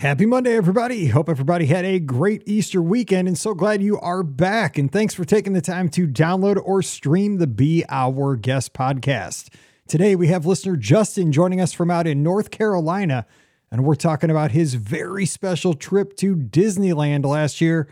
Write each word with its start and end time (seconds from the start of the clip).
Happy 0.00 0.24
Monday, 0.24 0.56
everybody. 0.56 1.08
Hope 1.08 1.28
everybody 1.28 1.66
had 1.66 1.84
a 1.84 1.98
great 1.98 2.42
Easter 2.46 2.80
weekend 2.80 3.28
and 3.28 3.36
so 3.36 3.52
glad 3.52 3.82
you 3.82 4.00
are 4.00 4.22
back. 4.22 4.78
And 4.78 4.90
thanks 4.90 5.12
for 5.12 5.26
taking 5.26 5.52
the 5.52 5.60
time 5.60 5.90
to 5.90 6.08
download 6.08 6.58
or 6.64 6.80
stream 6.80 7.36
the 7.36 7.46
Be 7.46 7.84
Our 7.90 8.34
Guest 8.36 8.72
podcast. 8.72 9.52
Today, 9.86 10.16
we 10.16 10.28
have 10.28 10.46
listener 10.46 10.76
Justin 10.76 11.32
joining 11.32 11.60
us 11.60 11.74
from 11.74 11.90
out 11.90 12.06
in 12.06 12.22
North 12.22 12.50
Carolina, 12.50 13.26
and 13.70 13.84
we're 13.84 13.94
talking 13.94 14.30
about 14.30 14.52
his 14.52 14.72
very 14.72 15.26
special 15.26 15.74
trip 15.74 16.16
to 16.16 16.34
Disneyland 16.34 17.26
last 17.26 17.60
year. 17.60 17.86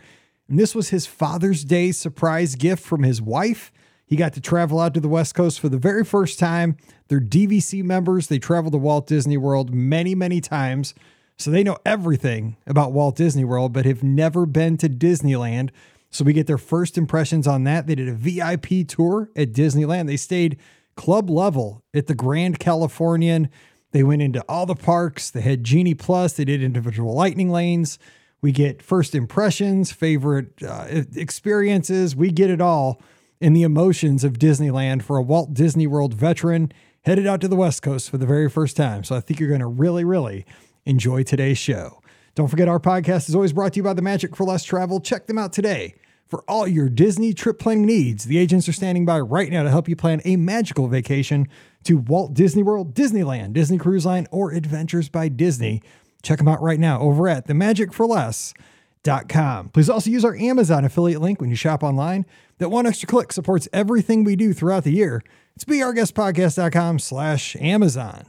And 0.47 0.57
this 0.57 0.73
was 0.73 0.89
his 0.89 1.05
Father's 1.05 1.63
Day 1.63 1.91
surprise 1.91 2.55
gift 2.55 2.83
from 2.83 3.03
his 3.03 3.21
wife. 3.21 3.71
He 4.07 4.15
got 4.15 4.33
to 4.33 4.41
travel 4.41 4.79
out 4.79 4.95
to 4.95 4.99
the 4.99 5.07
West 5.07 5.35
Coast 5.35 5.59
for 5.59 5.69
the 5.69 5.77
very 5.77 6.03
first 6.03 6.39
time. 6.39 6.75
They're 7.07 7.19
DVC 7.19 7.83
members, 7.83 8.25
they 8.25 8.39
travel 8.39 8.71
to 8.71 8.79
Walt 8.79 9.05
Disney 9.05 9.37
World 9.37 9.71
many, 9.71 10.15
many 10.15 10.41
times. 10.41 10.95
So 11.39 11.51
they 11.51 11.63
know 11.63 11.77
everything 11.85 12.57
about 12.67 12.91
Walt 12.91 13.15
Disney 13.15 13.45
World, 13.45 13.71
but 13.71 13.85
have 13.85 14.03
never 14.03 14.45
been 14.45 14.75
to 14.77 14.89
Disneyland. 14.89 15.69
So 16.11 16.25
we 16.25 16.33
get 16.33 16.47
their 16.47 16.57
first 16.57 16.97
impressions 16.97 17.47
on 17.47 17.63
that. 17.63 17.87
They 17.87 17.95
did 17.95 18.09
a 18.09 18.13
VIP 18.13 18.85
tour 18.85 19.29
at 19.37 19.53
Disneyland. 19.53 20.07
They 20.07 20.17
stayed 20.17 20.57
club 20.95 21.29
level 21.29 21.81
at 21.93 22.07
the 22.07 22.13
Grand 22.13 22.59
Californian. 22.59 23.49
They 23.91 24.03
went 24.03 24.21
into 24.21 24.43
all 24.49 24.65
the 24.65 24.75
parks. 24.75 25.31
They 25.31 25.39
had 25.39 25.63
Genie 25.63 25.93
Plus. 25.93 26.33
They 26.33 26.43
did 26.43 26.61
individual 26.61 27.15
lightning 27.15 27.49
lanes. 27.49 27.99
We 28.41 28.51
get 28.51 28.81
first 28.81 29.15
impressions, 29.15 29.93
favorite 29.93 30.61
uh, 30.61 30.87
experiences. 31.15 32.17
We 32.17 32.31
get 32.31 32.49
it 32.49 32.59
all 32.59 33.01
in 33.39 33.53
the 33.53 33.63
emotions 33.63 34.25
of 34.25 34.33
Disneyland 34.33 35.03
for 35.03 35.15
a 35.15 35.21
Walt 35.21 35.53
Disney 35.53 35.87
World 35.87 36.13
veteran 36.13 36.73
headed 37.03 37.25
out 37.25 37.39
to 37.41 37.47
the 37.47 37.55
West 37.55 37.81
Coast 37.81 38.09
for 38.09 38.17
the 38.17 38.25
very 38.25 38.49
first 38.49 38.75
time. 38.75 39.05
So 39.05 39.15
I 39.15 39.21
think 39.21 39.39
you're 39.39 39.49
going 39.49 39.61
to 39.61 39.67
really, 39.67 40.03
really 40.03 40.45
enjoy 40.85 41.23
today's 41.23 41.57
show. 41.57 42.01
Don't 42.35 42.47
forget, 42.47 42.67
our 42.67 42.79
podcast 42.79 43.29
is 43.29 43.35
always 43.35 43.53
brought 43.53 43.73
to 43.73 43.77
you 43.77 43.83
by 43.83 43.93
the 43.93 44.01
Magic 44.01 44.35
for 44.35 44.45
Less 44.45 44.63
Travel. 44.63 44.99
Check 45.01 45.27
them 45.27 45.37
out 45.37 45.53
today. 45.53 45.93
For 46.25 46.43
all 46.47 46.67
your 46.67 46.89
Disney 46.89 47.33
trip 47.33 47.57
planning 47.57 47.87
needs, 47.87 48.25
the 48.25 48.37
agents 48.37 48.69
are 48.69 48.73
standing 48.73 49.03
by 49.03 49.19
right 49.19 49.51
now 49.51 49.63
to 49.63 49.71
help 49.71 49.89
you 49.89 49.95
plan 49.95 50.21
a 50.25 50.35
magical 50.35 50.87
vacation 50.87 51.47
to 51.85 51.97
Walt 51.97 52.35
Disney 52.35 52.61
World, 52.61 52.93
Disneyland, 52.93 53.53
Disney 53.53 53.79
Cruise 53.79 54.05
Line, 54.05 54.27
or 54.31 54.51
Adventures 54.51 55.09
by 55.09 55.27
Disney. 55.27 55.81
Check 56.21 56.37
them 56.37 56.47
out 56.47 56.61
right 56.61 56.79
now 56.79 56.99
over 56.99 57.27
at 57.27 57.47
themagicforless.com. 57.47 59.69
Please 59.69 59.89
also 59.89 60.11
use 60.11 60.23
our 60.23 60.35
Amazon 60.35 60.85
affiliate 60.85 61.21
link 61.21 61.41
when 61.41 61.49
you 61.49 61.55
shop 61.55 61.81
online. 61.81 62.27
That 62.59 62.69
one 62.69 62.85
extra 62.85 63.07
click 63.07 63.33
supports 63.33 63.67
everything 63.73 64.23
we 64.23 64.35
do 64.35 64.53
throughout 64.53 64.83
the 64.83 64.93
year. 64.93 65.23
It's 65.55 65.65
beourguestpodcast.com 65.65 66.99
slash 66.99 67.55
Amazon. 67.55 68.27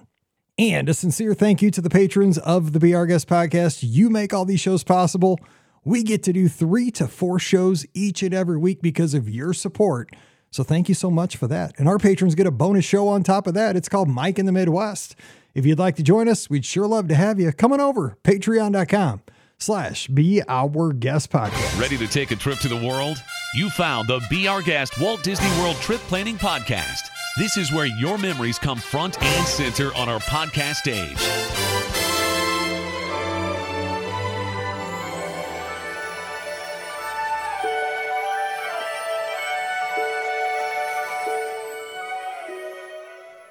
And 0.60 0.90
a 0.90 0.94
sincere 0.94 1.32
thank 1.32 1.62
you 1.62 1.70
to 1.70 1.80
the 1.80 1.88
patrons 1.88 2.36
of 2.36 2.74
the 2.74 2.80
Be 2.80 2.94
Our 2.94 3.06
Guest 3.06 3.26
podcast. 3.26 3.78
You 3.80 4.10
make 4.10 4.34
all 4.34 4.44
these 4.44 4.60
shows 4.60 4.84
possible. 4.84 5.40
We 5.86 6.02
get 6.02 6.22
to 6.24 6.34
do 6.34 6.48
three 6.48 6.90
to 6.90 7.08
four 7.08 7.38
shows 7.38 7.86
each 7.94 8.22
and 8.22 8.34
every 8.34 8.58
week 8.58 8.82
because 8.82 9.14
of 9.14 9.26
your 9.26 9.54
support. 9.54 10.14
So 10.50 10.62
thank 10.62 10.90
you 10.90 10.94
so 10.94 11.10
much 11.10 11.38
for 11.38 11.46
that. 11.46 11.72
And 11.78 11.88
our 11.88 11.96
patrons 11.96 12.34
get 12.34 12.46
a 12.46 12.50
bonus 12.50 12.84
show 12.84 13.08
on 13.08 13.22
top 13.22 13.46
of 13.46 13.54
that. 13.54 13.74
It's 13.74 13.88
called 13.88 14.10
Mike 14.10 14.38
in 14.38 14.44
the 14.44 14.52
Midwest. 14.52 15.16
If 15.54 15.64
you'd 15.64 15.78
like 15.78 15.96
to 15.96 16.02
join 16.02 16.28
us, 16.28 16.50
we'd 16.50 16.66
sure 16.66 16.86
love 16.86 17.08
to 17.08 17.14
have 17.14 17.40
you. 17.40 17.52
Come 17.52 17.72
on 17.72 17.80
over, 17.80 18.18
patreon.com 18.22 19.22
slash 19.56 20.08
be 20.08 20.42
our 20.46 20.92
guest 20.92 21.32
podcast. 21.32 21.80
Ready 21.80 21.96
to 21.96 22.06
take 22.06 22.32
a 22.32 22.36
trip 22.36 22.58
to 22.58 22.68
the 22.68 22.86
world? 22.86 23.16
You 23.54 23.70
found 23.70 24.08
the 24.08 24.20
Be 24.28 24.46
Our 24.46 24.60
Guest 24.60 25.00
Walt 25.00 25.22
Disney 25.22 25.48
World 25.58 25.76
Trip 25.76 26.00
Planning 26.00 26.36
Podcast. 26.36 27.08
This 27.36 27.56
is 27.56 27.70
where 27.70 27.86
your 27.86 28.18
memories 28.18 28.58
come 28.58 28.78
front 28.78 29.22
and 29.22 29.46
center 29.46 29.94
on 29.94 30.08
our 30.08 30.18
podcast 30.18 30.74
stage. 30.76 31.16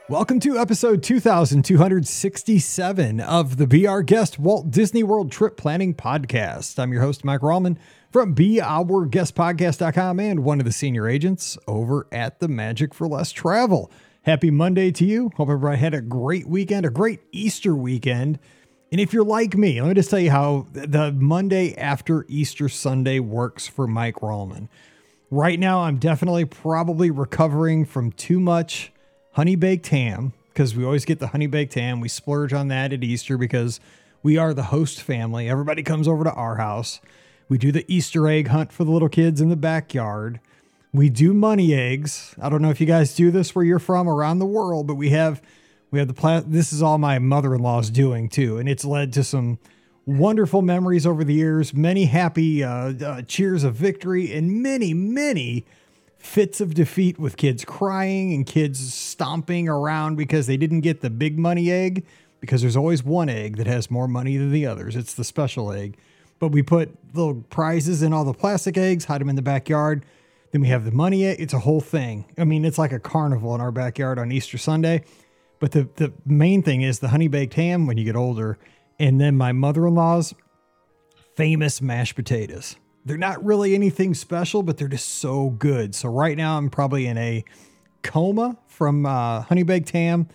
Welcome 0.09 0.42
to 0.42 0.58
episode 0.58 1.02
2267 1.03 3.22
of 3.22 3.56
the 3.58 3.68
Be 3.68 3.86
Our 3.88 4.02
Guest 4.03 4.40
Walt 4.40 4.72
Disney 4.72 5.03
World 5.03 5.32
Trip 5.32 5.56
Planning 5.56 5.94
Podcast. 5.94 6.78
I'm 6.80 6.92
your 6.92 7.03
host, 7.03 7.24
Mike 7.24 7.40
Rallman 7.42 7.78
from 8.12 8.34
BeOurGuestPodcast.com 8.34 10.20
and 10.20 10.44
one 10.44 10.59
of 10.59 10.66
the 10.66 10.72
senior 10.72 11.08
agents 11.08 11.58
over 11.68 12.08
at 12.12 12.40
the 12.40 12.47
Magic 12.47 12.94
for 12.94 13.08
Less 13.08 13.31
Travel. 13.31 13.92
Happy 14.24 14.50
Monday 14.50 14.92
to 14.92 15.06
you. 15.06 15.31
Hope 15.36 15.50
everybody 15.50 15.78
had 15.78 15.94
a 15.94 16.02
great 16.02 16.47
weekend, 16.47 16.86
a 16.86 16.90
great 16.90 17.22
Easter 17.31 17.75
weekend. 17.75 18.40
And 18.92 19.00
if 19.00 19.14
you're 19.14 19.24
like 19.24 19.56
me, 19.56 19.80
let 19.80 19.90
me 19.90 19.94
just 19.94 20.09
tell 20.09 20.20
you 20.20 20.31
how 20.31 20.66
the 20.72 21.12
Monday 21.12 21.75
after 21.75 22.25
Easter 22.28 22.68
Sunday 22.68 23.20
works 23.20 23.68
for 23.68 23.86
Mike 23.86 24.16
Rallman. 24.16 24.68
Right 25.30 25.59
now, 25.59 25.81
I'm 25.81 25.97
definitely 25.97 26.46
probably 26.46 27.12
recovering 27.12 27.86
from 27.86 28.12
too 28.12 28.40
much 28.40 28.91
honey 29.34 29.56
baked 29.56 29.88
ham 29.88 30.34
because 30.50 30.76
we 30.76 30.84
always 30.84 31.06
get 31.06 31.20
the 31.20 31.28
honey 31.28 31.46
baked 31.46 31.76
ham. 31.76 32.02
We 32.02 32.09
splurge 32.09 32.52
on 32.53 32.70
that 32.70 32.91
at 32.91 33.03
Easter 33.03 33.38
because 33.38 33.80
we 34.24 34.38
are 34.38 34.56
the 34.56 34.64
host 34.64 35.02
family. 35.02 35.47
Everybody 35.47 35.84
comes 35.84 36.08
over 36.08 36.24
to 36.24 36.34
our 36.34 36.56
house. 36.56 37.00
We 37.50 37.58
do 37.58 37.72
the 37.72 37.84
Easter 37.92 38.28
egg 38.28 38.48
hunt 38.50 38.72
for 38.72 38.84
the 38.84 38.92
little 38.92 39.10
kids 39.10 39.42
in 39.42 39.50
the 39.50 39.56
backyard. 39.56 40.40
We 40.94 41.10
do 41.10 41.34
money 41.34 41.74
eggs. 41.74 42.36
I 42.42 42.48
don't 42.48 42.62
know 42.62 42.70
if 42.70 42.80
you 42.80 42.88
guys 42.88 43.16
do 43.16 43.32
this 43.32 43.54
where 43.56 43.66
you're 43.66 43.80
from 43.80 44.08
around 44.08 44.38
the 44.38 44.46
world, 44.46 44.86
but 44.88 44.96
we 44.96 45.10
have 45.10 45.42
we 45.92 45.98
have 45.98 46.08
the 46.08 46.14
pla- 46.14 46.44
this 46.46 46.72
is 46.72 46.84
all 46.84 47.00
my 47.00 47.18
mother-in-law's 47.18 47.90
doing 47.90 48.30
too, 48.30 48.59
and 48.59 48.70
it's 48.70 48.86
led 48.86 49.12
to 49.14 49.24
some 49.24 49.58
wonderful 50.06 50.62
memories 50.62 51.06
over 51.06 51.24
the 51.24 51.34
years, 51.34 51.74
many 51.74 52.06
happy 52.06 52.64
uh, 52.64 52.94
uh, 53.04 53.22
cheers 53.24 53.64
of 53.64 53.76
victory, 53.76 54.32
and 54.32 54.62
many 54.62 54.94
many 54.94 55.66
fits 56.20 56.62
of 56.62 56.74
defeat 56.74 57.18
with 57.18 57.38
kids 57.38 57.66
crying 57.66 58.34
and 58.34 58.46
kids 58.46 58.94
stomping 58.94 59.68
around 59.70 60.18
because 60.18 60.48
they 60.48 60.58
didn't 60.58 60.82
get 60.82 61.02
the 61.02 61.09
big 61.09 61.40
money 61.40 61.72
egg 61.72 62.06
because 62.42 62.62
there's 62.62 62.76
always 62.76 63.04
one 63.04 63.30
egg 63.30 63.58
that 63.58 63.68
has 63.68 63.90
more 63.90 64.08
money 64.08 64.38
than 64.38 64.52
the 64.52 64.66
others. 64.66 64.96
It's 64.96 65.14
the 65.14 65.24
special 65.24 65.72
egg. 65.72 65.98
But 66.40 66.50
we 66.50 66.64
put 66.64 66.96
little 67.14 67.36
prizes 67.50 68.02
in 68.02 68.14
all 68.14 68.24
the 68.24 68.34
plastic 68.34 68.78
eggs, 68.78 69.06
hide 69.06 69.22
them 69.22 69.30
in 69.30 69.36
the 69.36 69.42
backyard. 69.42 70.06
Then 70.52 70.62
we 70.62 70.70
have 70.70 70.86
the 70.86 70.92
money. 70.92 71.26
It's 71.26 71.54
a 71.54 71.60
whole 71.60 71.82
thing. 71.82 72.26
I 72.38 72.44
mean, 72.44 72.66
it's 72.66 72.78
like 72.78 72.92
a 72.92 73.00
carnival 73.00 73.54
in 73.56 73.62
our 73.62 73.72
backyard 73.72 74.18
on 74.18 74.32
Easter 74.32 74.58
Sunday. 74.58 75.04
But 75.60 75.74
the, 75.74 75.90
the 75.96 76.14
main 76.26 76.64
thing 76.64 76.82
is 76.82 77.00
the 77.00 77.10
honey 77.10 77.28
baked 77.28 77.54
ham 77.54 77.86
when 77.86 77.98
you 77.98 78.06
get 78.06 78.16
older. 78.16 78.58
And 78.98 79.20
then 79.20 79.38
my 79.38 79.52
mother 79.52 79.86
in 79.86 79.96
law's 79.96 80.34
famous 81.36 81.82
mashed 81.82 82.16
potatoes. 82.16 82.78
They're 83.06 83.18
not 83.18 83.44
really 83.44 83.76
anything 83.76 84.14
special, 84.14 84.64
but 84.64 84.78
they're 84.78 84.88
just 84.88 85.10
so 85.10 85.52
good. 85.52 85.96
So 85.96 86.10
right 86.10 86.36
now 86.36 86.58
I'm 86.58 86.70
probably 86.70 87.06
in 87.06 87.18
a 87.18 87.44
coma 88.02 88.58
from 88.68 89.06
uh, 89.06 89.42
honey 89.42 89.64
baked 89.64 89.92
ham 89.92 90.28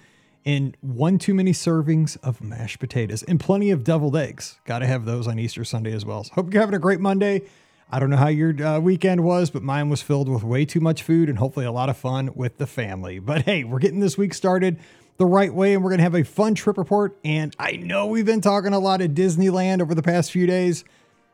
and 0.44 0.76
one 0.80 1.18
too 1.18 1.34
many 1.34 1.52
servings 1.52 2.16
of 2.22 2.42
mashed 2.42 2.78
potatoes 2.78 3.22
and 3.22 3.40
plenty 3.40 3.70
of 3.70 3.84
deviled 3.84 4.16
eggs. 4.16 4.58
Got 4.64 4.80
to 4.80 4.86
have 4.86 5.04
those 5.04 5.26
on 5.26 5.38
Easter 5.38 5.64
Sunday 5.64 5.92
as 5.92 6.04
well. 6.04 6.24
So 6.24 6.34
hope 6.34 6.52
you're 6.52 6.60
having 6.60 6.74
a 6.74 6.80
great 6.80 7.00
Monday. 7.00 7.42
I 7.90 7.98
don't 7.98 8.10
know 8.10 8.16
how 8.16 8.28
your 8.28 8.60
uh, 8.62 8.80
weekend 8.80 9.22
was, 9.22 9.50
but 9.50 9.62
mine 9.62 9.88
was 9.88 10.02
filled 10.02 10.28
with 10.28 10.42
way 10.42 10.64
too 10.64 10.80
much 10.80 11.02
food 11.02 11.28
and 11.28 11.38
hopefully 11.38 11.66
a 11.66 11.72
lot 11.72 11.88
of 11.88 11.96
fun 11.96 12.30
with 12.34 12.58
the 12.58 12.66
family. 12.66 13.18
But 13.18 13.42
hey, 13.42 13.64
we're 13.64 13.78
getting 13.78 14.00
this 14.00 14.18
week 14.18 14.34
started 14.34 14.78
the 15.16 15.26
right 15.26 15.52
way 15.52 15.74
and 15.74 15.82
we're 15.82 15.90
going 15.90 15.98
to 15.98 16.04
have 16.04 16.14
a 16.14 16.24
fun 16.24 16.54
trip 16.54 16.76
report. 16.76 17.16
And 17.24 17.54
I 17.58 17.72
know 17.72 18.06
we've 18.06 18.26
been 18.26 18.40
talking 18.40 18.72
a 18.72 18.78
lot 18.78 19.00
of 19.00 19.12
Disneyland 19.12 19.80
over 19.80 19.94
the 19.94 20.02
past 20.02 20.32
few 20.32 20.46
days, 20.46 20.82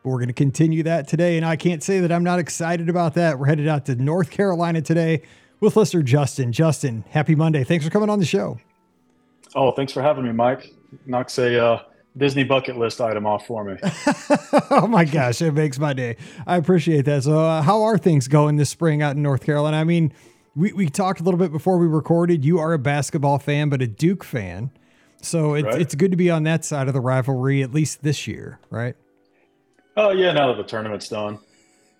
but 0.02 0.10
we're 0.10 0.18
going 0.18 0.28
to 0.28 0.34
continue 0.34 0.82
that 0.82 1.08
today. 1.08 1.36
And 1.36 1.46
I 1.46 1.56
can't 1.56 1.82
say 1.82 2.00
that 2.00 2.12
I'm 2.12 2.24
not 2.24 2.38
excited 2.38 2.88
about 2.88 3.14
that. 3.14 3.38
We're 3.38 3.46
headed 3.46 3.68
out 3.68 3.86
to 3.86 3.94
North 3.94 4.30
Carolina 4.30 4.82
today 4.82 5.22
with 5.60 5.76
listener 5.76 6.02
Justin. 6.02 6.52
Justin, 6.52 7.04
happy 7.08 7.34
Monday. 7.34 7.64
Thanks 7.64 7.84
for 7.84 7.90
coming 7.90 8.10
on 8.10 8.18
the 8.18 8.26
show. 8.26 8.58
Oh, 9.54 9.72
thanks 9.72 9.92
for 9.92 10.02
having 10.02 10.24
me, 10.24 10.32
Mike. 10.32 10.72
Knocks 11.06 11.38
a 11.38 11.64
uh, 11.64 11.82
Disney 12.16 12.44
bucket 12.44 12.76
list 12.76 13.00
item 13.00 13.26
off 13.26 13.46
for 13.46 13.64
me. 13.64 13.76
oh 14.70 14.86
my 14.88 15.04
gosh, 15.04 15.42
it 15.42 15.52
makes 15.52 15.78
my 15.78 15.92
day. 15.92 16.16
I 16.46 16.56
appreciate 16.56 17.02
that. 17.02 17.24
So, 17.24 17.40
uh, 17.40 17.62
how 17.62 17.82
are 17.82 17.98
things 17.98 18.28
going 18.28 18.56
this 18.56 18.70
spring 18.70 19.02
out 19.02 19.16
in 19.16 19.22
North 19.22 19.44
Carolina? 19.44 19.76
I 19.76 19.84
mean, 19.84 20.12
we, 20.54 20.72
we 20.72 20.88
talked 20.88 21.20
a 21.20 21.24
little 21.24 21.38
bit 21.38 21.52
before 21.52 21.78
we 21.78 21.86
recorded. 21.86 22.44
You 22.44 22.58
are 22.58 22.72
a 22.72 22.78
basketball 22.78 23.38
fan, 23.38 23.68
but 23.68 23.82
a 23.82 23.86
Duke 23.86 24.24
fan. 24.24 24.70
So 25.22 25.54
it's, 25.54 25.66
right. 25.66 25.80
it's 25.80 25.94
good 25.94 26.10
to 26.12 26.16
be 26.16 26.30
on 26.30 26.44
that 26.44 26.64
side 26.64 26.88
of 26.88 26.94
the 26.94 27.00
rivalry, 27.00 27.62
at 27.62 27.72
least 27.72 28.02
this 28.02 28.26
year, 28.26 28.58
right? 28.70 28.96
Oh, 29.96 30.10
yeah, 30.10 30.32
now 30.32 30.48
that 30.48 30.56
the 30.56 30.64
tournament's 30.64 31.08
done. 31.08 31.38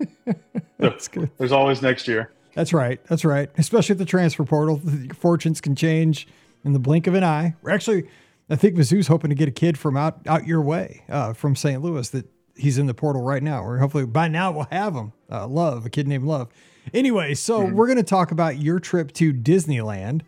That's 0.79 1.09
good. 1.09 1.31
There's 1.37 1.53
always 1.53 1.83
next 1.83 2.09
year. 2.09 2.33
That's 2.55 2.73
right. 2.73 3.05
That's 3.07 3.25
right. 3.25 3.51
Especially 3.59 3.93
at 3.93 3.99
the 3.99 4.05
transfer 4.05 4.45
portal, 4.45 4.81
fortunes 5.15 5.61
can 5.61 5.77
change 5.77 6.27
in 6.65 6.73
the 6.73 6.79
blink 6.79 7.07
of 7.07 7.15
an 7.15 7.25
eye. 7.25 7.55
We're 7.63 7.71
actually, 7.71 8.09
I 8.49 8.57
think 8.57 8.77
Mizzou's 8.77 9.07
hoping 9.07 9.31
to 9.31 9.37
get 9.37 9.49
a 9.49 9.53
kid 9.53 9.79
from 9.79 9.97
out 9.97 10.21
out 10.27 10.47
your 10.47 10.63
way, 10.63 11.05
uh, 11.09 11.33
from 11.33 11.57
St. 11.57 11.83
Louis. 11.83 12.09
That 12.11 12.27
he's 12.57 12.79
in 12.79 12.87
the 12.87 12.95
portal 12.95 13.23
right 13.23 13.43
now. 13.43 13.65
Or 13.65 13.79
hopefully 13.79 14.07
by 14.07 14.29
now 14.29 14.53
we'll 14.53 14.69
have 14.71 14.95
him. 14.95 15.13
Uh, 15.31 15.47
Love, 15.47 15.87
a 15.87 15.91
kid 15.91 16.07
named 16.07 16.25
Love. 16.25 16.49
Anyway, 16.93 17.35
so 17.35 17.61
mm-hmm. 17.61 17.75
we're 17.75 17.87
going 17.87 17.99
to 17.99 18.03
talk 18.03 18.31
about 18.31 18.59
your 18.59 18.79
trip 18.79 19.13
to 19.13 19.33
Disneyland. 19.33 20.23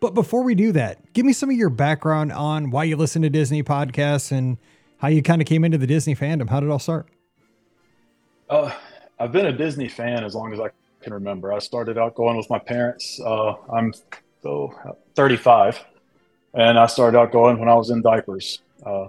But 0.00 0.14
before 0.14 0.42
we 0.42 0.54
do 0.54 0.72
that, 0.72 1.12
give 1.12 1.24
me 1.24 1.32
some 1.32 1.50
of 1.50 1.56
your 1.56 1.70
background 1.70 2.32
on 2.32 2.70
why 2.70 2.84
you 2.84 2.96
listen 2.96 3.22
to 3.22 3.30
Disney 3.30 3.62
podcasts 3.62 4.32
and 4.32 4.58
how 4.98 5.08
you 5.08 5.22
kind 5.22 5.40
of 5.40 5.48
came 5.48 5.64
into 5.64 5.78
the 5.78 5.86
Disney 5.86 6.14
fandom. 6.14 6.50
How 6.50 6.60
did 6.60 6.66
it 6.66 6.72
all 6.72 6.78
start? 6.78 7.08
Uh, 8.50 8.70
I've 9.18 9.32
been 9.32 9.46
a 9.46 9.52
Disney 9.52 9.88
fan 9.88 10.24
as 10.24 10.34
long 10.34 10.52
as 10.52 10.60
I 10.60 10.68
can 11.00 11.14
remember. 11.14 11.52
I 11.52 11.58
started 11.58 11.96
out 11.96 12.14
going 12.14 12.36
with 12.36 12.50
my 12.50 12.58
parents. 12.58 13.18
Uh, 13.24 13.54
I'm 13.72 13.94
so 14.44 14.74
35, 15.16 15.82
and 16.52 16.78
I 16.78 16.84
started 16.84 17.18
out 17.18 17.32
going 17.32 17.58
when 17.58 17.70
I 17.70 17.74
was 17.74 17.88
in 17.88 18.02
diapers. 18.02 18.60
Uh, 18.84 19.06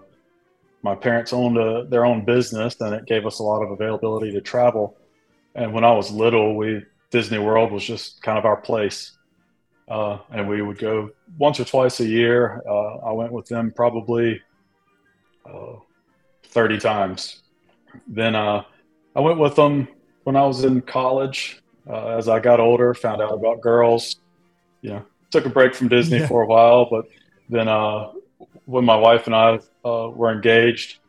my 0.81 0.95
parents 0.95 1.33
owned 1.33 1.57
a, 1.57 1.83
their 1.83 2.05
own 2.05 2.23
business, 2.23 2.79
and 2.79 2.95
it 2.95 3.05
gave 3.05 3.25
us 3.25 3.39
a 3.39 3.43
lot 3.43 3.61
of 3.61 3.69
availability 3.71 4.31
to 4.31 4.39
travel. 4.39 4.95
And 5.53 5.73
when 5.73 5.83
I 5.83 5.91
was 5.91 6.09
little, 6.09 6.55
we 6.55 6.83
Disney 7.11 7.37
World 7.37 7.73
was 7.73 7.83
just 7.83 8.21
kind 8.21 8.37
of 8.37 8.45
our 8.45 8.55
place, 8.55 9.17
uh, 9.89 10.19
and 10.31 10.47
we 10.47 10.61
would 10.61 10.77
go 10.77 11.09
once 11.37 11.59
or 11.59 11.65
twice 11.65 11.99
a 11.99 12.05
year. 12.05 12.61
Uh, 12.65 12.99
I 12.99 13.11
went 13.11 13.33
with 13.33 13.47
them 13.47 13.73
probably 13.75 14.41
uh, 15.45 15.75
30 16.45 16.79
times. 16.79 17.43
Then 18.07 18.35
uh, 18.35 18.63
I 19.13 19.19
went 19.19 19.39
with 19.39 19.57
them 19.57 19.89
when 20.23 20.37
I 20.37 20.45
was 20.45 20.63
in 20.63 20.81
college. 20.81 21.61
Uh, 21.89 22.15
as 22.17 22.29
I 22.29 22.39
got 22.39 22.61
older, 22.61 22.93
found 22.93 23.21
out 23.21 23.33
about 23.33 23.59
girls. 23.59 24.15
You 24.81 24.91
know, 24.91 25.05
took 25.35 25.45
a 25.45 25.49
break 25.49 25.75
from 25.75 25.89
Disney 25.89 26.19
yeah. 26.19 26.27
for 26.27 26.43
a 26.43 26.45
while, 26.45 26.87
but 26.89 27.09
then 27.49 27.67
uh, 27.67 28.11
when 28.65 28.85
my 28.85 28.95
wife 28.95 29.27
and 29.27 29.35
I 29.35 29.59
uh, 29.83 30.09
were 30.09 30.31
engaged, 30.31 30.99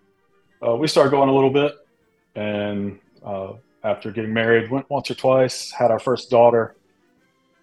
uh, 0.66 0.74
we 0.74 0.88
started 0.88 1.10
going 1.10 1.28
a 1.28 1.34
little 1.34 1.50
bit. 1.50 1.76
And 2.34 2.98
uh, 3.24 3.52
after 3.84 4.10
getting 4.10 4.34
married, 4.34 4.68
went 4.68 4.90
once 4.90 5.10
or 5.10 5.14
twice, 5.14 5.70
had 5.70 5.92
our 5.92 6.00
first 6.00 6.28
daughter, 6.28 6.74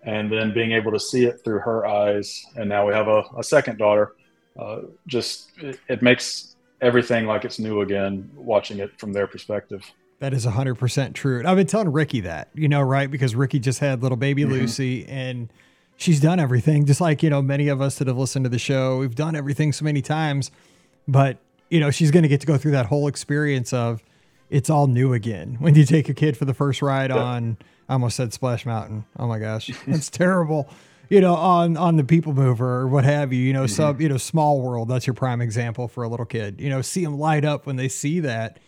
and 0.03 0.31
then 0.31 0.53
being 0.53 0.71
able 0.71 0.93
to 0.93 0.99
see 0.99 1.25
it 1.25 1.41
through 1.43 1.59
her 1.59 1.85
eyes. 1.85 2.45
And 2.55 2.69
now 2.69 2.87
we 2.87 2.93
have 2.93 3.09
a, 3.09 3.23
a 3.37 3.43
second 3.43 3.77
daughter. 3.77 4.15
Uh, 4.57 4.83
just 5.05 5.51
it, 5.57 5.79
it 5.89 6.01
makes 6.01 6.55
everything 6.81 7.25
like 7.25 7.43
it's 7.43 7.59
new 7.59 7.81
again, 7.81 8.31
watching 8.35 8.79
it 8.79 8.97
from 8.99 9.11
their 9.11 9.27
perspective. 9.27 9.83
That 10.19 10.33
is 10.33 10.45
100% 10.45 11.13
true. 11.13 11.43
I've 11.45 11.57
been 11.57 11.67
telling 11.67 11.91
Ricky 11.91 12.21
that, 12.21 12.47
you 12.53 12.69
know, 12.69 12.81
right? 12.81 13.11
Because 13.11 13.35
Ricky 13.35 13.59
just 13.59 13.79
had 13.79 14.01
little 14.01 14.15
baby 14.15 14.43
mm-hmm. 14.43 14.53
Lucy 14.53 15.05
and 15.07 15.51
she's 16.03 16.19
done 16.19 16.39
everything, 16.39 16.85
just 16.85 17.01
like, 17.01 17.23
you 17.23 17.29
know, 17.29 17.41
many 17.41 17.67
of 17.67 17.81
us 17.81 17.97
that 17.97 18.07
have 18.07 18.17
listened 18.17 18.45
to 18.45 18.49
the 18.49 18.59
show. 18.59 18.99
We've 18.99 19.15
done 19.15 19.35
everything 19.35 19.71
so 19.71 19.85
many 19.85 20.01
times, 20.01 20.51
but, 21.07 21.37
you 21.69 21.79
know, 21.79 21.91
she's 21.91 22.11
going 22.11 22.23
to 22.23 22.29
get 22.29 22.41
to 22.41 22.47
go 22.47 22.57
through 22.57 22.71
that 22.71 22.87
whole 22.87 23.07
experience 23.07 23.73
of 23.73 24.03
it's 24.49 24.69
all 24.69 24.87
new 24.87 25.13
again. 25.13 25.57
When 25.59 25.75
you 25.75 25.85
take 25.85 26.09
a 26.09 26.13
kid 26.13 26.37
for 26.37 26.45
the 26.45 26.53
first 26.53 26.81
ride 26.81 27.09
yeah. 27.09 27.17
on, 27.17 27.57
I 27.87 27.93
almost 27.93 28.17
said 28.17 28.33
Splash 28.33 28.65
Mountain. 28.65 29.05
Oh 29.17 29.27
my 29.27 29.39
gosh, 29.39 29.71
that's 29.87 30.09
terrible. 30.09 30.69
You 31.09 31.21
know, 31.21 31.35
on 31.35 31.77
on 31.77 31.97
the 31.97 32.03
People 32.03 32.33
Mover 32.33 32.81
or 32.81 32.87
what 32.87 33.03
have 33.03 33.33
you. 33.33 33.39
You 33.39 33.53
know, 33.53 33.63
mm-hmm. 33.63 33.75
sub. 33.75 34.01
You 34.01 34.09
know, 34.09 34.17
Small 34.17 34.61
World. 34.61 34.87
That's 34.87 35.05
your 35.05 35.13
prime 35.13 35.41
example 35.41 35.87
for 35.87 36.03
a 36.03 36.07
little 36.07 36.25
kid. 36.25 36.59
You 36.59 36.69
know, 36.69 36.81
see 36.81 37.03
them 37.03 37.19
light 37.19 37.45
up 37.45 37.65
when 37.65 37.75
they 37.75 37.89
see 37.89 38.21
that 38.21 38.59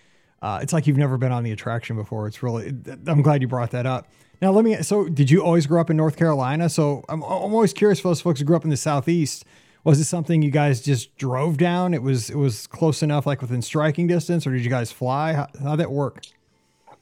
uh, 0.45 0.59
it's 0.61 0.73
like 0.73 0.85
you've 0.85 0.95
never 0.95 1.17
been 1.17 1.31
on 1.31 1.43
the 1.43 1.51
attraction 1.51 1.95
before. 1.95 2.27
It's 2.27 2.43
really, 2.43 2.67
I'm 3.07 3.23
glad 3.23 3.41
you 3.41 3.47
brought 3.47 3.71
that 3.71 3.87
up. 3.87 4.07
Now, 4.41 4.51
let 4.51 4.65
me, 4.65 4.81
so 4.83 5.07
did 5.07 5.29
you 5.29 5.43
always 5.43 5.65
grow 5.65 5.81
up 5.81 5.89
in 5.89 5.97
North 5.97 6.17
Carolina? 6.17 6.69
So 6.69 7.03
I'm, 7.09 7.21
I'm 7.23 7.53
always 7.53 7.73
curious 7.73 7.99
for 7.99 8.09
those 8.09 8.21
folks 8.21 8.39
who 8.39 8.45
grew 8.45 8.55
up 8.55 8.63
in 8.63 8.69
the 8.69 8.77
Southeast. 8.77 9.45
Was 9.83 9.99
it 9.99 10.05
something 10.05 10.41
you 10.41 10.51
guys 10.51 10.81
just 10.81 11.15
drove 11.17 11.57
down? 11.57 11.93
It 11.93 12.01
was, 12.01 12.29
it 12.29 12.37
was 12.37 12.67
close 12.67 13.03
enough, 13.03 13.25
like 13.25 13.41
within 13.41 13.61
striking 13.61 14.07
distance, 14.07 14.47
or 14.47 14.51
did 14.51 14.63
you 14.63 14.69
guys 14.69 14.91
fly? 14.91 15.33
How, 15.33 15.47
how'd 15.61 15.79
that 15.79 15.91
work? 15.91 16.25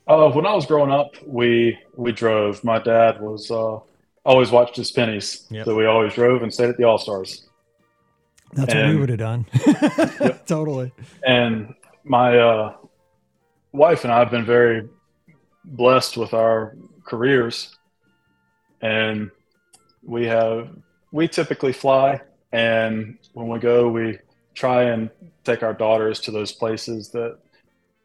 Uh, 0.06 0.30
when 0.32 0.46
I 0.46 0.54
was 0.54 0.66
growing 0.66 0.92
up, 0.92 1.16
we, 1.26 1.80
we 1.96 2.12
drove. 2.12 2.64
My 2.64 2.80
dad 2.80 3.22
was, 3.22 3.50
uh, 3.50 3.80
always 4.26 4.52
watched 4.52 4.76
his 4.76 4.92
pennies. 4.92 5.48
Yep. 5.50 5.66
So 5.66 5.76
we 5.76 5.86
always 5.86 6.14
drove 6.14 6.44
and 6.44 6.54
stayed 6.54 6.70
at 6.70 6.78
the 6.78 6.84
All 6.84 6.98
Stars. 6.98 7.48
That's 8.52 8.74
and, 8.74 8.88
what 8.88 8.94
we 8.94 9.00
would 9.00 9.10
have 9.10 9.20
done. 9.20 9.46
yep. 10.20 10.46
Totally. 10.46 10.92
And 11.26 11.74
my, 12.04 12.38
uh, 12.38 12.76
wife 13.74 14.04
and 14.04 14.14
I 14.14 14.20
have 14.20 14.32
been 14.32 14.46
very 14.46 14.88
blessed 15.66 16.16
with 16.16 16.34
our 16.34 16.76
careers, 17.04 17.76
and 18.82 19.32
we 20.04 20.26
have 20.26 20.70
we 21.12 21.28
typically 21.28 21.74
fly, 21.74 22.22
and 22.52 23.18
when 23.34 23.48
we 23.48 23.60
go, 23.60 23.90
we 23.90 24.20
try 24.56 24.84
and 24.84 25.10
take 25.44 25.64
our 25.64 25.74
daughters 25.74 26.20
to 26.22 26.32
those 26.32 26.52
places 26.52 27.10
that 27.10 27.38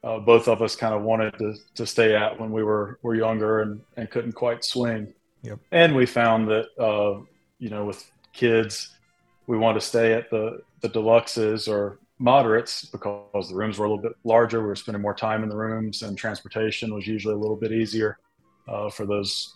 uh, 0.05 0.19
both 0.19 0.49
of 0.49 0.63
us 0.63 0.77
kind 0.77 0.95
of 0.95 1.03
wanted 1.03 1.37
to, 1.39 1.55
to 1.75 1.87
stay 1.87 2.15
at 2.15 2.39
when 2.39 2.53
we 2.53 2.63
were 2.63 2.99
were 3.03 3.15
younger 3.15 3.61
and, 3.63 3.81
and 3.97 4.11
couldn't 4.11 4.33
quite 4.33 4.65
swing. 4.65 5.13
Yep. 5.43 5.59
And 5.73 5.95
we 5.97 6.07
found 6.07 6.49
that 6.49 6.67
uh, 6.79 7.21
you 7.59 7.71
know 7.71 7.85
with 7.85 8.11
kids, 8.33 8.97
we 9.47 9.59
want 9.59 9.79
to 9.79 9.85
stay 9.85 10.13
at 10.13 10.31
the 10.31 10.61
the 10.81 10.89
deluxes 10.89 11.69
or 11.69 11.99
moderates 12.21 12.85
because 12.85 13.49
the 13.49 13.55
rooms 13.55 13.79
were 13.79 13.87
a 13.87 13.89
little 13.89 14.03
bit 14.03 14.17
larger. 14.25 14.61
We 14.61 14.69
were 14.69 14.77
spending 14.77 15.03
more 15.03 15.15
time 15.15 15.43
in 15.43 15.49
the 15.49 15.57
rooms, 15.57 16.03
and 16.03 16.17
transportation 16.17 16.95
was 16.95 17.07
usually 17.07 17.35
a 17.35 17.39
little 17.39 17.57
bit 17.57 17.73
easier 17.73 18.19
uh, 18.69 18.91
for 18.91 19.07
those 19.07 19.55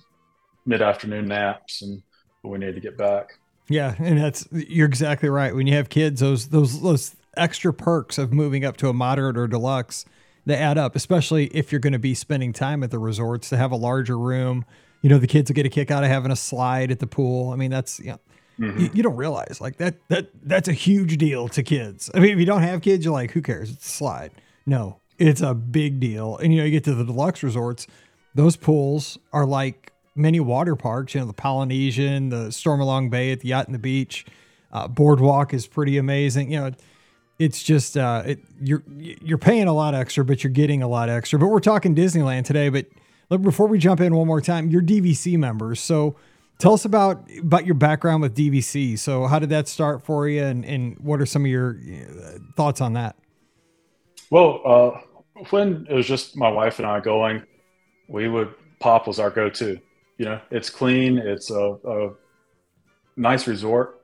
mid-afternoon 0.66 1.26
naps 1.26 1.82
and 1.82 2.02
we 2.42 2.58
need 2.58 2.74
to 2.74 2.80
get 2.80 2.96
back. 2.96 3.38
Yeah, 3.68 3.94
and 3.98 4.18
that's 4.18 4.46
you're 4.50 4.88
exactly 4.88 5.28
right. 5.28 5.54
When 5.54 5.66
you 5.66 5.74
have 5.74 5.88
kids, 5.88 6.20
those 6.20 6.48
those 6.48 6.80
those 6.82 7.14
extra 7.36 7.72
perks 7.72 8.18
of 8.18 8.32
moving 8.32 8.64
up 8.64 8.76
to 8.78 8.88
a 8.88 8.92
moderate 8.92 9.38
or 9.38 9.46
deluxe 9.46 10.04
they 10.44 10.56
add 10.56 10.76
up, 10.76 10.96
especially 10.96 11.46
if 11.46 11.70
you're 11.70 11.80
going 11.80 11.92
to 11.92 11.98
be 11.98 12.14
spending 12.14 12.52
time 12.52 12.82
at 12.82 12.90
the 12.90 12.98
resorts 12.98 13.48
to 13.50 13.56
have 13.56 13.70
a 13.70 13.76
larger 13.76 14.18
room. 14.18 14.64
You 15.00 15.08
know, 15.08 15.18
the 15.18 15.26
kids 15.26 15.48
will 15.48 15.54
get 15.54 15.66
a 15.66 15.68
kick 15.68 15.90
out 15.90 16.02
of 16.02 16.10
having 16.10 16.32
a 16.32 16.36
slide 16.36 16.90
at 16.90 16.98
the 16.98 17.06
pool. 17.06 17.50
I 17.50 17.56
mean, 17.56 17.70
that's 17.70 18.00
you 18.00 18.12
know, 18.12 18.18
Mm-hmm. 18.60 18.80
You, 18.80 18.90
you, 18.92 19.02
don't 19.02 19.16
realize 19.16 19.62
like 19.62 19.78
that 19.78 19.96
that 20.08 20.28
that's 20.42 20.68
a 20.68 20.74
huge 20.74 21.16
deal 21.16 21.48
to 21.48 21.62
kids. 21.62 22.10
I 22.14 22.20
mean, 22.20 22.32
if 22.32 22.38
you 22.38 22.44
don't 22.44 22.62
have 22.62 22.82
kids, 22.82 23.02
you're 23.02 23.14
like, 23.14 23.30
who 23.30 23.40
cares? 23.40 23.70
It's 23.70 23.86
a 23.86 23.90
slide. 23.90 24.30
No, 24.66 25.00
it's 25.18 25.40
a 25.40 25.54
big 25.54 26.00
deal. 26.00 26.36
And 26.36 26.52
you 26.52 26.58
know, 26.58 26.66
you 26.66 26.70
get 26.70 26.84
to 26.84 26.94
the 26.94 27.04
deluxe 27.04 27.42
resorts, 27.42 27.86
those 28.34 28.56
pools 28.56 29.18
are 29.32 29.46
like 29.46 29.92
many 30.14 30.40
water 30.40 30.76
parks. 30.76 31.14
You 31.14 31.20
know, 31.20 31.26
the 31.26 31.32
Polynesian, 31.32 32.28
the 32.28 32.48
Stormalong 32.48 33.10
Bay 33.10 33.32
at 33.32 33.40
the 33.40 33.48
Yacht 33.48 33.66
and 33.66 33.74
the 33.74 33.78
Beach, 33.78 34.26
uh, 34.72 34.88
Boardwalk 34.88 35.54
is 35.54 35.66
pretty 35.66 35.98
amazing. 35.98 36.52
You 36.52 36.60
know, 36.60 36.70
it's 37.38 37.62
just 37.62 37.96
uh, 37.96 38.22
it, 38.26 38.40
you're 38.60 38.82
you're 38.98 39.38
paying 39.38 39.68
a 39.68 39.72
lot 39.72 39.94
extra, 39.94 40.24
but 40.24 40.44
you're 40.44 40.52
getting 40.52 40.82
a 40.82 40.88
lot 40.88 41.08
extra. 41.08 41.38
But 41.38 41.48
we're 41.48 41.60
talking 41.60 41.94
Disneyland 41.94 42.44
today. 42.44 42.68
But 42.68 42.86
look, 43.30 43.42
before 43.42 43.66
we 43.66 43.78
jump 43.78 44.00
in 44.00 44.14
one 44.14 44.26
more 44.26 44.40
time, 44.40 44.68
you're 44.70 44.82
DVC 44.82 45.38
members, 45.38 45.80
so 45.80 46.16
Tell 46.62 46.74
us 46.74 46.84
about 46.84 47.28
about 47.40 47.66
your 47.66 47.74
background 47.74 48.22
with 48.22 48.36
DVC. 48.36 48.96
So, 48.96 49.26
how 49.26 49.40
did 49.40 49.48
that 49.48 49.66
start 49.66 50.04
for 50.04 50.28
you, 50.28 50.44
and, 50.44 50.64
and 50.64 50.96
what 51.00 51.20
are 51.20 51.26
some 51.26 51.44
of 51.44 51.50
your 51.50 51.76
uh, 51.76 52.38
thoughts 52.56 52.80
on 52.80 52.92
that? 52.92 53.16
Well, 54.30 54.60
uh, 54.64 55.40
when 55.50 55.88
it 55.90 55.94
was 55.94 56.06
just 56.06 56.36
my 56.36 56.48
wife 56.48 56.78
and 56.78 56.86
I 56.86 57.00
going, 57.00 57.42
we 58.12 58.28
would 58.28 58.54
Pop 58.78 59.06
was 59.06 59.18
our 59.18 59.30
go-to. 59.30 59.80
You 60.18 60.24
know, 60.26 60.40
it's 60.50 60.68
clean, 60.68 61.18
it's 61.18 61.50
a, 61.50 61.76
a 61.84 62.10
nice 63.16 63.46
resort, 63.46 64.02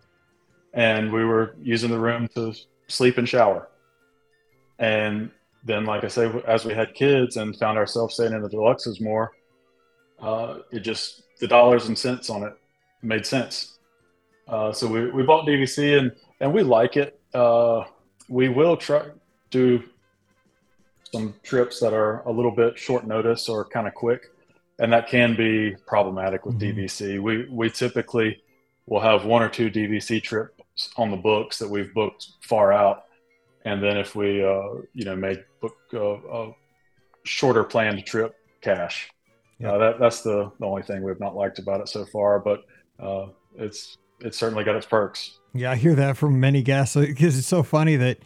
and 0.72 1.12
we 1.12 1.24
were 1.24 1.54
using 1.60 1.90
the 1.90 1.98
room 1.98 2.28
to 2.34 2.54
sleep 2.88 3.18
and 3.18 3.28
shower. 3.28 3.68
And 4.78 5.30
then, 5.64 5.84
like 5.84 6.04
I 6.04 6.08
say, 6.08 6.32
as 6.46 6.64
we 6.64 6.72
had 6.72 6.94
kids 6.94 7.36
and 7.36 7.56
found 7.56 7.76
ourselves 7.76 8.14
staying 8.14 8.32
in 8.32 8.42
the 8.42 8.48
deluxes 8.48 9.00
more, 9.00 9.32
uh, 10.20 10.60
it 10.72 10.80
just 10.80 11.22
the 11.40 11.46
dollars 11.46 11.88
and 11.88 11.98
cents 11.98 12.30
on 12.30 12.44
it 12.44 12.54
made 13.02 13.26
sense. 13.26 13.78
Uh, 14.48 14.72
so 14.72 14.86
we, 14.86 15.10
we 15.10 15.22
bought 15.22 15.46
DVC 15.46 15.98
and, 15.98 16.12
and 16.40 16.52
we 16.52 16.62
like 16.62 16.96
it. 16.96 17.20
Uh, 17.34 17.84
we 18.28 18.48
will 18.48 18.76
try 18.76 19.04
do 19.50 19.82
some 21.12 21.34
trips 21.42 21.80
that 21.80 21.92
are 21.92 22.22
a 22.22 22.30
little 22.30 22.50
bit 22.50 22.78
short 22.78 23.06
notice 23.06 23.48
or 23.48 23.64
kind 23.64 23.86
of 23.86 23.94
quick, 23.94 24.30
and 24.78 24.92
that 24.92 25.08
can 25.08 25.36
be 25.36 25.76
problematic 25.86 26.46
with 26.46 26.58
mm-hmm. 26.58 26.80
DVC. 26.80 27.20
We 27.20 27.46
we 27.50 27.70
typically 27.70 28.42
will 28.86 29.00
have 29.00 29.24
one 29.24 29.42
or 29.42 29.48
two 29.48 29.70
DVC 29.70 30.22
trips 30.22 30.90
on 30.96 31.10
the 31.10 31.16
books 31.16 31.58
that 31.58 31.68
we've 31.68 31.92
booked 31.94 32.26
far 32.42 32.72
out, 32.72 33.04
and 33.64 33.82
then 33.82 33.96
if 33.96 34.14
we 34.14 34.44
uh, 34.44 34.82
you 34.94 35.04
know 35.04 35.16
make 35.16 35.38
book 35.60 35.76
a, 35.92 35.98
a 35.98 36.52
shorter 37.24 37.64
planned 37.64 38.04
trip 38.06 38.34
cash, 38.60 39.10
yeah, 39.58 39.72
uh, 39.72 39.78
that, 39.78 39.98
that's 39.98 40.22
the, 40.22 40.50
the 40.60 40.66
only 40.66 40.82
thing 40.82 41.02
we've 41.02 41.20
not 41.20 41.34
liked 41.34 41.58
about 41.58 41.80
it 41.80 41.88
so 41.88 42.04
far, 42.06 42.38
but 42.38 42.64
uh, 43.00 43.26
it's 43.56 43.98
it's 44.20 44.38
certainly 44.38 44.64
got 44.64 44.76
its 44.76 44.86
perks. 44.86 45.38
Yeah, 45.54 45.72
I 45.72 45.76
hear 45.76 45.94
that 45.94 46.16
from 46.16 46.38
many 46.38 46.62
guests 46.62 46.94
because 46.94 47.38
it's 47.38 47.46
so 47.46 47.62
funny 47.62 47.96
that 47.96 48.18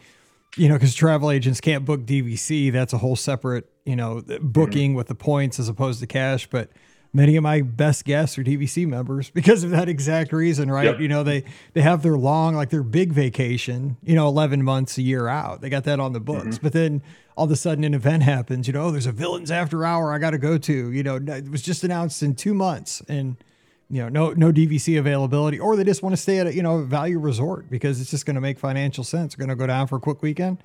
you 0.55 0.69
know 0.69 0.75
because 0.75 0.93
travel 0.93 1.31
agents 1.31 1.61
can't 1.61 1.85
book 1.85 2.01
DVC. 2.05 2.71
That's 2.71 2.93
a 2.93 2.97
whole 2.97 3.15
separate 3.15 3.69
you 3.85 3.95
know 3.95 4.23
booking 4.41 4.91
mm-hmm. 4.91 4.97
with 4.97 5.07
the 5.07 5.15
points 5.15 5.59
as 5.59 5.69
opposed 5.69 5.99
to 6.01 6.07
cash, 6.07 6.47
but 6.47 6.69
many 7.13 7.35
of 7.35 7.43
my 7.43 7.61
best 7.61 8.05
guests 8.05 8.37
are 8.37 8.43
DVC 8.43 8.87
members 8.87 9.29
because 9.33 9.63
of 9.63 9.69
that 9.69 9.87
exact 9.87 10.33
reason, 10.33 10.69
right? 10.69 10.85
Yep. 10.85 10.99
You 10.99 11.07
know, 11.07 11.23
they 11.23 11.45
they 11.73 11.81
have 11.81 12.03
their 12.03 12.17
long, 12.17 12.55
like 12.55 12.69
their 12.69 12.83
big 12.83 13.13
vacation, 13.13 13.97
you 14.03 14.15
know, 14.15 14.27
eleven 14.27 14.63
months 14.63 14.97
a 14.97 15.01
year 15.01 15.27
out. 15.27 15.61
They 15.61 15.69
got 15.69 15.83
that 15.85 15.99
on 15.99 16.13
the 16.13 16.19
books, 16.19 16.55
mm-hmm. 16.55 16.63
but 16.63 16.73
then 16.73 17.01
all 17.35 17.45
of 17.45 17.51
a 17.51 17.55
sudden 17.55 17.83
an 17.83 17.93
event 17.93 18.23
happens. 18.23 18.67
You 18.67 18.73
know, 18.73 18.83
oh, 18.83 18.91
there's 18.91 19.05
a 19.05 19.11
villains 19.11 19.51
after 19.51 19.85
hour 19.85 20.13
I 20.13 20.17
got 20.17 20.31
to 20.31 20.37
go 20.37 20.57
to. 20.57 20.91
You 20.91 21.03
know, 21.03 21.15
it 21.15 21.49
was 21.49 21.61
just 21.61 21.83
announced 21.83 22.23
in 22.23 22.35
two 22.35 22.53
months, 22.53 23.01
and 23.07 23.37
you 23.89 24.01
know, 24.01 24.09
no 24.09 24.31
no 24.31 24.51
DVC 24.51 24.97
availability, 24.97 25.59
or 25.59 25.75
they 25.75 25.83
just 25.83 26.01
want 26.01 26.13
to 26.13 26.21
stay 26.21 26.39
at 26.39 26.47
a 26.47 26.53
you 26.53 26.63
know 26.63 26.81
value 26.81 27.19
resort 27.19 27.69
because 27.69 28.01
it's 28.01 28.11
just 28.11 28.25
going 28.25 28.35
to 28.35 28.41
make 28.41 28.57
financial 28.59 29.03
sense. 29.03 29.35
They're 29.35 29.45
going 29.45 29.55
to 29.55 29.61
go 29.61 29.67
down 29.67 29.87
for 29.87 29.97
a 29.97 29.99
quick 29.99 30.21
weekend 30.21 30.57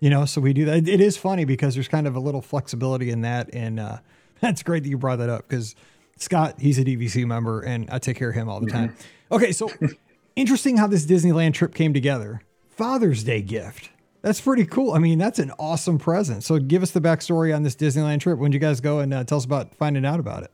You 0.00 0.10
know, 0.10 0.24
so 0.24 0.40
we 0.40 0.52
do 0.52 0.64
that. 0.66 0.88
It 0.88 1.00
is 1.00 1.16
funny 1.16 1.44
because 1.44 1.74
there's 1.74 1.88
kind 1.88 2.06
of 2.06 2.16
a 2.16 2.20
little 2.20 2.42
flexibility 2.42 3.10
in 3.10 3.22
that, 3.22 3.48
and 3.52 3.80
uh, 3.80 3.98
that's 4.40 4.62
great 4.62 4.82
that 4.82 4.88
you 4.88 4.98
brought 4.98 5.18
that 5.18 5.30
up 5.30 5.48
because 5.48 5.74
Scott, 6.16 6.56
he's 6.60 6.78
a 6.78 6.84
DVC 6.84 7.26
member, 7.26 7.60
and 7.60 7.88
I 7.90 7.98
take 7.98 8.16
care 8.16 8.30
of 8.30 8.34
him 8.34 8.48
all 8.48 8.60
the 8.60 8.70
time. 8.70 8.90
Mm-hmm. 8.90 9.34
Okay, 9.34 9.52
so 9.52 9.70
interesting 10.36 10.76
how 10.76 10.86
this 10.86 11.06
Disneyland 11.06 11.54
trip 11.54 11.74
came 11.74 11.94
together. 11.94 12.42
Father's 12.68 13.24
Day 13.24 13.40
gift. 13.40 13.90
That's 14.20 14.40
pretty 14.40 14.64
cool. 14.64 14.92
I 14.92 14.98
mean, 14.98 15.18
that's 15.18 15.38
an 15.38 15.52
awesome 15.58 15.98
present. 15.98 16.44
So, 16.44 16.58
give 16.58 16.82
us 16.82 16.92
the 16.92 17.00
backstory 17.00 17.54
on 17.54 17.62
this 17.62 17.76
Disneyland 17.76 18.20
trip. 18.20 18.38
When 18.38 18.50
did 18.50 18.56
you 18.56 18.60
guys 18.60 18.80
go 18.80 18.98
and 19.00 19.12
uh, 19.12 19.24
tell 19.24 19.36
us 19.36 19.44
about 19.44 19.74
finding 19.74 20.06
out 20.06 20.18
about 20.18 20.44
it? 20.44 20.50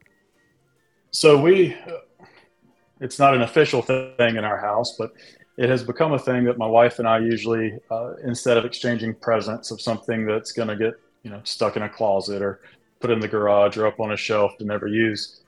So 1.11 1.41
we, 1.41 1.77
it's 3.01 3.19
not 3.19 3.35
an 3.35 3.43
official 3.43 3.83
thing 3.83 4.37
in 4.37 4.45
our 4.45 4.59
house, 4.59 4.97
but 4.99 5.13
it 5.57 5.69
has 5.69 5.83
become 5.83 6.13
a 6.13 6.19
thing 6.19 6.45
that 6.45 6.59
my 6.59 6.67
wife 6.67 6.99
and 6.99 7.09
I 7.09 7.19
usually, 7.19 7.79
uh, 7.91 8.15
instead 8.25 8.57
of 8.57 8.65
exchanging 8.65 9.15
presents 9.15 9.71
of 9.71 9.81
something 9.81 10.27
that's 10.27 10.53
going 10.53 10.69
to 10.69 10.77
get, 10.77 10.95
you 11.23 11.31
know, 11.31 11.41
stuck 11.45 11.77
in 11.77 11.83
a 11.83 11.89
closet 11.89 12.41
or 12.41 12.61
put 13.01 13.11
in 13.11 13.21
the 13.21 13.29
garage 13.29 13.77
or 13.77 13.87
up 13.87 14.01
on 14.01 14.13
a 14.13 14.17
shelf 14.17 14.57
to 14.59 14.65
never 14.65 14.87
use, 14.87 15.41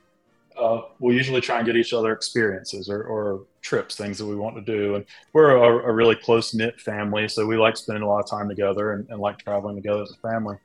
uh, 0.59 0.81
we'll 0.99 1.15
usually 1.15 1.41
try 1.41 1.57
and 1.57 1.65
get 1.65 1.75
each 1.75 1.93
other 1.93 2.11
experiences 2.11 2.89
or, 2.89 3.03
or 3.03 3.45
trips, 3.61 3.95
things 3.95 4.17
that 4.17 4.25
we 4.25 4.35
want 4.35 4.55
to 4.55 4.61
do. 4.61 4.95
And 4.95 5.05
we're 5.33 5.55
a, 5.55 5.89
a 5.89 5.91
really 5.91 6.15
close 6.15 6.53
knit 6.53 6.79
family, 6.79 7.27
so 7.27 7.45
we 7.45 7.57
like 7.57 7.77
spending 7.77 8.03
a 8.03 8.07
lot 8.07 8.19
of 8.19 8.29
time 8.29 8.49
together 8.49 8.91
and, 8.91 9.09
and 9.09 9.19
like 9.19 9.39
traveling 9.39 9.75
together 9.75 10.03
as 10.03 10.11
a 10.11 10.27
family. 10.27 10.57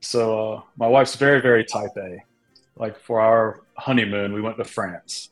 So 0.00 0.52
uh, 0.52 0.62
my 0.76 0.86
wife's 0.86 1.16
very, 1.16 1.40
very 1.40 1.64
type 1.64 1.96
A. 1.96 2.18
Like 2.76 3.00
for 3.00 3.20
our 3.20 3.62
honeymoon, 3.76 4.32
we 4.32 4.42
went 4.42 4.58
to 4.58 4.64
France, 4.64 5.30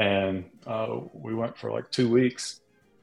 and 0.00 0.44
uh, 0.66 0.98
we 1.12 1.34
went 1.34 1.56
for 1.58 1.70
like 1.70 1.90
two 1.90 2.08
weeks. 2.08 2.60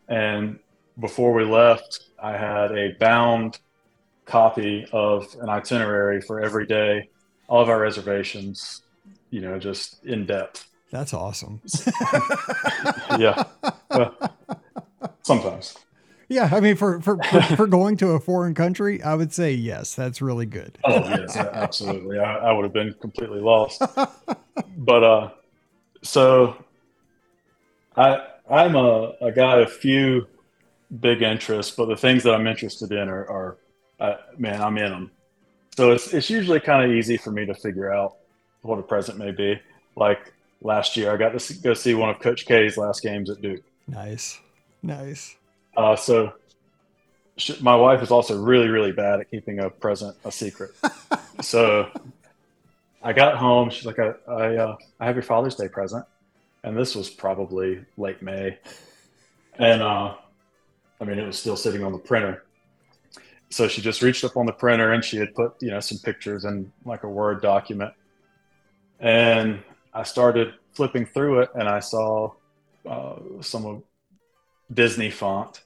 And 0.10 0.60
before 1.00 1.32
we 1.32 1.46
left, 1.46 2.06
I 2.22 2.32
had 2.32 2.72
a 2.72 2.94
bound 3.00 3.60
copy 4.26 4.88
of 4.92 5.28
an 5.40 5.48
itinerary 5.48 6.22
for 6.22 6.42
every 6.42 6.66
day, 6.66 7.10
all 7.48 7.62
of 7.62 7.70
our 7.70 7.80
reservations, 7.80 8.82
you 9.30 9.42
know, 9.42 9.60
just 9.60 10.04
in 10.06 10.26
depth. 10.26 10.68
That's 10.92 11.14
awesome. 11.14 11.62
yeah. 13.20 13.44
sometimes. 15.22 15.78
Yeah, 16.30 16.50
I 16.52 16.60
mean, 16.60 16.76
for, 16.76 17.00
for 17.00 17.18
for, 17.24 17.42
for 17.42 17.68
going 17.68 17.96
to 17.98 18.10
a 18.10 18.20
foreign 18.20 18.56
country, 18.56 19.04
I 19.04 19.14
would 19.14 19.32
say 19.32 19.54
yes. 19.54 19.94
That's 19.94 20.22
really 20.22 20.48
good. 20.48 20.78
oh 20.84 21.08
yes, 21.08 21.38
absolutely. 21.38 22.18
I, 22.18 22.38
I 22.38 22.52
would 22.52 22.64
have 22.64 22.74
been 22.74 22.94
completely 23.00 23.40
lost. 23.40 23.82
but 24.78 25.04
uh, 25.04 25.30
so 26.02 26.58
I 27.98 28.28
I'm 28.50 28.76
a, 28.76 29.14
a 29.22 29.32
guy 29.32 29.60
of 29.60 29.72
few 29.72 30.28
big 31.00 31.22
interests, 31.22 31.76
but 31.76 31.88
the 31.88 31.98
things 31.98 32.24
that 32.24 32.34
I'm 32.34 32.48
interested 32.48 32.92
in 32.92 33.10
are, 33.10 33.30
are 33.30 33.58
uh, 34.00 34.16
man, 34.38 34.62
I'm 34.62 34.78
in 34.78 34.92
them. 34.92 35.12
So 35.76 35.92
it's 35.92 36.14
it's 36.14 36.30
usually 36.30 36.60
kind 36.60 36.90
of 36.90 36.96
easy 36.96 37.18
for 37.18 37.32
me 37.32 37.46
to 37.46 37.54
figure 37.54 37.92
out 37.92 38.18
what 38.62 38.80
a 38.80 38.84
present 38.84 39.18
may 39.18 39.32
be. 39.32 39.60
Like 39.96 40.34
last 40.62 40.98
year, 40.98 41.12
I 41.12 41.18
got 41.18 41.38
to 41.38 41.54
go 41.56 41.74
see 41.74 41.94
one 41.94 42.10
of 42.10 42.20
Coach 42.20 42.46
K's 42.46 42.78
last 42.78 43.02
games 43.02 43.30
at 43.30 43.42
Duke. 43.42 43.64
Nice, 43.88 44.40
nice. 44.82 45.36
Uh, 45.76 45.96
so 45.96 46.34
she, 47.38 47.56
my 47.62 47.76
wife 47.76 48.02
is 48.02 48.12
also 48.12 48.40
really, 48.42 48.68
really 48.68 48.92
bad 48.92 49.20
at 49.20 49.30
keeping 49.30 49.60
a 49.60 49.70
present 49.70 50.16
a 50.26 50.32
secret. 50.32 50.72
so 51.42 51.90
I 53.04 53.14
got 53.14 53.38
home. 53.38 53.70
She's 53.70 53.86
like, 53.86 54.00
I, 54.00 54.14
I, 54.28 54.56
uh, 54.56 54.78
I 55.00 55.06
have 55.06 55.16
your 55.16 55.24
Father's 55.24 55.56
Day 55.56 55.68
present, 55.68 56.06
and 56.68 56.78
this 56.78 56.96
was 56.96 57.10
probably 57.10 57.86
late 57.98 58.22
May, 58.22 58.60
and 59.60 59.82
uh, 59.82 60.16
I 61.00 61.04
mean, 61.04 61.20
it 61.20 61.26
was 61.26 61.40
still 61.40 61.58
sitting 61.58 61.84
on 61.84 61.92
the 61.92 62.00
printer. 62.00 62.44
So 63.50 63.68
she 63.68 63.82
just 63.82 64.02
reached 64.02 64.26
up 64.26 64.36
on 64.36 64.46
the 64.46 64.52
printer 64.52 64.92
and 64.92 65.04
she 65.04 65.16
had 65.16 65.34
put, 65.34 65.54
you 65.62 65.72
know, 65.72 65.80
some 65.80 66.00
pictures 66.00 66.44
in 66.44 66.70
like 66.84 67.04
a 67.04 67.10
Word 67.10 67.42
document 67.42 67.94
and 69.00 69.64
I 69.94 70.04
started 70.04 70.54
flipping 70.74 71.06
through 71.06 71.42
it, 71.42 71.50
and 71.56 71.68
I 71.68 71.80
saw 71.80 72.32
uh, 72.88 73.16
some 73.42 73.66
of 73.66 73.84
Disney 74.74 75.10
font, 75.10 75.62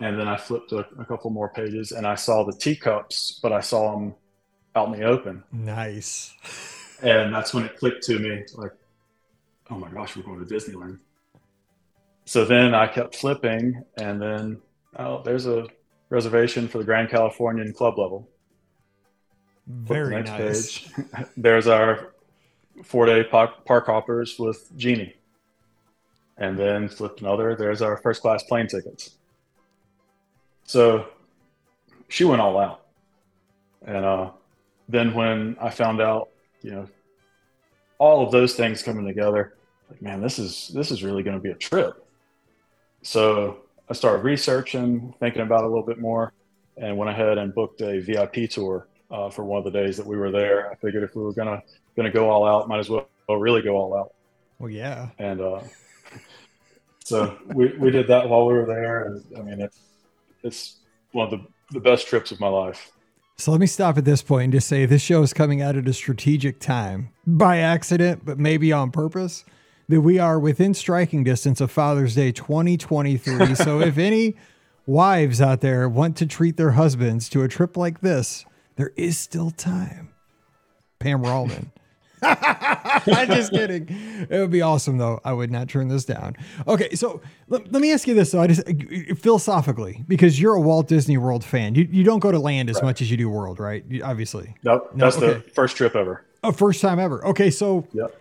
and 0.00 0.18
then 0.18 0.28
I 0.28 0.36
flipped 0.36 0.72
a, 0.72 0.86
a, 0.98 1.04
couple 1.04 1.30
more 1.30 1.48
pages, 1.48 1.92
and 1.92 2.06
I 2.06 2.14
saw 2.14 2.44
the 2.44 2.52
teacups, 2.52 3.38
but 3.42 3.52
I 3.52 3.60
saw 3.60 3.92
them 3.92 4.14
out 4.74 4.92
in 4.92 5.00
the 5.00 5.06
open. 5.06 5.42
Nice. 5.52 6.34
And 7.02 7.34
that's 7.34 7.54
when 7.54 7.64
it 7.64 7.76
clicked 7.76 8.04
to 8.04 8.18
me, 8.18 8.44
like, 8.54 8.72
oh 9.70 9.78
my 9.78 9.88
gosh, 9.90 10.16
we're 10.16 10.22
going 10.22 10.44
to 10.44 10.54
Disneyland. 10.54 10.98
So 12.24 12.44
then 12.44 12.74
I 12.74 12.86
kept 12.86 13.16
flipping, 13.16 13.82
and 13.96 14.20
then 14.20 14.60
oh, 14.98 15.22
there's 15.22 15.46
a 15.46 15.66
reservation 16.10 16.68
for 16.68 16.78
the 16.78 16.84
Grand 16.84 17.10
Californian 17.10 17.72
Club 17.72 17.98
level. 17.98 18.28
Very 19.66 20.22
nice. 20.22 20.78
Page. 20.78 20.92
There's 21.36 21.68
our 21.68 22.12
four 22.82 23.06
day 23.06 23.24
park, 23.24 23.64
park 23.64 23.86
hoppers 23.86 24.38
with 24.38 24.70
Genie. 24.76 25.14
And 26.38 26.58
then 26.58 26.88
flipped 26.88 27.20
another, 27.20 27.54
there's 27.54 27.82
our 27.82 27.98
first 27.98 28.22
class 28.22 28.42
plane 28.42 28.66
tickets. 28.66 29.16
So 30.64 31.06
she 32.08 32.24
went 32.24 32.40
all 32.40 32.58
out. 32.58 32.86
And 33.84 34.04
uh, 34.04 34.30
then 34.88 35.12
when 35.12 35.56
I 35.60 35.68
found 35.68 36.00
out, 36.00 36.30
you 36.62 36.70
know, 36.70 36.88
all 37.98 38.24
of 38.24 38.32
those 38.32 38.54
things 38.54 38.82
coming 38.82 39.06
together, 39.06 39.54
like, 39.90 40.00
man, 40.00 40.20
this 40.20 40.38
is 40.38 40.70
this 40.74 40.90
is 40.90 41.02
really 41.02 41.22
going 41.22 41.36
to 41.36 41.42
be 41.42 41.50
a 41.50 41.54
trip. 41.54 42.06
So 43.02 43.58
I 43.88 43.92
started 43.94 44.24
researching, 44.24 45.14
thinking 45.20 45.42
about 45.42 45.60
it 45.60 45.64
a 45.64 45.68
little 45.68 45.86
bit 45.86 45.98
more, 45.98 46.32
and 46.76 46.96
went 46.96 47.10
ahead 47.10 47.38
and 47.38 47.54
booked 47.54 47.80
a 47.80 48.00
VIP 48.00 48.48
tour 48.48 48.88
uh, 49.10 49.30
for 49.30 49.44
one 49.44 49.58
of 49.58 49.64
the 49.64 49.70
days 49.70 49.96
that 49.96 50.06
we 50.06 50.16
were 50.16 50.30
there. 50.30 50.70
I 50.70 50.74
figured 50.76 51.02
if 51.02 51.16
we 51.16 51.22
were 51.22 51.32
gonna 51.32 51.62
gonna 51.96 52.10
go 52.10 52.30
all 52.30 52.46
out, 52.46 52.68
might 52.68 52.78
as 52.78 52.88
well 52.88 53.06
really 53.28 53.62
go 53.62 53.76
all 53.76 53.96
out. 53.96 54.14
Well, 54.58 54.70
yeah. 54.70 55.08
And 55.18 55.40
uh, 55.40 55.60
so 57.04 57.36
we 57.46 57.76
we 57.78 57.90
did 57.90 58.06
that 58.08 58.28
while 58.28 58.46
we 58.46 58.54
were 58.54 58.66
there, 58.66 59.06
and 59.06 59.24
I 59.36 59.42
mean 59.42 59.60
it's 59.60 59.80
it's 60.42 60.76
one 61.12 61.24
of 61.24 61.30
the 61.30 61.46
the 61.72 61.80
best 61.80 62.06
trips 62.06 62.30
of 62.30 62.40
my 62.40 62.48
life. 62.48 62.92
So 63.36 63.52
let 63.52 63.60
me 63.60 63.66
stop 63.66 63.96
at 63.96 64.04
this 64.04 64.20
point 64.22 64.44
and 64.44 64.52
just 64.52 64.68
say 64.68 64.84
this 64.84 65.00
show 65.00 65.22
is 65.22 65.32
coming 65.32 65.62
out 65.62 65.74
at 65.74 65.88
a 65.88 65.94
strategic 65.94 66.60
time 66.60 67.08
by 67.26 67.58
accident, 67.58 68.22
but 68.22 68.38
maybe 68.38 68.70
on 68.70 68.90
purpose. 68.90 69.46
That 69.90 70.02
we 70.02 70.20
are 70.20 70.38
within 70.38 70.72
striking 70.72 71.24
distance 71.24 71.60
of 71.60 71.68
Father's 71.68 72.14
Day 72.14 72.30
2023. 72.30 73.56
so 73.56 73.80
if 73.80 73.98
any 73.98 74.36
wives 74.86 75.40
out 75.40 75.62
there 75.62 75.88
want 75.88 76.16
to 76.18 76.26
treat 76.26 76.56
their 76.56 76.70
husbands 76.70 77.28
to 77.30 77.42
a 77.42 77.48
trip 77.48 77.76
like 77.76 78.00
this, 78.00 78.46
there 78.76 78.92
is 78.94 79.18
still 79.18 79.50
time. 79.50 80.10
Pam 81.00 81.24
Rallman. 81.24 81.72
I'm 82.22 83.26
just 83.26 83.50
kidding. 83.50 83.88
It 84.30 84.38
would 84.38 84.52
be 84.52 84.62
awesome 84.62 84.96
though. 84.96 85.18
I 85.24 85.32
would 85.32 85.50
not 85.50 85.68
turn 85.68 85.88
this 85.88 86.04
down. 86.04 86.36
Okay, 86.68 86.94
so 86.94 87.20
let, 87.48 87.72
let 87.72 87.82
me 87.82 87.92
ask 87.92 88.06
you 88.06 88.14
this 88.14 88.30
though. 88.30 88.42
I 88.42 88.46
just 88.46 88.60
uh, 88.68 89.14
philosophically, 89.16 90.04
because 90.06 90.40
you're 90.40 90.54
a 90.54 90.60
Walt 90.60 90.86
Disney 90.86 91.18
World 91.18 91.42
fan, 91.42 91.74
you, 91.74 91.88
you 91.90 92.04
don't 92.04 92.20
go 92.20 92.30
to 92.30 92.38
land 92.38 92.70
as 92.70 92.76
right. 92.76 92.84
much 92.84 93.02
as 93.02 93.10
you 93.10 93.16
do 93.16 93.28
World, 93.28 93.58
right? 93.58 93.84
You, 93.88 94.04
obviously. 94.04 94.54
Nope. 94.62 94.92
No, 94.94 95.06
that's 95.06 95.16
okay. 95.16 95.32
the 95.32 95.40
first 95.40 95.76
trip 95.76 95.96
ever. 95.96 96.24
A 96.44 96.52
first 96.52 96.80
time 96.80 97.00
ever. 97.00 97.26
Okay, 97.26 97.50
so 97.50 97.88
yep. 97.92 98.19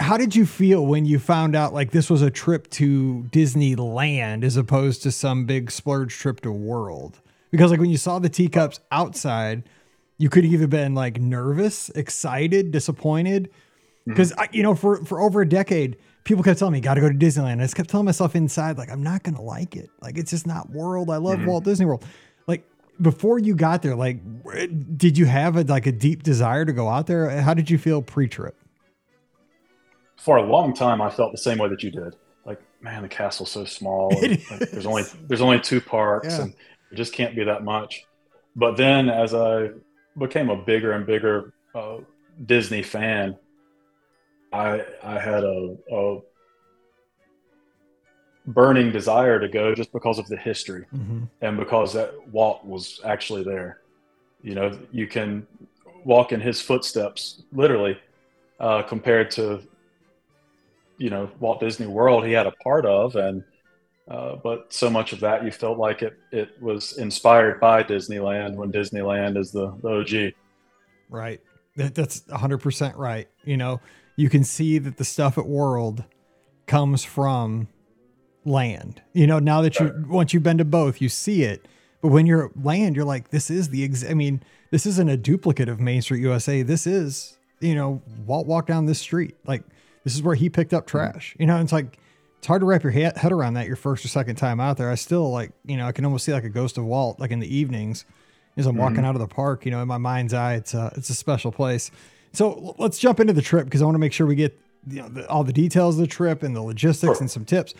How 0.00 0.16
did 0.16 0.34
you 0.34 0.46
feel 0.46 0.84
when 0.86 1.04
you 1.04 1.18
found 1.18 1.54
out 1.54 1.72
like 1.72 1.90
this 1.90 2.10
was 2.10 2.22
a 2.22 2.30
trip 2.30 2.68
to 2.70 3.26
Disneyland 3.30 4.42
as 4.42 4.56
opposed 4.56 5.02
to 5.02 5.12
some 5.12 5.44
big 5.46 5.70
splurge 5.70 6.16
trip 6.16 6.40
to 6.40 6.50
World? 6.50 7.20
because 7.50 7.70
like 7.70 7.80
when 7.80 7.90
you 7.90 7.96
saw 7.96 8.18
the 8.18 8.28
teacups 8.28 8.80
outside, 8.90 9.64
you 10.18 10.28
could 10.28 10.44
have 10.44 10.52
either 10.52 10.66
been 10.66 10.94
like 10.94 11.20
nervous, 11.20 11.88
excited, 11.90 12.70
disappointed. 12.70 13.50
Because 14.06 14.32
mm-hmm. 14.32 14.54
you 14.54 14.62
know, 14.62 14.74
for 14.74 15.04
for 15.04 15.20
over 15.20 15.42
a 15.42 15.48
decade, 15.48 15.96
people 16.24 16.42
kept 16.42 16.58
telling 16.58 16.72
me, 16.72 16.80
"Got 16.80 16.94
to 16.94 17.00
go 17.00 17.08
to 17.08 17.14
Disneyland." 17.14 17.58
I 17.60 17.64
just 17.64 17.76
kept 17.76 17.90
telling 17.90 18.06
myself 18.06 18.34
inside, 18.34 18.78
like, 18.78 18.90
I'm 18.90 19.02
not 19.02 19.22
gonna 19.22 19.42
like 19.42 19.76
it. 19.76 19.90
Like, 20.00 20.18
it's 20.18 20.30
just 20.30 20.46
not 20.46 20.70
World. 20.70 21.10
I 21.10 21.16
love 21.16 21.38
mm-hmm. 21.38 21.46
Walt 21.46 21.64
Disney 21.64 21.86
World. 21.86 22.04
Like 22.46 22.66
before 23.00 23.38
you 23.38 23.54
got 23.54 23.82
there, 23.82 23.96
like, 23.96 24.20
did 24.96 25.18
you 25.18 25.26
have 25.26 25.56
a 25.56 25.62
like 25.62 25.86
a 25.86 25.92
deep 25.92 26.22
desire 26.22 26.64
to 26.64 26.72
go 26.72 26.88
out 26.88 27.06
there? 27.06 27.40
How 27.40 27.54
did 27.54 27.70
you 27.70 27.78
feel 27.78 28.02
pre-trip? 28.02 28.56
For 30.20 30.36
a 30.36 30.42
long 30.42 30.74
time, 30.74 31.00
I 31.00 31.08
felt 31.08 31.32
the 31.32 31.38
same 31.38 31.56
way 31.56 31.68
that 31.70 31.82
you 31.82 31.90
did. 31.90 32.14
Like, 32.44 32.60
man, 32.82 33.02
the 33.02 33.08
castle's 33.08 33.50
so 33.50 33.64
small. 33.64 34.12
And, 34.22 34.38
like, 34.50 34.70
there's 34.70 34.86
only 34.86 35.04
there's 35.26 35.40
only 35.40 35.60
two 35.60 35.80
parks, 35.80 36.28
yeah. 36.28 36.42
and 36.42 36.54
it 36.92 36.96
just 36.96 37.14
can't 37.14 37.34
be 37.34 37.44
that 37.44 37.64
much. 37.64 38.04
But 38.54 38.76
then 38.76 39.08
as 39.08 39.32
I 39.32 39.70
became 40.18 40.50
a 40.50 40.56
bigger 40.56 40.92
and 40.92 41.06
bigger 41.06 41.54
uh, 41.74 41.98
Disney 42.44 42.82
fan, 42.82 43.36
I 44.52 44.84
I 45.02 45.18
had 45.18 45.42
a, 45.42 45.76
a, 45.90 46.18
burning 48.46 48.90
desire 48.90 49.38
to 49.38 49.48
go 49.48 49.74
just 49.74 49.92
because 49.92 50.18
of 50.18 50.26
the 50.26 50.36
history 50.36 50.84
mm-hmm. 50.94 51.24
and 51.40 51.56
because 51.56 51.92
that 51.94 52.12
Walt 52.28 52.64
was 52.64 53.00
actually 53.04 53.44
there. 53.44 53.80
You 54.42 54.54
know, 54.54 54.78
you 54.90 55.06
can 55.06 55.46
walk 56.04 56.32
in 56.32 56.40
his 56.40 56.60
footsteps 56.60 57.42
literally 57.52 57.98
uh, 58.58 58.82
compared 58.82 59.30
to 59.32 59.62
you 61.00 61.10
know 61.10 61.28
Walt 61.40 61.58
Disney 61.60 61.86
World 61.86 62.24
he 62.24 62.32
had 62.32 62.46
a 62.46 62.52
part 62.52 62.86
of 62.86 63.16
and 63.16 63.42
Uh, 64.10 64.34
but 64.42 64.72
so 64.72 64.90
much 64.90 65.12
of 65.12 65.20
that 65.20 65.44
you 65.44 65.52
felt 65.52 65.78
like 65.78 66.02
it 66.02 66.18
it 66.32 66.60
was 66.60 66.98
inspired 66.98 67.60
by 67.60 67.82
Disneyland 67.82 68.56
when 68.56 68.72
Disneyland 68.72 69.36
is 69.36 69.52
the, 69.52 69.72
the 69.82 69.88
OG. 69.88 70.34
Right. 71.08 71.40
That, 71.76 71.94
that's 71.94 72.22
100% 72.22 72.96
right. 72.96 73.28
You 73.44 73.56
know, 73.56 73.80
you 74.16 74.28
can 74.28 74.42
see 74.42 74.78
that 74.78 74.96
the 74.96 75.04
stuff 75.04 75.38
at 75.38 75.46
World 75.46 76.04
comes 76.66 77.04
from 77.04 77.68
land. 78.44 79.00
You 79.12 79.26
know, 79.28 79.38
now 79.38 79.62
that 79.62 79.78
you 79.78 80.04
once 80.08 80.34
you've 80.34 80.42
been 80.42 80.58
to 80.58 80.64
both, 80.64 81.00
you 81.00 81.08
see 81.08 81.44
it. 81.44 81.66
But 82.02 82.08
when 82.08 82.26
you're 82.26 82.46
at 82.46 82.64
land, 82.64 82.96
you're 82.96 83.04
like, 83.04 83.30
this 83.30 83.48
is 83.50 83.68
the 83.68 83.84
ex- 83.84 84.04
I 84.04 84.14
mean, 84.14 84.42
this 84.70 84.86
isn't 84.86 85.08
a 85.08 85.16
duplicate 85.16 85.68
of 85.68 85.78
Main 85.78 86.02
Street 86.02 86.22
USA. 86.22 86.62
This 86.62 86.86
is, 86.86 87.38
you 87.60 87.74
know, 87.74 88.02
Walt 88.26 88.46
walk 88.46 88.66
down 88.66 88.86
this 88.86 88.98
street. 88.98 89.36
Like 89.46 89.62
this 90.04 90.14
is 90.14 90.22
where 90.22 90.34
he 90.34 90.48
picked 90.48 90.74
up 90.74 90.86
mm-hmm. 90.86 90.98
trash. 90.98 91.36
You 91.38 91.46
know, 91.46 91.60
it's 91.60 91.72
like 91.72 91.98
it's 92.38 92.46
hard 92.46 92.60
to 92.60 92.66
wrap 92.66 92.82
your 92.82 92.92
head 92.92 93.32
around 93.32 93.54
that 93.54 93.66
your 93.66 93.76
first 93.76 94.04
or 94.04 94.08
second 94.08 94.36
time 94.36 94.60
out 94.60 94.78
there. 94.78 94.90
I 94.90 94.94
still 94.94 95.30
like, 95.30 95.52
you 95.64 95.76
know, 95.76 95.86
I 95.86 95.92
can 95.92 96.04
almost 96.04 96.24
see 96.24 96.32
like 96.32 96.44
a 96.44 96.48
ghost 96.48 96.78
of 96.78 96.84
Walt 96.84 97.20
like 97.20 97.30
in 97.30 97.40
the 97.40 97.54
evenings 97.54 98.06
as 98.56 98.66
I'm 98.66 98.76
walking 98.76 98.96
mm-hmm. 98.96 99.04
out 99.04 99.14
of 99.14 99.20
the 99.20 99.28
park. 99.28 99.64
You 99.64 99.70
know, 99.70 99.82
in 99.82 99.88
my 99.88 99.98
mind's 99.98 100.32
eye, 100.32 100.54
it's 100.54 100.74
a 100.74 100.92
it's 100.96 101.10
a 101.10 101.14
special 101.14 101.52
place. 101.52 101.90
So 102.32 102.74
let's 102.78 102.98
jump 102.98 103.20
into 103.20 103.32
the 103.32 103.42
trip 103.42 103.64
because 103.64 103.82
I 103.82 103.84
want 103.84 103.96
to 103.96 104.00
make 104.00 104.12
sure 104.12 104.26
we 104.26 104.36
get 104.36 104.58
you 104.88 105.02
know 105.02 105.08
the, 105.08 105.28
all 105.28 105.44
the 105.44 105.52
details 105.52 105.96
of 105.96 106.00
the 106.00 106.06
trip 106.06 106.42
and 106.42 106.56
the 106.56 106.62
logistics 106.62 107.16
Sure. 107.16 107.20
and 107.20 107.30
some 107.30 107.44
tips. 107.44 107.74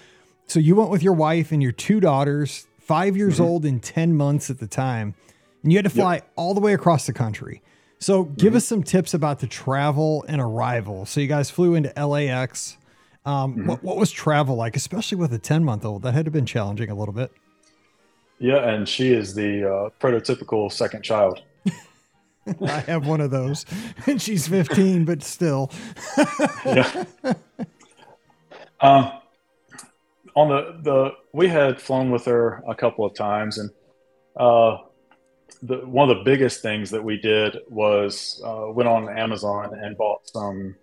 So 0.46 0.58
you 0.58 0.74
went 0.74 0.90
with 0.90 1.02
your 1.02 1.12
wife 1.12 1.52
and 1.52 1.62
your 1.62 1.72
two 1.72 2.00
daughters, 2.00 2.66
five 2.80 3.16
years 3.16 3.34
mm-hmm. 3.34 3.44
old 3.44 3.64
and 3.64 3.82
ten 3.82 4.16
months 4.16 4.50
at 4.50 4.58
the 4.58 4.66
time, 4.66 5.14
and 5.62 5.72
you 5.72 5.78
had 5.78 5.84
to 5.84 5.90
fly 5.90 6.22
all 6.36 6.54
the 6.54 6.60
way 6.60 6.74
across 6.74 7.06
the 7.06 7.12
country. 7.12 7.62
So 8.00 8.24
give 8.24 8.54
us 8.54 8.64
some 8.64 8.82
tips 8.82 9.12
about 9.12 9.40
the 9.40 9.46
travel 9.46 10.24
and 10.26 10.40
arrival. 10.40 11.04
So 11.04 11.20
you 11.20 11.26
guys 11.26 11.50
flew 11.50 11.74
into 11.74 11.92
LAX. 11.94 12.78
Um, 13.26 13.66
what, 13.66 13.84
what 13.84 13.98
was 13.98 14.10
travel 14.10 14.56
like, 14.56 14.74
especially 14.74 15.18
with 15.18 15.34
a 15.34 15.38
10 15.38 15.62
month 15.64 15.84
old? 15.84 16.02
That 16.02 16.14
had 16.14 16.24
to 16.24 16.28
have 16.28 16.32
been 16.32 16.46
challenging 16.46 16.88
a 16.88 16.94
little 16.94 17.12
bit. 17.12 17.30
Yeah, 18.38 18.66
and 18.70 18.88
she 18.88 19.12
is 19.12 19.34
the 19.34 19.70
uh, 19.70 19.90
prototypical 20.00 20.72
second 20.72 21.02
child. 21.02 21.42
I 22.62 22.80
have 22.80 23.06
one 23.06 23.20
of 23.20 23.30
those, 23.30 23.66
and 24.06 24.20
she's 24.20 24.48
15, 24.48 25.04
but 25.04 25.22
still. 25.22 25.70
yeah. 26.64 27.04
Um, 28.80 29.12
on 30.34 30.48
the 30.48 30.80
the 30.82 31.10
we 31.34 31.48
had 31.48 31.82
flown 31.82 32.10
with 32.10 32.24
her 32.24 32.62
a 32.66 32.74
couple 32.74 33.04
of 33.04 33.14
times, 33.14 33.58
and 33.58 33.70
uh, 34.38 34.78
the 35.62 35.78
one 35.86 36.08
of 36.10 36.16
the 36.16 36.24
biggest 36.24 36.62
things 36.62 36.90
that 36.90 37.02
we 37.02 37.18
did 37.18 37.58
was 37.68 38.42
uh, 38.44 38.66
went 38.68 38.88
on 38.88 39.16
Amazon 39.16 39.78
and 39.82 39.96
bought 39.96 40.28
some 40.28 40.74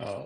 uh, 0.00 0.24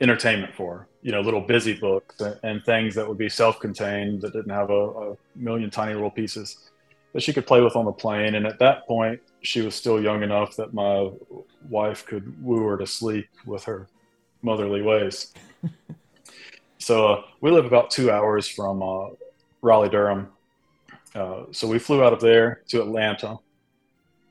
entertainment 0.00 0.54
for. 0.54 0.88
You 1.02 1.12
know, 1.12 1.20
little 1.20 1.40
busy 1.40 1.74
books 1.74 2.20
and, 2.20 2.38
and 2.42 2.64
things 2.64 2.94
that 2.94 3.08
would 3.08 3.16
be 3.16 3.28
self-contained 3.28 4.20
that 4.20 4.32
didn't 4.32 4.50
have 4.50 4.70
a, 4.70 5.12
a 5.12 5.16
million 5.34 5.70
tiny 5.70 5.94
little 5.94 6.10
pieces 6.10 6.70
that 7.12 7.22
she 7.22 7.32
could 7.32 7.46
play 7.46 7.60
with 7.60 7.74
on 7.74 7.84
the 7.84 7.92
plane. 7.92 8.34
And 8.34 8.46
at 8.46 8.58
that 8.58 8.86
point, 8.86 9.20
she 9.42 9.62
was 9.62 9.74
still 9.74 10.02
young 10.02 10.22
enough 10.22 10.56
that 10.56 10.74
my 10.74 11.10
wife 11.68 12.04
could 12.06 12.42
woo 12.42 12.66
her 12.66 12.76
to 12.76 12.86
sleep 12.86 13.28
with 13.46 13.64
her 13.64 13.88
motherly 14.42 14.82
ways. 14.82 15.32
so 16.78 17.06
uh, 17.06 17.22
we 17.40 17.50
live 17.50 17.64
about 17.64 17.90
two 17.90 18.10
hours 18.10 18.46
from 18.46 18.82
uh, 18.82 19.08
Raleigh, 19.62 19.88
Durham. 19.88 20.28
Uh, 21.14 21.44
so 21.50 21.66
we 21.66 21.78
flew 21.78 22.04
out 22.04 22.12
of 22.12 22.20
there 22.20 22.62
to 22.68 22.82
Atlanta, 22.82 23.36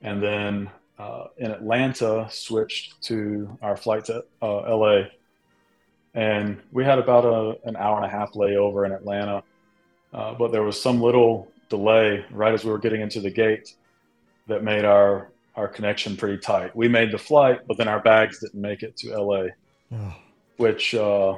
and 0.02 0.22
then 0.24 0.70
uh, 0.98 1.26
in 1.38 1.52
Atlanta 1.52 2.28
switched 2.30 3.02
to 3.04 3.58
our 3.62 3.76
flight 3.76 4.06
to 4.06 4.24
uh, 4.42 4.76
LA. 4.76 5.04
And 6.14 6.60
we 6.72 6.84
had 6.84 7.00
about 7.00 7.26
a, 7.26 7.68
an 7.68 7.76
hour 7.76 7.98
and 7.98 8.06
a 8.06 8.10
half 8.10 8.34
layover 8.34 8.86
in 8.86 8.92
Atlanta, 8.92 9.44
uh, 10.14 10.34
but 10.34 10.52
there 10.52 10.64
was 10.64 10.82
some 10.82 11.02
little 11.02 11.48
delay 11.70 12.26
right 12.32 12.54
as 12.54 12.66
we 12.66 12.72
were 12.72 12.80
getting 12.80 13.02
into 13.02 13.22
the 13.22 13.30
gate 13.30 13.76
that 14.48 14.64
made 14.64 14.86
our 14.86 15.32
our 15.56 15.68
connection 15.68 16.16
pretty 16.16 16.38
tight. 16.38 16.74
We 16.76 16.88
made 16.88 17.12
the 17.12 17.18
flight, 17.18 17.68
but 17.68 17.78
then 17.78 17.90
our 17.90 18.00
bags 18.00 18.40
didn't 18.40 18.62
make 18.62 18.82
it 18.82 18.96
to 18.98 19.22
LA, 19.22 19.48
Oh, 19.92 20.16
which 20.58 20.96
uh, 20.96 21.36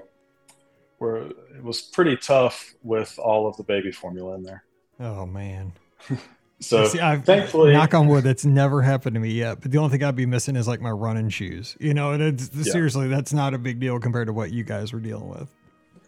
were 1.00 1.28
it 1.28 1.64
was 1.64 1.82
pretty 1.82 2.18
tough 2.18 2.74
with 2.84 3.18
all 3.18 3.48
of 3.48 3.58
the 3.58 3.64
baby 3.64 3.92
formula 3.92 4.36
in 4.36 4.44
there. 4.44 4.64
Oh, 5.02 5.26
man. 5.26 5.74
So 6.64 6.86
See, 6.86 7.00
I've, 7.00 7.26
thankfully, 7.26 7.74
knock 7.74 7.96
on 7.96 8.08
wood, 8.08 8.24
that's 8.24 8.46
never 8.46 8.84
happened 8.84 9.16
to 9.16 9.20
me 9.20 9.32
yet. 9.32 9.62
But 9.62 9.72
the 9.72 9.80
only 9.80 9.90
thing 9.90 10.04
I'd 10.08 10.16
be 10.16 10.28
missing 10.28 10.56
is 10.56 10.68
like 10.68 10.80
my 10.80 10.92
running 10.92 11.30
shoes. 11.30 11.76
You 11.80 11.96
know, 11.96 12.12
and 12.12 12.22
it's 12.22 12.52
Yeah. 12.54 12.72
seriously, 12.72 13.08
that's 13.08 13.34
not 13.34 13.56
a 13.56 13.58
big 13.58 13.80
deal 13.80 14.00
compared 14.00 14.28
to 14.28 14.34
what 14.34 14.52
you 14.52 14.64
guys 14.64 14.94
were 14.94 15.00
dealing 15.00 15.28
with. 15.28 15.50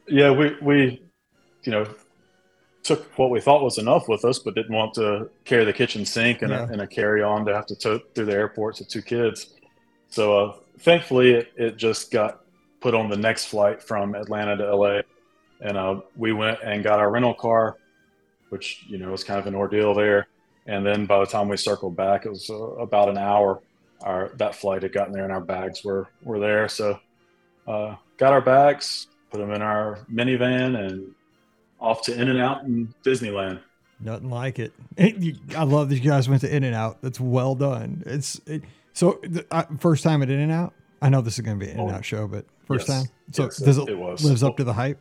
yeah, 0.07 0.29
we 0.29 0.55
we 0.61 1.01
you 1.63 1.71
know 1.71 1.87
took 2.83 3.05
what 3.17 3.31
we 3.31 3.41
thought 3.41 3.63
was 3.63 3.79
enough 3.79 4.07
with 4.07 4.23
us, 4.25 4.37
but 4.37 4.53
didn't 4.53 4.75
want 4.75 4.93
to 4.93 5.27
carry 5.43 5.65
the 5.65 5.73
kitchen 5.73 6.05
sink 6.05 6.43
and, 6.43 6.51
Yeah. 6.51 6.67
a, 6.67 6.71
and 6.71 6.81
a 6.81 6.87
carry 6.87 7.23
on 7.23 7.45
to 7.45 7.55
have 7.55 7.65
to 7.65 7.75
tote 7.75 8.13
through 8.13 8.25
the 8.25 8.33
airports 8.33 8.77
with 8.77 8.89
two 8.89 9.01
kids. 9.01 9.55
So 10.09 10.37
uh, 10.37 10.55
thankfully, 10.81 11.31
it, 11.31 11.47
it 11.57 11.77
just 11.77 12.11
got 12.11 12.41
put 12.79 12.93
on 12.93 13.09
the 13.09 13.17
next 13.17 13.45
flight 13.45 13.81
from 13.81 14.13
Atlanta 14.13 14.55
to 14.57 14.75
LA, 14.75 14.99
and 15.61 15.77
uh, 15.77 16.01
we 16.15 16.31
went 16.31 16.59
and 16.63 16.83
got 16.83 16.99
our 16.99 17.09
rental 17.09 17.33
car, 17.33 17.77
which 18.53 18.85
you 18.87 18.99
know 18.99 19.09
was 19.09 19.23
kind 19.23 19.39
of 19.39 19.47
an 19.47 19.55
ordeal 19.55 19.95
there. 19.95 20.27
And 20.67 20.85
then 20.85 21.07
by 21.07 21.17
the 21.19 21.25
time 21.25 21.49
we 21.49 21.57
circled 21.57 21.95
back, 21.97 22.27
it 22.27 22.29
was 22.29 22.49
uh, 22.51 22.53
about 22.87 23.09
an 23.09 23.17
hour. 23.17 23.61
Our 24.03 24.29
that 24.35 24.53
flight 24.55 24.83
had 24.83 24.93
gotten 24.93 25.11
there, 25.11 25.23
and 25.23 25.33
our 25.33 25.41
bags 25.41 25.83
were 25.83 26.07
were 26.21 26.39
there. 26.39 26.69
So 26.69 26.99
uh, 27.67 27.95
got 28.17 28.31
our 28.31 28.41
bags, 28.41 29.07
put 29.31 29.39
them 29.39 29.51
in 29.51 29.63
our 29.63 30.05
minivan, 30.11 30.77
and 30.85 31.15
off 31.79 32.03
to 32.03 32.13
In 32.13 32.29
and 32.29 32.39
Out 32.39 32.63
in 32.63 32.93
Disneyland. 33.03 33.59
Nothing 33.99 34.29
like 34.29 34.59
it. 34.59 34.71
I 35.57 35.63
love 35.63 35.89
that 35.89 35.95
you 35.95 36.07
guys 36.09 36.29
went 36.29 36.41
to 36.41 36.55
In 36.55 36.63
and 36.63 36.75
Out. 36.75 37.01
That's 37.01 37.19
well 37.19 37.55
done. 37.55 38.03
It's 38.05 38.39
it, 38.45 38.61
so 38.93 39.19
uh, 39.49 39.63
first 39.79 40.03
time 40.03 40.21
at 40.21 40.29
In 40.29 40.39
and 40.39 40.51
Out. 40.51 40.73
I 41.01 41.09
know 41.09 41.21
this 41.21 41.39
is 41.39 41.41
going 41.43 41.59
to 41.59 41.65
be 41.65 41.71
an 41.71 41.79
In 41.79 41.87
and 41.87 41.95
Out 41.95 42.05
show, 42.05 42.27
but 42.27 42.45
first 42.67 42.87
Yes. 42.87 42.97
time. 42.99 43.11
So 43.31 43.43
Yes, 43.45 43.57
does 43.57 43.77
it, 43.79 43.89
it 43.89 43.97
was. 43.97 44.23
lives 44.23 44.43
up 44.43 44.57
to 44.57 44.63
the 44.63 44.73
hype? 44.73 44.99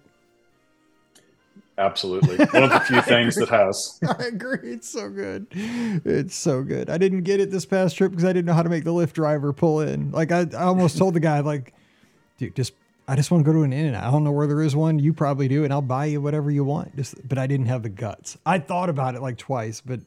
Absolutely, 1.78 2.36
one 2.36 2.62
of 2.64 2.70
the 2.70 2.80
few 2.86 3.00
things 3.02 3.34
that 3.36 3.48
has. 3.48 3.98
I 4.18 4.24
agree. 4.24 4.72
It's 4.72 4.88
so 4.88 5.08
good. 5.08 5.46
It's 5.52 6.34
so 6.34 6.62
good. 6.62 6.90
I 6.90 6.98
didn't 6.98 7.22
get 7.22 7.40
it 7.40 7.50
this 7.50 7.64
past 7.64 7.96
trip 7.96 8.10
because 8.10 8.24
I 8.24 8.32
didn't 8.32 8.44
know 8.46 8.52
how 8.52 8.62
to 8.62 8.68
make 8.68 8.84
the 8.84 8.90
Lyft 8.90 9.14
driver 9.14 9.52
pull 9.52 9.80
in. 9.80 10.10
Like 10.12 10.32
I, 10.32 10.46
I 10.52 10.64
almost 10.64 10.98
told 10.98 11.14
the 11.14 11.20
guy, 11.20 11.40
like, 11.40 11.72
dude, 12.38 12.54
just 12.54 12.74
I 13.08 13.16
just 13.16 13.30
want 13.30 13.44
to 13.44 13.50
go 13.50 13.56
to 13.56 13.62
an 13.64 13.72
in 13.72 13.86
and. 13.86 13.96
I 13.96 14.10
don't 14.10 14.22
know 14.22 14.32
where 14.32 14.46
there 14.46 14.62
is 14.62 14.76
one. 14.76 14.98
You 14.98 15.12
probably 15.12 15.48
do, 15.48 15.64
and 15.64 15.72
I'll 15.72 15.82
buy 15.82 16.06
you 16.06 16.20
whatever 16.20 16.50
you 16.50 16.62
want. 16.64 16.94
Just, 16.96 17.26
but 17.26 17.38
I 17.38 17.46
didn't 17.46 17.66
have 17.66 17.82
the 17.82 17.88
guts. 17.88 18.36
I 18.44 18.58
thought 18.58 18.88
about 18.90 19.14
it 19.14 19.22
like 19.22 19.38
twice, 19.38 19.80
but 19.80 20.00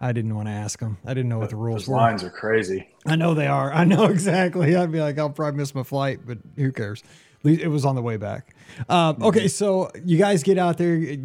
I 0.00 0.12
didn't 0.12 0.34
want 0.34 0.48
to 0.48 0.52
ask 0.52 0.80
him. 0.80 0.98
I 1.06 1.14
didn't 1.14 1.28
know 1.28 1.38
what 1.38 1.50
the 1.50 1.56
rules 1.56 1.82
Those 1.82 1.88
were. 1.90 1.96
lines 1.96 2.24
are 2.24 2.30
crazy. 2.30 2.88
I 3.06 3.14
know 3.14 3.34
they 3.34 3.46
are. 3.46 3.72
I 3.72 3.84
know 3.84 4.04
exactly. 4.10 4.74
I'd 4.74 4.90
be 4.90 5.00
like, 5.00 5.16
I'll 5.18 5.30
probably 5.30 5.58
miss 5.58 5.74
my 5.76 5.84
flight, 5.84 6.20
but 6.26 6.38
who 6.56 6.72
cares? 6.72 7.04
It 7.44 7.68
was 7.68 7.84
on 7.84 7.96
the 7.96 8.02
way 8.02 8.16
back. 8.16 8.54
Um, 8.88 9.14
mm-hmm. 9.14 9.24
okay, 9.24 9.48
so 9.48 9.90
you 10.04 10.16
guys 10.16 10.42
get 10.42 10.58
out 10.58 10.78
there. 10.78 11.16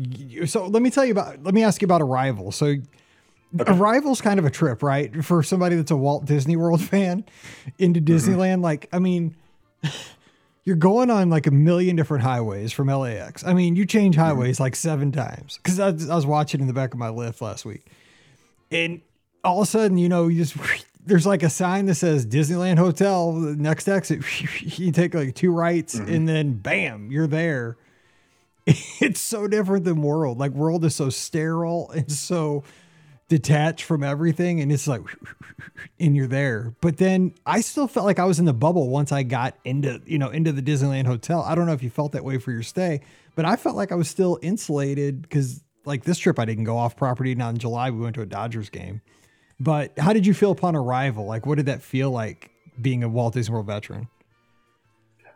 So 0.48 0.66
let 0.66 0.82
me 0.82 0.90
tell 0.90 1.06
you 1.06 1.12
about. 1.12 1.44
Let 1.44 1.54
me 1.54 1.64
ask 1.64 1.82
you 1.82 1.86
about 1.86 2.02
Arrival. 2.02 2.52
So 2.52 2.76
Arrival's 3.60 4.22
kind 4.22 4.40
of 4.40 4.46
a 4.46 4.50
trip, 4.50 4.84
right? 4.84 5.24
For 5.24 5.44
somebody 5.44 5.76
that's 5.76 5.92
a 5.92 5.96
Walt 5.96 6.26
Disney 6.26 6.56
World 6.56 6.82
fan 6.90 7.24
into 7.78 8.02
mm-hmm. 8.02 8.14
Disneyland. 8.14 8.64
Like, 8.64 8.90
I 8.92 9.00
mean, 9.00 9.36
you're 10.64 10.76
going 10.76 11.10
on 11.10 11.30
like 11.30 11.48
a 11.48 11.52
million 11.52 11.96
different 11.96 12.24
highways 12.24 12.74
from 12.74 12.88
LAX. 12.88 13.46
I 13.46 13.54
mean, 13.54 13.76
you 13.76 13.86
change 13.86 14.16
mm-hmm. 14.16 14.26
highways 14.26 14.60
like 14.60 14.76
seven 14.76 15.12
times 15.12 15.58
because 15.58 15.80
I, 15.80 15.88
I 15.88 16.16
was 16.16 16.26
watching 16.26 16.62
in 16.62 16.68
the 16.68 16.74
back 16.74 16.94
of 16.94 17.00
my 17.00 17.10
Lyft 17.10 17.42
last 17.42 17.66
week, 17.66 17.86
and 18.72 19.02
all 19.44 19.62
of 19.62 19.68
a 19.68 19.72
sudden, 19.72 19.98
you 19.98 20.10
know, 20.10 20.28
you 20.28 20.44
just 20.44 20.58
there's 21.08 21.26
like 21.26 21.44
a 21.44 21.50
sign 21.50 21.86
that 21.88 21.96
says 21.96 22.26
Disneyland 22.26 22.78
Hotel. 22.78 23.34
The 23.34 23.56
next 23.56 23.88
exit, 23.88 24.24
you 24.78 24.92
take 24.92 25.14
like 25.14 25.36
two 25.36 25.52
rights, 25.52 25.96
mm-hmm. 25.96 26.14
and 26.14 26.30
then 26.30 26.54
bam, 26.54 27.12
you're 27.12 27.28
there. 27.28 27.78
It's 29.00 29.22
so 29.22 29.48
different 29.48 29.86
than 29.86 30.02
World. 30.02 30.40
Like 30.40 30.52
World 30.52 30.84
is 30.84 30.94
so 30.94 31.10
sterile 31.10 31.90
and 31.92 32.12
so 32.12 32.66
detached 33.30 33.84
from 33.84 34.04
everything, 34.04 34.60
and 34.60 34.72
it's 34.72 34.88
like, 34.88 35.02
and 36.00 36.16
you're 36.18 36.28
there. 36.28 36.74
But 36.82 36.98
then 36.98 37.34
I 37.46 37.62
still 37.62 37.88
felt 37.88 38.06
like 38.06 38.20
I 38.20 38.26
was 38.26 38.40
in 38.40 38.46
the 38.46 38.54
bubble 38.54 38.90
once 38.90 39.14
I 39.14 39.24
got 39.24 39.56
into 39.64 40.02
you 40.06 40.18
know 40.18 40.30
into 40.30 40.52
the 40.52 40.62
Disneyland 40.62 41.06
Hotel. 41.06 41.42
I 41.42 41.56
don't 41.56 41.66
know 41.66 41.74
if 41.74 41.82
you 41.84 41.90
felt 41.90 42.12
that 42.12 42.26
way 42.26 42.40
for 42.40 42.52
your 42.52 42.64
stay, 42.64 43.02
but 43.36 43.46
I 43.46 43.56
felt 43.56 43.78
like 43.78 43.94
I 43.94 43.96
was 43.96 44.10
still 44.10 44.38
insulated 44.42 45.22
because 45.22 45.64
like 45.86 46.04
this 46.04 46.18
trip 46.18 46.38
I 46.38 46.44
didn't 46.44 46.66
go 46.66 46.78
off 46.78 46.98
property. 46.98 47.36
Now 47.36 47.50
in 47.50 47.58
July 47.58 47.92
we 47.92 48.02
went 48.02 48.16
to 48.16 48.22
a 48.22 48.26
Dodgers 48.26 48.70
game. 48.70 49.02
But 49.60 49.98
how 49.98 50.14
did 50.14 50.26
you 50.26 50.34
feel 50.34 50.52
upon 50.52 50.76
arrival? 50.76 51.26
Like, 51.26 51.46
what 51.46 51.56
did 51.56 51.66
that 51.66 51.82
feel 51.82 52.12
like 52.12 52.52
being 52.80 53.04
a 53.04 53.10
Walt 53.10 53.34
Disney 53.34 53.54
World 53.54 53.66
veteran? 53.66 54.08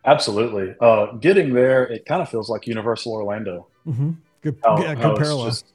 Absolutely. 0.05 0.75
Uh, 0.79 1.13
getting 1.13 1.53
there, 1.53 1.83
it 1.87 2.05
kind 2.05 2.21
of 2.21 2.29
feels 2.29 2.49
like 2.49 2.67
Universal 2.67 3.13
Orlando. 3.13 3.67
Mm-hmm. 3.87 4.11
Good, 4.41 4.57
How- 4.63 4.81
yeah, 4.81 4.95
good 4.95 5.17
parallel. 5.17 5.45
just, 5.45 5.73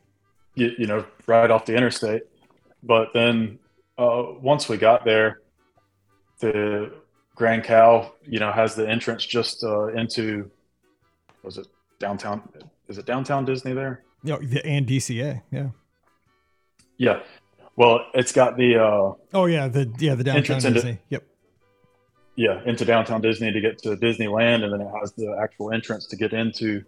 you, 0.55 0.73
you 0.79 0.87
know, 0.87 1.05
right 1.27 1.51
off 1.51 1.65
the 1.67 1.75
interstate. 1.77 2.23
But 2.83 3.13
then 3.15 3.59
uh, 3.99 4.25
once 4.41 4.69
we 4.69 4.77
got 4.77 5.05
there, 5.05 5.41
the 6.41 6.93
Grand 7.35 7.65
Cal, 7.65 8.15
you 8.25 8.39
know, 8.39 8.53
has 8.53 8.75
the 8.75 8.89
entrance 8.89 9.25
just 9.25 9.63
uh, 9.65 9.89
into, 9.89 10.51
was 11.43 11.59
it 11.59 11.67
downtown. 11.99 12.49
Is 12.89 12.99
it 12.99 13.07
downtown 13.07 13.45
Disney 13.45 13.73
there? 13.73 14.05
Yeah, 14.23 14.39
the, 14.41 14.65
and 14.65 14.87
DCA. 14.87 15.43
Yeah. 15.51 15.69
Yeah. 16.99 17.21
Well, 17.77 18.07
it's 18.15 18.33
got 18.33 18.57
the. 18.57 18.77
Uh, 18.77 19.12
oh 19.35 19.47
yeah, 19.47 19.69
the 19.69 19.93
yeah 19.99 20.15
the 20.15 20.25
downtown 20.25 20.61
Disney. 20.61 20.91
Into, 20.91 20.99
yep. 21.11 21.27
Yeah, 22.35 22.61
into 22.65 22.85
downtown 22.85 23.21
Disney 23.21 23.53
to 23.53 23.61
get 23.61 23.79
to 23.83 23.97
Disneyland, 23.97 24.65
and 24.65 24.73
then 24.73 24.81
it 24.81 24.91
has 25.01 25.12
the 25.12 25.39
actual 25.41 25.73
entrance 25.73 26.07
to 26.07 26.17
get 26.17 26.33
into 26.33 26.85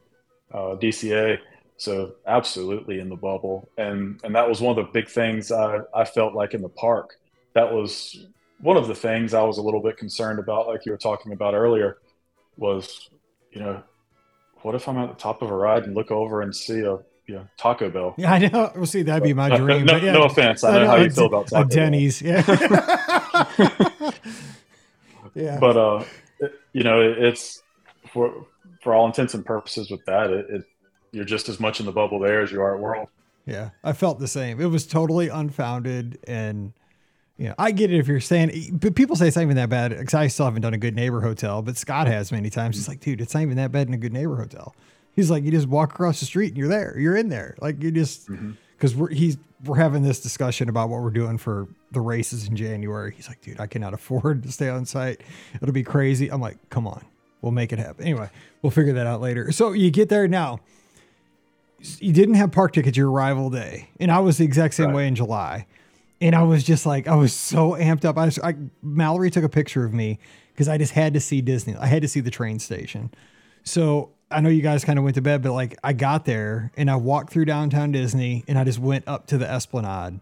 uh, 0.53 0.77
DCA. 0.77 1.39
So 1.77 2.15
absolutely 2.27 2.99
in 3.01 3.09
the 3.09 3.17
bubble, 3.17 3.69
and 3.77 4.19
and 4.25 4.35
that 4.35 4.49
was 4.49 4.61
one 4.61 4.79
of 4.79 4.87
the 4.87 4.93
big 4.93 5.09
things 5.09 5.53
I 5.53 5.81
I 5.95 6.05
felt 6.05 6.35
like 6.35 6.55
in 6.55 6.63
the 6.63 6.69
park. 6.69 7.17
That 7.55 7.73
was 7.73 8.27
one 8.61 8.77
of 8.77 8.89
the 8.89 8.95
things 8.95 9.35
I 9.35 9.43
was 9.43 9.59
a 9.59 9.63
little 9.63 9.83
bit 9.83 9.97
concerned 9.97 10.39
about, 10.39 10.67
like 10.67 10.85
you 10.85 10.93
were 10.93 10.99
talking 10.99 11.33
about 11.33 11.55
earlier, 11.55 11.99
was 12.57 13.09
you 13.53 13.61
know, 13.61 13.83
what 14.63 14.75
if 14.75 14.89
I'm 14.89 14.99
at 14.99 15.09
the 15.09 15.15
top 15.15 15.43
of 15.43 15.51
a 15.51 15.55
ride 15.55 15.85
and 15.85 15.95
look 15.95 16.11
over 16.11 16.43
and 16.43 16.55
see 16.55 16.81
a 16.81 16.99
know, 17.35 17.47
Taco 17.57 17.91
Bell. 17.91 18.15
Yeah, 18.17 18.33
I 18.33 18.39
know. 18.39 18.73
We'll 18.75 18.87
see, 18.87 19.03
that'd 19.03 19.23
be 19.23 19.35
my 19.35 19.55
dream. 19.57 19.85
no, 19.85 19.97
yeah. 19.97 20.13
no, 20.13 20.23
offense. 20.25 20.65
I 20.65 20.73
know, 20.73 20.79
I 20.79 20.81
know 20.81 20.91
how 20.91 20.97
you 20.97 21.11
feel 21.11 21.27
about 21.27 21.49
Taco 21.49 21.69
Denny's. 21.69 22.23
Bell. 22.23 22.43
Yeah. 22.47 24.11
yeah. 25.35 25.59
But 25.61 25.77
uh, 25.77 26.05
it, 26.41 26.53
you 26.73 26.83
know, 26.83 27.01
it, 27.01 27.19
it's 27.19 27.63
for 28.13 28.47
for 28.81 28.95
all 28.95 29.07
intents 29.07 29.35
and 29.35 29.45
purposes 29.45 29.91
with 29.91 30.05
that, 30.07 30.31
it, 30.31 30.47
it, 30.49 30.65
you're 31.13 31.25
just 31.25 31.49
as 31.49 31.61
much 31.61 31.81
in 31.81 31.87
the 31.87 31.93
bubble 31.93 32.19
there 32.19 32.41
as 32.41 32.51
you 32.51 32.61
are 32.61 32.75
at 32.75 32.81
World. 32.81 33.09
Yeah, 33.45 33.71
I 33.83 33.93
felt 33.93 34.19
the 34.19 34.29
same. 34.29 34.61
It 34.61 34.67
was 34.67 34.87
totally 34.87 35.29
unfounded, 35.29 36.19
and 36.27 36.73
you 37.39 37.49
know, 37.49 37.55
I 37.59 37.71
get 37.71 37.93
it 37.93 37.99
if 37.99 38.09
you're 38.09 38.21
saying, 38.21 38.79
but 38.81 38.95
people 38.95 39.17
say 39.17 39.29
it's 39.29 39.37
not 39.37 39.43
even 39.43 39.57
that 39.57 39.69
bad. 39.69 39.97
Because 39.97 40.15
I 40.15 40.27
still 40.27 40.47
haven't 40.47 40.63
done 40.63 40.75
a 40.75 40.79
good 40.79 40.95
neighbor 40.95 41.21
hotel, 41.21 41.63
but 41.63 41.77
Scott 41.77 42.07
has 42.07 42.33
many 42.33 42.51
times. 42.51 42.77
He's 42.77 42.89
like, 42.89 43.01
dude, 43.01 43.21
it's 43.21 43.35
not 43.35 43.43
even 43.43 43.57
that 43.57 43.73
bad 43.73 43.87
in 43.89 43.95
a 43.95 43.99
good 43.99 44.13
neighbor 44.13 44.37
hotel. 44.37 44.75
He's 45.19 45.33
like, 45.33 45.43
you 45.43 45.51
just 45.51 45.67
walk 45.67 45.95
across 45.95 46.21
the 46.21 46.27
street 46.27 46.51
and 46.51 46.57
you're 46.57 46.69
there. 46.69 46.97
You're 46.97 47.17
in 47.17 47.29
there. 47.29 47.57
Like 47.61 47.83
you 47.83 47.91
just 47.91 48.29
because 48.29 48.93
mm-hmm. 48.93 49.01
we're 49.01 49.09
he's 49.09 49.37
we're 49.65 49.75
having 49.75 50.05
this 50.05 50.21
discussion 50.21 50.69
about 50.69 50.91
what 50.91 51.03
we're 51.03 51.11
doing 51.11 51.39
for 51.39 51.67
the 51.91 52.01
races 52.01 52.47
in 52.47 52.55
January. 52.55 53.15
He's 53.17 53.27
like, 53.27 53.41
dude, 53.41 53.59
I 53.59 53.67
cannot 53.67 53.95
afford 53.95 54.45
to 54.45 54.53
stay 54.53 54.69
on 54.69 54.87
site. 54.87 55.23
It'll 55.61 55.73
be 55.73 55.83
crazy. 55.83 56.31
I'm 56.31 56.41
like, 56.41 56.57
come 56.71 56.87
on, 56.87 57.05
we'll 57.43 57.51
make 57.51 57.73
it 57.73 57.81
happen. 57.81 58.05
Anyway, 58.05 58.31
we'll 58.63 58.71
figure 58.71 58.93
that 58.93 59.09
out 59.09 59.21
later. 59.21 59.51
So 59.51 59.73
you 59.73 59.91
get 59.91 60.09
there 60.09 60.29
now. 60.29 60.61
You 61.99 62.13
didn't 62.13 62.37
have 62.37 62.53
park 62.53 62.75
tickets 62.75 62.97
your 62.97 63.11
arrival 63.11 63.51
day, 63.51 63.91
and 63.99 64.13
I 64.13 64.21
was 64.21 64.39
the 64.39 64.45
exact 64.45 64.75
same 64.75 64.87
right. 64.87 64.95
way 64.95 65.09
in 65.09 65.17
July. 65.17 65.67
And 66.21 66.37
I 66.37 66.45
was 66.45 66.63
just 66.63 66.87
like, 66.87 67.09
I 67.09 67.17
was 67.17 67.33
so 67.33 67.73
amped 67.73 68.05
up. 68.05 68.17
I, 68.17 68.27
was, 68.27 68.39
I 68.39 68.55
Mallory 68.83 69.33
took 69.33 69.43
a 69.43 69.49
picture 69.49 69.85
of 69.85 69.93
me 69.93 70.21
because 70.53 70.69
I 70.69 70.79
just 70.79 70.93
had 70.93 71.13
to 71.15 71.21
see 71.21 71.41
Disney. 71.41 71.75
I 71.75 71.87
had 71.87 72.03
to 72.03 72.09
see 72.09 72.21
the 72.21 72.31
train 72.31 72.61
station. 72.61 73.11
So 73.65 74.13
I 74.31 74.41
know 74.41 74.49
you 74.51 74.63
guys 74.63 74.85
kind 74.85 74.99
of 74.99 75.05
went 75.05 75.15
to 75.15 75.23
bed, 75.23 75.43
but 75.43 75.53
like 75.53 75.77
I 75.83 75.93
got 75.93 76.25
there 76.25 76.71
and 76.77 76.91
I 76.91 76.97
walked 76.97 77.33
through 77.33 77.47
downtown 77.47 77.93
Disney 77.93 78.45
and 78.47 78.59
I 78.59 78.65
just 78.65 78.79
went 78.79 79.09
up 79.09 79.27
to 79.29 79.39
the 79.39 79.51
Esplanade 79.51 80.21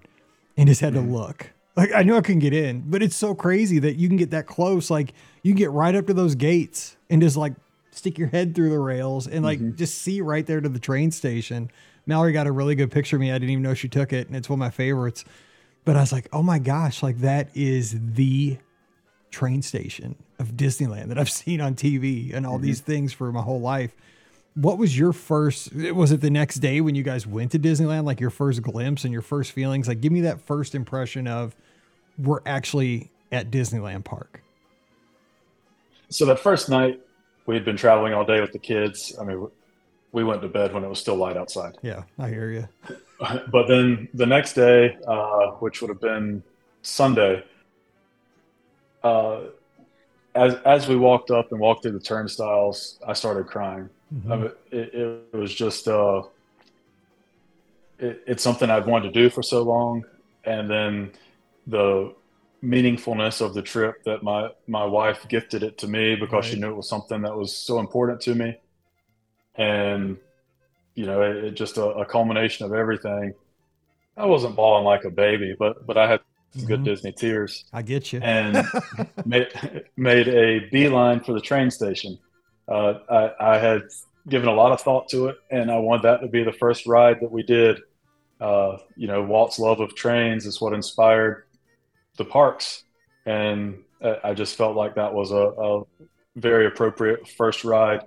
and 0.56 0.68
just 0.68 0.80
had 0.80 0.94
to 0.94 1.00
mm. 1.00 1.12
look. 1.12 1.52
Like 1.76 1.92
I 1.94 2.02
knew 2.02 2.16
I 2.16 2.20
couldn't 2.20 2.40
get 2.40 2.54
in, 2.54 2.84
but 2.86 3.02
it's 3.02 3.16
so 3.16 3.34
crazy 3.34 3.78
that 3.80 3.96
you 3.96 4.08
can 4.08 4.16
get 4.16 4.30
that 4.30 4.46
close. 4.46 4.90
Like 4.90 5.12
you 5.42 5.52
can 5.52 5.58
get 5.58 5.70
right 5.70 5.94
up 5.94 6.06
to 6.06 6.14
those 6.14 6.34
gates 6.34 6.96
and 7.10 7.20
just 7.20 7.36
like 7.36 7.54
stick 7.90 8.18
your 8.18 8.28
head 8.28 8.54
through 8.54 8.70
the 8.70 8.78
rails 8.78 9.26
and 9.26 9.44
like 9.44 9.58
mm-hmm. 9.58 9.76
just 9.76 9.96
see 9.98 10.20
right 10.20 10.46
there 10.46 10.60
to 10.60 10.68
the 10.68 10.78
train 10.78 11.10
station. 11.10 11.70
Mallory 12.06 12.32
got 12.32 12.46
a 12.46 12.52
really 12.52 12.76
good 12.76 12.92
picture 12.92 13.16
of 13.16 13.20
me. 13.20 13.30
I 13.30 13.34
didn't 13.34 13.50
even 13.50 13.62
know 13.62 13.74
she 13.74 13.88
took 13.88 14.12
it, 14.12 14.28
and 14.28 14.36
it's 14.36 14.48
one 14.48 14.58
of 14.58 14.60
my 14.60 14.70
favorites. 14.70 15.24
But 15.84 15.96
I 15.96 16.00
was 16.00 16.12
like, 16.12 16.28
oh 16.32 16.42
my 16.42 16.58
gosh, 16.58 17.02
like 17.02 17.18
that 17.18 17.48
is 17.54 17.96
the 18.14 18.58
train 19.36 19.60
station 19.60 20.16
of 20.38 20.52
Disneyland 20.52 21.08
that 21.08 21.18
I've 21.18 21.30
seen 21.42 21.60
on 21.60 21.74
TV 21.74 22.34
and 22.34 22.46
all 22.46 22.54
mm-hmm. 22.54 22.64
these 22.64 22.80
things 22.80 23.12
for 23.12 23.30
my 23.30 23.42
whole 23.42 23.60
life. 23.60 23.94
What 24.54 24.78
was 24.78 24.98
your 24.98 25.12
first? 25.12 25.74
Was 25.74 26.12
it 26.12 26.22
the 26.22 26.30
next 26.30 26.56
day 26.56 26.80
when 26.80 26.94
you 26.94 27.02
guys 27.02 27.26
went 27.26 27.52
to 27.52 27.58
Disneyland? 27.58 28.04
Like 28.04 28.20
your 28.20 28.30
first 28.30 28.62
glimpse 28.62 29.04
and 29.04 29.12
your 29.12 29.20
first 29.20 29.52
feelings? 29.52 29.86
Like, 29.86 30.00
give 30.00 30.12
me 30.12 30.22
that 30.22 30.40
first 30.40 30.74
impression 30.74 31.28
of 31.28 31.54
we're 32.16 32.40
actually 32.46 33.10
at 33.30 33.50
Disneyland 33.50 34.04
Park. 34.04 34.42
So 36.08 36.24
that 36.24 36.38
first 36.38 36.70
night, 36.70 37.00
we 37.44 37.54
had 37.54 37.66
been 37.66 37.76
traveling 37.76 38.14
all 38.14 38.24
day 38.24 38.40
with 38.40 38.52
the 38.52 38.58
kids. 38.58 39.14
I 39.20 39.24
mean, 39.24 39.46
we 40.12 40.24
went 40.24 40.40
to 40.40 40.48
bed 40.48 40.72
when 40.72 40.84
it 40.84 40.88
was 40.88 40.98
still 40.98 41.16
light 41.16 41.36
outside. 41.36 41.76
Yeah, 41.82 42.04
I 42.18 42.28
hear 42.28 42.50
you. 42.50 42.68
But 43.50 43.66
then 43.66 44.08
the 44.12 44.26
next 44.26 44.52
day, 44.52 44.98
uh, 45.08 45.52
which 45.62 45.80
would 45.80 45.88
have 45.88 46.02
been 46.02 46.42
Sunday, 46.82 47.42
uh, 49.06 49.40
as 50.34 50.54
as 50.64 50.88
we 50.88 50.96
walked 50.96 51.30
up 51.30 51.52
and 51.52 51.60
walked 51.60 51.82
through 51.82 51.92
the 51.92 52.00
turnstiles, 52.00 52.98
I 53.06 53.12
started 53.12 53.46
crying. 53.46 53.88
Mm-hmm. 54.14 54.32
I 54.32 54.36
mean, 54.36 54.50
it, 54.70 54.94
it, 55.32 55.36
was 55.36 55.54
just 55.54 55.88
uh, 55.88 56.22
it, 57.98 58.22
it's 58.26 58.42
something 58.42 58.70
I've 58.70 58.86
wanted 58.86 59.12
to 59.12 59.20
do 59.22 59.30
for 59.30 59.42
so 59.42 59.62
long, 59.62 60.04
and 60.44 60.70
then 60.70 61.12
the 61.66 62.14
meaningfulness 62.62 63.40
of 63.40 63.54
the 63.54 63.62
trip 63.62 64.02
that 64.04 64.22
my 64.22 64.50
my 64.66 64.84
wife 64.84 65.26
gifted 65.28 65.62
it 65.62 65.78
to 65.78 65.88
me 65.88 66.16
because 66.16 66.44
right. 66.44 66.54
she 66.54 66.60
knew 66.60 66.70
it 66.70 66.76
was 66.76 66.88
something 66.88 67.22
that 67.22 67.36
was 67.36 67.54
so 67.54 67.78
important 67.78 68.20
to 68.22 68.34
me, 68.34 68.56
and 69.54 70.18
you 70.94 71.06
know, 71.06 71.22
it, 71.22 71.36
it 71.44 71.50
just 71.52 71.76
a, 71.76 71.84
a, 71.84 72.04
culmination 72.04 72.66
of 72.66 72.72
everything. 72.72 73.34
I 74.16 74.24
wasn't 74.24 74.56
bawling 74.56 74.84
like 74.84 75.04
a 75.04 75.10
baby, 75.10 75.54
but 75.58 75.86
but 75.86 75.96
I 75.96 76.08
had 76.08 76.20
mm-hmm. 76.54 76.66
good 76.66 76.84
Disney 76.84 77.12
tears. 77.12 77.64
I 77.72 77.82
get 77.82 78.12
you. 78.12 78.20
And 78.22 78.66
made 79.24 79.48
made 79.96 80.28
a 80.28 80.68
beeline 80.70 81.20
for 81.20 81.32
the 81.32 81.40
train 81.40 81.70
station. 81.70 82.18
Uh, 82.68 82.98
I, 83.08 83.54
I, 83.54 83.58
had 83.58 83.82
given 84.28 84.48
a 84.48 84.52
lot 84.52 84.72
of 84.72 84.80
thought 84.80 85.08
to 85.10 85.28
it, 85.28 85.36
and 85.50 85.70
I 85.70 85.78
wanted 85.78 86.02
that 86.02 86.20
to 86.22 86.26
be 86.26 86.42
the 86.42 86.52
first 86.52 86.84
ride 86.86 87.20
that 87.20 87.30
we 87.30 87.44
did. 87.44 87.78
Uh, 88.40 88.78
you 88.96 89.06
know, 89.06 89.22
Walt's 89.22 89.60
love 89.60 89.78
of 89.78 89.94
trains 89.94 90.46
is 90.46 90.60
what 90.60 90.72
inspired 90.72 91.44
the 92.16 92.24
parks, 92.24 92.82
and 93.24 93.84
I 94.02 94.34
just 94.34 94.56
felt 94.56 94.76
like 94.76 94.96
that 94.96 95.14
was 95.14 95.30
a, 95.30 95.36
a 95.36 95.82
very 96.36 96.66
appropriate 96.66 97.26
first 97.28 97.64
ride 97.64 98.02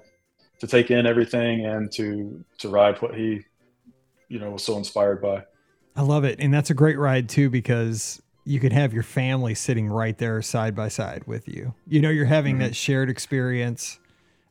to 0.60 0.67
take 0.67 0.91
in 0.91 1.06
everything 1.06 1.65
and 1.65 1.91
to 1.93 2.43
to 2.60 2.69
ride 2.69 3.02
what 3.02 3.15
he, 3.15 3.41
you 4.28 4.39
know, 4.39 4.52
was 4.52 4.63
so 4.63 4.78
inspired 4.78 5.21
by. 5.21 5.43
I 5.95 6.02
love 6.02 6.23
it, 6.23 6.39
and 6.39 6.54
that's 6.54 6.69
a 6.69 6.73
great 6.73 6.97
ride 6.97 7.28
too 7.28 7.49
because 7.49 8.21
you 8.50 8.60
can 8.60 8.72
have 8.72 8.96
your 8.96 9.04
family 9.04 9.54
sitting 9.54 9.88
right 9.88 10.18
there 10.18 10.42
side 10.42 10.76
by 10.76 10.88
side 10.88 11.24
with 11.28 11.48
you. 11.48 11.76
You 11.88 12.02
know, 12.02 12.10
you're 12.10 12.26
having 12.26 12.56
mm-hmm. 12.56 12.64
that 12.64 12.76
shared 12.76 13.08
experience. 13.08 14.00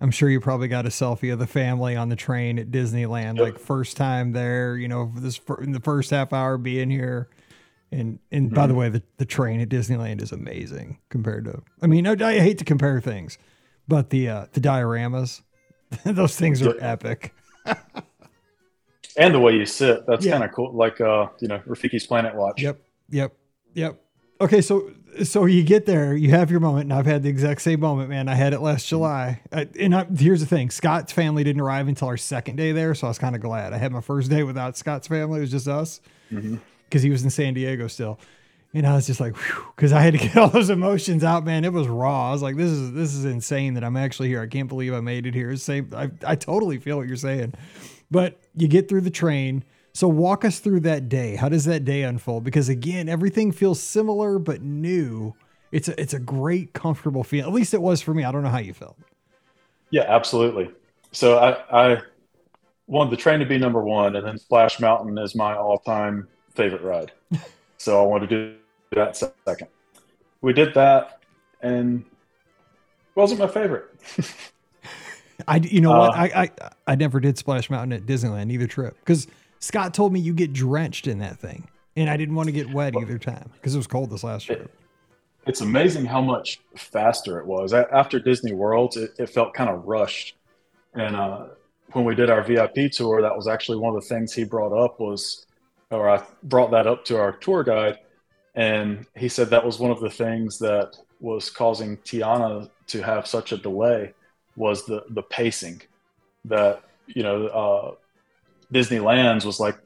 I'm 0.00 0.12
sure 0.12 0.30
you 0.30 0.40
probably 0.40 0.68
got 0.68 0.86
a 0.86 0.88
selfie 0.88 1.32
of 1.32 1.40
the 1.40 1.48
family 1.48 1.96
on 1.96 2.08
the 2.08 2.14
train 2.14 2.60
at 2.60 2.70
Disneyland, 2.70 3.38
yep. 3.38 3.44
like 3.44 3.58
first 3.58 3.96
time 3.96 4.30
there. 4.30 4.76
You 4.76 4.86
know, 4.86 5.10
this 5.16 5.40
in 5.60 5.72
the 5.72 5.80
first 5.80 6.10
half 6.10 6.32
hour 6.32 6.56
being 6.56 6.90
here. 6.90 7.28
And 7.90 8.20
and 8.30 8.46
mm-hmm. 8.46 8.54
by 8.54 8.68
the 8.68 8.72
mm-hmm. 8.72 8.80
way, 8.80 8.88
the, 8.90 9.02
the 9.16 9.24
train 9.24 9.60
at 9.60 9.68
Disneyland 9.68 10.22
is 10.22 10.30
amazing 10.30 10.98
compared 11.08 11.46
to. 11.46 11.62
I 11.82 11.88
mean, 11.88 12.06
I, 12.06 12.12
I 12.12 12.38
hate 12.38 12.58
to 12.58 12.64
compare 12.64 13.00
things, 13.00 13.36
but 13.88 14.10
the 14.10 14.28
uh, 14.28 14.46
the 14.52 14.60
dioramas, 14.60 15.42
those 16.04 16.36
things 16.36 16.62
are 16.62 16.76
epic. 16.78 17.34
and 19.16 19.34
the 19.34 19.40
way 19.40 19.54
you 19.54 19.66
sit, 19.66 20.06
that's 20.06 20.24
yeah. 20.24 20.32
kind 20.32 20.44
of 20.44 20.52
cool. 20.52 20.72
Like 20.72 21.00
uh, 21.00 21.26
you 21.40 21.48
know, 21.48 21.58
Rafiki's 21.66 22.06
Planet 22.06 22.36
Watch. 22.36 22.62
Yep, 22.62 22.80
yep. 23.10 23.34
Yep. 23.78 24.00
Okay, 24.40 24.60
so 24.60 24.90
so 25.22 25.46
you 25.46 25.62
get 25.62 25.86
there, 25.86 26.16
you 26.16 26.30
have 26.30 26.50
your 26.50 26.58
moment, 26.58 26.84
and 26.84 26.92
I've 26.92 27.06
had 27.06 27.22
the 27.22 27.28
exact 27.28 27.62
same 27.62 27.78
moment, 27.78 28.10
man. 28.10 28.28
I 28.28 28.34
had 28.34 28.52
it 28.52 28.60
last 28.60 28.88
July, 28.88 29.40
I, 29.52 29.68
and 29.78 29.94
I, 29.94 30.04
here's 30.04 30.40
the 30.40 30.46
thing: 30.46 30.70
Scott's 30.70 31.12
family 31.12 31.44
didn't 31.44 31.60
arrive 31.60 31.86
until 31.86 32.08
our 32.08 32.16
second 32.16 32.56
day 32.56 32.72
there, 32.72 32.94
so 32.96 33.06
I 33.06 33.10
was 33.10 33.18
kind 33.18 33.36
of 33.36 33.40
glad. 33.40 33.72
I 33.72 33.78
had 33.78 33.92
my 33.92 34.00
first 34.00 34.30
day 34.30 34.42
without 34.42 34.76
Scott's 34.76 35.06
family; 35.06 35.38
it 35.38 35.42
was 35.42 35.50
just 35.52 35.68
us, 35.68 36.00
because 36.28 36.44
mm-hmm. 36.44 36.98
he 36.98 37.10
was 37.10 37.22
in 37.22 37.30
San 37.30 37.54
Diego 37.54 37.86
still. 37.86 38.18
And 38.74 38.86
I 38.86 38.94
was 38.94 39.06
just 39.06 39.18
like, 39.18 39.34
because 39.76 39.92
I 39.92 40.02
had 40.02 40.12
to 40.12 40.18
get 40.18 40.36
all 40.36 40.48
those 40.48 40.70
emotions 40.70 41.24
out, 41.24 41.44
man. 41.44 41.64
It 41.64 41.72
was 41.72 41.86
raw. 41.86 42.28
I 42.28 42.32
was 42.32 42.42
like, 42.42 42.56
this 42.56 42.70
is 42.70 42.92
this 42.92 43.14
is 43.14 43.24
insane 43.24 43.74
that 43.74 43.84
I'm 43.84 43.96
actually 43.96 44.28
here. 44.28 44.42
I 44.42 44.46
can't 44.48 44.68
believe 44.68 44.92
I 44.92 45.00
made 45.00 45.24
it 45.24 45.34
here. 45.34 45.54
Same, 45.56 45.90
I 45.94 46.10
I 46.26 46.34
totally 46.34 46.78
feel 46.78 46.96
what 46.96 47.06
you're 47.06 47.16
saying, 47.16 47.54
but 48.10 48.40
you 48.56 48.66
get 48.66 48.88
through 48.88 49.02
the 49.02 49.10
train 49.10 49.62
so 49.98 50.06
walk 50.06 50.44
us 50.44 50.60
through 50.60 50.78
that 50.78 51.08
day. 51.08 51.34
How 51.34 51.48
does 51.48 51.64
that 51.64 51.84
day 51.84 52.04
unfold? 52.04 52.44
Because 52.44 52.68
again, 52.68 53.08
everything 53.08 53.50
feels 53.50 53.82
similar 53.82 54.38
but 54.38 54.62
new. 54.62 55.34
It's 55.72 55.88
a 55.88 56.00
it's 56.00 56.14
a 56.14 56.20
great, 56.20 56.72
comfortable 56.72 57.24
feeling. 57.24 57.48
At 57.48 57.52
least 57.52 57.74
it 57.74 57.82
was 57.82 58.00
for 58.00 58.14
me. 58.14 58.22
I 58.22 58.30
don't 58.30 58.44
know 58.44 58.48
how 58.48 58.60
you 58.60 58.72
felt. 58.72 58.96
Yeah, 59.90 60.04
absolutely. 60.06 60.70
So 61.10 61.38
I, 61.38 61.96
I 61.96 62.02
wanted 62.86 63.10
the 63.10 63.16
train 63.16 63.40
to 63.40 63.44
be 63.44 63.58
number 63.58 63.82
one, 63.82 64.14
and 64.14 64.24
then 64.24 64.38
Splash 64.38 64.78
Mountain 64.78 65.18
is 65.18 65.34
my 65.34 65.56
all-time 65.56 66.28
favorite 66.54 66.82
ride. 66.82 67.10
so 67.78 68.00
I 68.00 68.06
wanted 68.06 68.28
to 68.28 68.52
do 68.52 68.56
that 68.92 69.16
second. 69.16 69.66
We 70.42 70.52
did 70.52 70.74
that, 70.74 71.22
and 71.60 72.04
wasn't 73.16 73.40
my 73.40 73.48
favorite. 73.48 73.92
I, 75.48 75.56
you 75.56 75.80
know 75.80 75.92
uh, 75.92 75.98
what? 76.06 76.16
I, 76.16 76.24
I 76.24 76.70
I 76.86 76.94
never 76.94 77.18
did 77.18 77.36
Splash 77.36 77.68
Mountain 77.68 77.94
at 77.94 78.06
Disneyland 78.06 78.52
either 78.52 78.68
trip 78.68 78.96
because 79.00 79.26
Scott 79.60 79.94
told 79.94 80.12
me 80.12 80.20
you 80.20 80.32
get 80.32 80.52
drenched 80.52 81.06
in 81.06 81.18
that 81.18 81.38
thing, 81.38 81.68
and 81.96 82.08
I 82.08 82.16
didn't 82.16 82.34
want 82.34 82.46
to 82.46 82.52
get 82.52 82.70
wet 82.72 82.94
either 82.96 83.18
time 83.18 83.50
because 83.54 83.74
it 83.74 83.78
was 83.78 83.86
cold 83.86 84.10
this 84.10 84.24
last 84.24 84.44
trip. 84.44 84.72
It's 85.46 85.60
amazing 85.60 86.04
how 86.04 86.20
much 86.20 86.60
faster 86.76 87.38
it 87.38 87.46
was. 87.46 87.72
After 87.72 88.20
Disney 88.20 88.52
World, 88.52 88.96
it, 88.96 89.12
it 89.18 89.30
felt 89.30 89.54
kind 89.54 89.70
of 89.70 89.84
rushed, 89.86 90.36
and 90.94 91.16
uh, 91.16 91.46
when 91.92 92.04
we 92.04 92.14
did 92.14 92.30
our 92.30 92.42
VIP 92.42 92.90
tour, 92.92 93.22
that 93.22 93.34
was 93.34 93.48
actually 93.48 93.78
one 93.78 93.94
of 93.94 94.02
the 94.02 94.08
things 94.08 94.32
he 94.32 94.44
brought 94.44 94.72
up 94.72 95.00
was, 95.00 95.46
or 95.90 96.08
I 96.08 96.22
brought 96.42 96.70
that 96.72 96.86
up 96.86 97.04
to 97.06 97.18
our 97.18 97.32
tour 97.32 97.64
guide, 97.64 97.98
and 98.54 99.06
he 99.16 99.28
said 99.28 99.50
that 99.50 99.64
was 99.64 99.78
one 99.78 99.90
of 99.90 100.00
the 100.00 100.10
things 100.10 100.58
that 100.58 100.96
was 101.20 101.50
causing 101.50 101.96
Tiana 101.98 102.68
to 102.88 103.02
have 103.02 103.26
such 103.26 103.52
a 103.52 103.56
delay 103.56 104.12
was 104.56 104.84
the 104.84 105.04
the 105.10 105.22
pacing. 105.22 105.82
That 106.44 106.82
you 107.06 107.22
know, 107.22 107.46
uh, 107.46 107.94
Disneyland's 108.72 109.44
was 109.44 109.60
like 109.60 109.78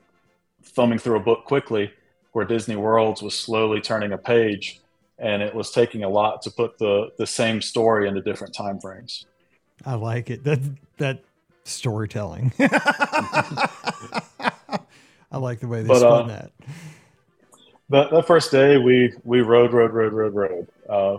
thumbing 0.65 0.99
through 0.99 1.17
a 1.17 1.21
book 1.21 1.45
quickly, 1.45 1.93
where 2.33 2.45
Disney 2.45 2.77
World's 2.77 3.23
was 3.23 3.39
slowly 3.39 3.81
turning 3.81 4.13
a 4.13 4.19
page, 4.19 4.81
and 5.19 5.43
it 5.43 5.55
was 5.55 5.71
taking 5.71 6.05
a 6.05 6.09
lot 6.09 6.43
to 6.43 6.51
put 6.51 6.79
the 6.79 7.11
the 7.19 7.27
same 7.27 7.63
story 7.63 8.09
into 8.09 8.21
different 8.21 8.55
time 8.55 8.81
frames. 8.81 9.27
I 9.85 9.95
like 9.95 10.31
it. 10.31 10.45
That 10.45 10.61
that 10.99 11.23
storytelling. 11.65 12.53
I 15.33 15.39
like 15.39 15.61
the 15.61 15.69
way 15.69 15.83
they 15.83 15.89
but, 15.89 16.01
spun 16.01 16.31
uh, 16.31 16.35
that. 16.35 16.53
The, 17.89 18.09
the 18.17 18.23
first 18.23 18.51
day 18.51 18.79
we 18.79 19.15
we 19.25 19.41
rode 19.41 19.73
rode 19.73 19.93
rode 19.93 20.13
rode 20.13 20.35
rode. 20.35 20.69
Uh, 20.89 21.19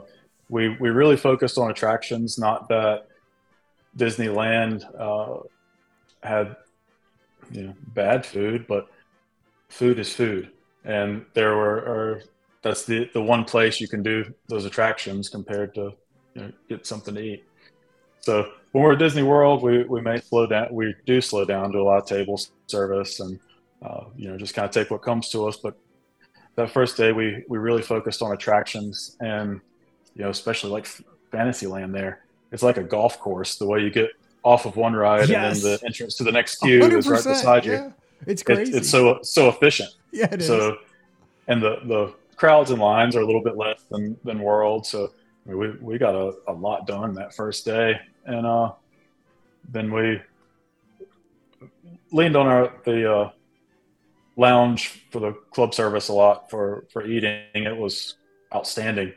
we 0.49 0.69
we 0.69 0.89
really 0.89 1.17
focused 1.17 1.57
on 1.57 1.71
attractions. 1.71 2.37
Not 2.37 2.67
that 2.69 3.07
Disneyland 3.97 4.83
uh, 4.99 5.39
had 6.21 6.55
you 7.51 7.67
know 7.67 7.73
bad 7.93 8.25
food, 8.25 8.65
but 8.67 8.87
food 9.69 9.99
is 9.99 10.13
food, 10.13 10.51
and 10.85 11.25
there 11.33 11.55
were 11.55 11.77
are, 11.77 12.21
that's 12.61 12.85
the 12.85 13.09
the 13.13 13.21
one 13.21 13.45
place 13.45 13.81
you 13.81 13.87
can 13.87 14.03
do 14.03 14.25
those 14.47 14.65
attractions 14.65 15.29
compared 15.29 15.73
to 15.75 15.93
you 16.35 16.41
know, 16.41 16.51
get 16.69 16.85
something 16.85 17.15
to 17.15 17.21
eat. 17.21 17.43
So 18.21 18.51
when 18.71 18.83
we're 18.83 18.93
at 18.93 18.99
Disney 18.99 19.23
World, 19.23 19.61
we, 19.61 19.83
we 19.83 20.01
may 20.01 20.19
slow 20.19 20.47
down. 20.47 20.69
We 20.71 20.95
do 21.05 21.19
slow 21.19 21.45
down, 21.45 21.71
lot 21.73 21.97
of 21.97 22.05
table 22.05 22.39
service, 22.67 23.19
and 23.19 23.39
uh, 23.81 24.05
you 24.15 24.29
know 24.29 24.37
just 24.37 24.53
kind 24.53 24.65
of 24.65 24.71
take 24.71 24.91
what 24.91 25.01
comes 25.01 25.29
to 25.29 25.47
us. 25.47 25.57
But 25.57 25.75
that 26.55 26.71
first 26.71 26.97
day, 26.97 27.11
we 27.11 27.43
we 27.49 27.57
really 27.57 27.81
focused 27.81 28.21
on 28.21 28.31
attractions, 28.31 29.17
and 29.19 29.59
you 30.15 30.23
know 30.23 30.29
especially 30.29 30.71
like 30.71 30.87
Fantasyland. 31.31 31.93
There, 31.93 32.25
it's 32.51 32.63
like 32.63 32.77
a 32.77 32.83
golf 32.83 33.19
course. 33.19 33.57
The 33.57 33.67
way 33.67 33.81
you 33.81 33.89
get 33.89 34.11
off 34.43 34.65
of 34.65 34.75
one 34.75 34.93
ride 34.93 35.29
yes. 35.29 35.55
and 35.55 35.63
then 35.63 35.71
the 35.71 35.85
entrance 35.85 36.15
to 36.15 36.23
the 36.23 36.31
next 36.31 36.57
queue 36.57 36.83
is 36.83 37.07
right 37.07 37.23
beside 37.23 37.65
yeah. 37.65 37.85
you. 37.85 37.93
It's 38.25 38.43
crazy. 38.43 38.73
It, 38.73 38.77
it's 38.77 38.89
so 38.89 39.19
so 39.23 39.49
efficient. 39.49 39.89
Yeah, 40.11 40.27
it 40.31 40.41
so, 40.41 40.73
is. 40.73 40.77
and 41.47 41.61
the 41.61 41.79
the 41.85 42.13
crowds 42.35 42.71
and 42.71 42.79
lines 42.79 43.15
are 43.15 43.21
a 43.21 43.25
little 43.25 43.43
bit 43.43 43.57
less 43.57 43.83
than 43.89 44.17
than 44.23 44.39
World. 44.39 44.85
So 44.85 45.11
we 45.45 45.71
we 45.71 45.97
got 45.97 46.15
a, 46.15 46.33
a 46.47 46.53
lot 46.53 46.87
done 46.87 47.13
that 47.15 47.33
first 47.35 47.65
day 47.65 47.99
and 48.25 48.45
uh, 48.45 48.71
then 49.69 49.91
we 49.91 50.21
leaned 52.11 52.35
on 52.35 52.47
our 52.47 52.73
the 52.85 53.11
uh, 53.11 53.31
lounge 54.35 55.05
for 55.11 55.19
the 55.19 55.33
club 55.51 55.73
service 55.73 56.09
a 56.09 56.13
lot 56.13 56.49
for 56.49 56.85
for 56.91 57.05
eating. 57.05 57.43
It 57.53 57.75
was 57.75 58.15
outstanding. 58.53 59.13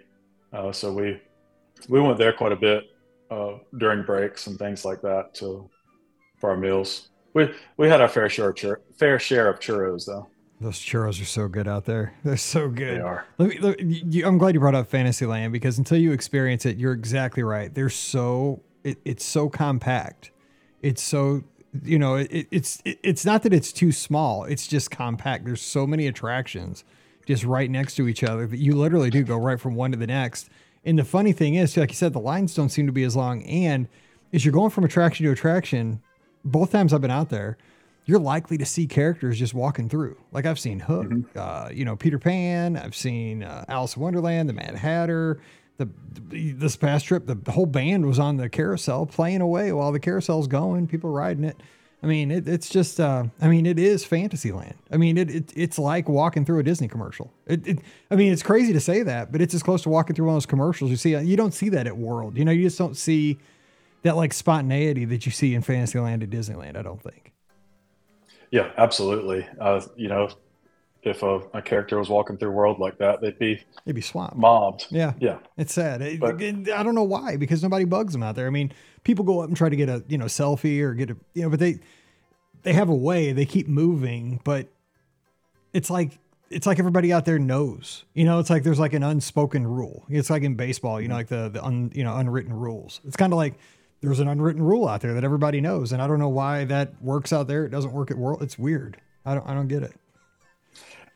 Uh, 0.53 0.73
so 0.73 0.93
we 0.93 1.21
we 1.89 2.01
went 2.01 2.19
there 2.19 2.33
quite 2.33 2.53
a 2.53 2.57
bit 2.57 2.91
uh, 3.31 3.55
during 3.79 4.05
breaks 4.05 4.47
and 4.47 4.59
things 4.59 4.85
like 4.85 5.03
that 5.03 5.35
to 5.35 5.69
for 6.39 6.51
our 6.51 6.57
meals. 6.57 7.09
We 7.35 7.51
we 7.77 7.89
had 7.89 8.01
our 8.01 8.09
fair 8.09 8.29
share 8.29 8.51
of 8.51 8.57
chur- 8.57 8.83
fair 8.99 9.19
share 9.19 9.49
of 9.49 9.61
churros 9.61 10.07
though. 10.07 10.29
Those 10.61 10.79
churros 10.79 11.21
are 11.21 11.27
so 11.27 11.49
good 11.49 11.69
out 11.69 11.85
there. 11.85 12.15
They're 12.25 12.37
so 12.37 12.69
good. 12.69 12.97
They 12.97 13.03
are. 13.03 13.27
Let 13.37 13.49
me, 13.51 13.59
let, 13.59 13.81
you, 13.81 14.27
I'm 14.27 14.39
glad 14.39 14.55
you 14.55 14.61
brought 14.61 14.75
up 14.75 14.89
Fantasyland 14.89 15.53
because 15.53 15.77
until 15.77 15.99
you 15.99 16.13
experience 16.13 16.65
it, 16.65 16.79
you're 16.79 16.95
exactly 16.95 17.43
right. 17.43 17.75
They're 17.75 17.91
so 17.91 18.63
it, 18.85 18.99
it's 19.05 19.25
so 19.25 19.49
compact. 19.49 20.31
It's 20.83 21.03
so 21.03 21.45
you 21.83 21.99
know 21.99 22.15
it, 22.17 22.49
it's 22.51 22.81
it, 22.85 22.99
it's 23.03 23.25
not 23.25 23.43
that 23.43 23.53
it's 23.53 23.73
too 23.73 23.93
small. 23.93 24.45
It's 24.45 24.67
just 24.67 24.91
compact. 24.91 25.45
There's 25.45 25.63
so 25.63 25.87
many 25.87 26.07
attractions 26.07 26.85
just 27.27 27.45
right 27.45 27.71
next 27.71 27.97
to 27.97 28.09
each 28.09 28.23
other 28.23 28.47
that 28.47 28.59
you 28.59 28.75
literally 28.75 29.11
do 29.11 29.25
go 29.25 29.37
right 29.37 29.61
from 29.61 29.75
one 29.75 29.91
to 29.91 29.99
the 29.99 30.07
next. 30.07 30.49
And 30.87 30.99
the 30.99 31.05
funny 31.05 31.33
thing 31.33 31.57
is, 31.57 31.77
like 31.77 31.91
you 31.91 31.97
said, 31.97 32.15
the 32.15 32.21
lines 32.21 32.55
don't 32.55 32.71
seem 32.71 32.87
to 32.87 32.93
be 32.93 33.05
as 33.05 33.15
long. 33.15 33.43
And 33.43 33.89
as 34.33 34.45
you're 34.45 34.53
going 34.53 34.71
from 34.71 34.85
attraction 34.85 35.27
to 35.27 35.33
attraction, 35.33 36.01
both 36.45 36.73
times 36.73 36.95
I've 36.95 37.03
been 37.03 37.11
out 37.11 37.29
there, 37.29 37.59
you're 38.07 38.21
likely 38.21 38.57
to 38.57 38.65
see 38.65 38.87
characters 38.87 39.39
just 39.39 39.53
walking 39.53 39.89
through. 39.89 40.17
Like 40.33 40.47
I've 40.47 40.61
seen 40.61 40.79
Hook, 40.79 41.09
mm-hmm. 41.09 41.39
uh, 41.39 41.69
you 41.71 41.85
know, 41.85 41.97
Peter 41.97 42.19
Pan. 42.19 42.77
I've 42.77 42.95
seen 42.95 43.43
uh, 43.43 43.65
Alice 43.69 43.97
in 43.97 44.03
Wonderland, 44.03 44.49
the 44.49 44.55
Mad 44.55 44.77
Hatter 44.77 45.41
the, 45.79 45.89
this 46.31 46.77
past 46.77 47.07
trip, 47.07 47.27
the 47.27 47.53
whole 47.53 47.67
band 47.67 48.07
was 48.07 48.19
on 48.19 48.37
the 48.37 48.49
carousel 48.49 49.07
playing 49.07 49.41
away 49.41 49.73
while 49.73 49.93
the 49.93 50.01
carousel's 50.01 50.49
going, 50.49 50.87
people 50.87 51.11
riding 51.11 51.45
it. 51.45 51.63
I 52.07 52.09
mean, 52.09 52.31
it, 52.31 52.47
it's 52.47 52.69
just, 52.69 53.01
uh, 53.01 53.25
I 53.41 53.49
mean, 53.49 53.67
it 53.67 53.81
is 53.81 54.05
Fantasyland. 54.05 54.77
I 54.93 54.97
mean, 54.97 55.19
it, 55.19 55.29
it 55.29 55.53
it's 55.57 55.77
like 55.77 56.09
walking 56.09 56.45
through 56.45 56.61
a 56.61 56.63
Disney 56.63 56.87
commercial. 56.87 57.33
It, 57.49 57.67
it, 57.67 57.79
I 58.13 58.15
mean, 58.15 58.33
it's 58.33 58.45
crazy 58.45 58.73
to 58.73 58.79
say 58.79 59.03
that, 59.03 59.33
but 59.33 59.43
it's 59.43 59.55
as 59.55 59.63
close 59.65 59.83
to 59.83 59.89
walking 59.89 60.15
through 60.15 60.27
one 60.27 60.35
of 60.35 60.37
those 60.37 60.47
commercials 60.47 60.89
you 60.93 60.97
see. 60.97 61.17
You 61.17 61.37
don't 61.37 61.53
see 61.53 61.69
that 61.71 61.89
at 61.89 61.97
World. 61.97 62.39
You 62.39 62.45
know, 62.45 62.53
you 62.53 62.63
just 62.63 62.79
don't 62.79 62.97
see 62.97 63.41
that 64.03 64.15
like 64.15 64.33
spontaneity 64.33 65.05
that 65.05 65.27
you 65.27 65.33
see 65.33 65.53
in 65.53 65.63
Fantasyland 65.63 66.23
at 66.23 66.31
Disneyland. 66.31 66.77
I 66.77 66.83
don't 66.83 67.03
think. 67.03 67.33
Yeah, 68.53 68.71
absolutely. 68.79 69.45
Uh, 69.59 69.81
you 69.97 70.07
know, 70.07 70.29
if 71.07 71.23
a, 71.23 71.41
a, 71.55 71.63
character 71.63 71.99
was 71.99 72.09
walking 72.09 72.37
through 72.37 72.51
world 72.51 72.79
like 72.79 72.99
that, 72.99 73.21
they'd 73.21 73.39
be 73.39 73.63
they'd 73.85 73.95
be 73.95 74.01
swamped, 74.01 74.37
mobbed. 74.37 74.87
Yeah, 74.91 75.15
yeah. 75.21 75.39
It's 75.57 75.73
sad. 75.73 76.03
It, 76.03 76.21
but, 76.21 76.41
it, 76.43 76.69
I 76.71 76.83
don't 76.83 76.95
know 76.95 77.05
why 77.05 77.37
because 77.37 77.63
nobody 77.63 77.85
bugs 77.85 78.13
them 78.13 78.23
out 78.23 78.35
there. 78.35 78.47
I 78.47 78.51
mean, 78.51 78.73
people 79.05 79.25
go 79.25 79.41
up 79.41 79.49
and 79.49 79.57
try 79.57 79.69
to 79.69 79.77
get 79.77 79.89
a 79.89 80.05
you 80.09 80.19
know 80.19 80.25
selfie 80.27 80.81
or 80.81 80.95
get 80.95 81.11
a 81.11 81.17
you 81.35 81.43
know, 81.43 81.49
but 81.49 81.61
they 81.61 81.79
they 82.63 82.73
have 82.73 82.89
a 82.89 82.95
way. 82.95 83.33
They 83.33 83.47
keep 83.47 83.69
moving, 83.69 84.41
but 84.43 84.69
it's 85.73 85.91
like 85.91 86.19
it's 86.51 86.67
like 86.67 86.79
everybody 86.79 87.13
out 87.13 87.25
there 87.25 87.39
knows. 87.39 88.05
You 88.15 88.25
know, 88.25 88.41
it's 88.41 88.51
like 88.51 88.65
there's 88.65 88.81
like 88.81 88.93
an 88.93 89.03
unspoken 89.03 89.67
rule. 89.67 90.05
It's 90.09 90.31
like 90.31 90.43
in 90.43 90.57
baseball. 90.57 91.01
You 91.01 91.09
know, 91.09 91.15
mm-hmm. 91.15 91.19
like 91.19 91.53
the 91.53 91.61
the 91.61 91.65
un, 91.65 91.93
you 91.95 92.03
know 92.03 92.17
unwritten 92.17 92.53
rules. 92.53 93.01
It's 93.07 93.17
kind 93.17 93.33
of 93.33 93.37
like 93.37 93.55
there's 94.01 94.21
an 94.21 94.29
unwritten 94.29 94.63
rule 94.63 94.89
out 94.89 95.01
there 95.01 95.15
that 95.15 95.25
everybody 95.25 95.61
knows, 95.61 95.93
and 95.93 96.03
I 96.03 96.07
don't 96.09 96.19
know 96.19 96.29
why 96.29 96.65
that 96.65 97.01
works 97.01 97.33
out 97.33 97.47
there. 97.47 97.65
It 97.65 97.71
doesn't 97.71 97.93
work 97.93 98.11
at 98.11 98.19
world. 98.19 98.43
It's 98.43 98.59
weird. 98.59 99.01
I 99.25 99.35
don't 99.35 99.47
I 99.47 99.55
don't 99.55 99.69
get 99.69 99.83
it. 99.83 99.95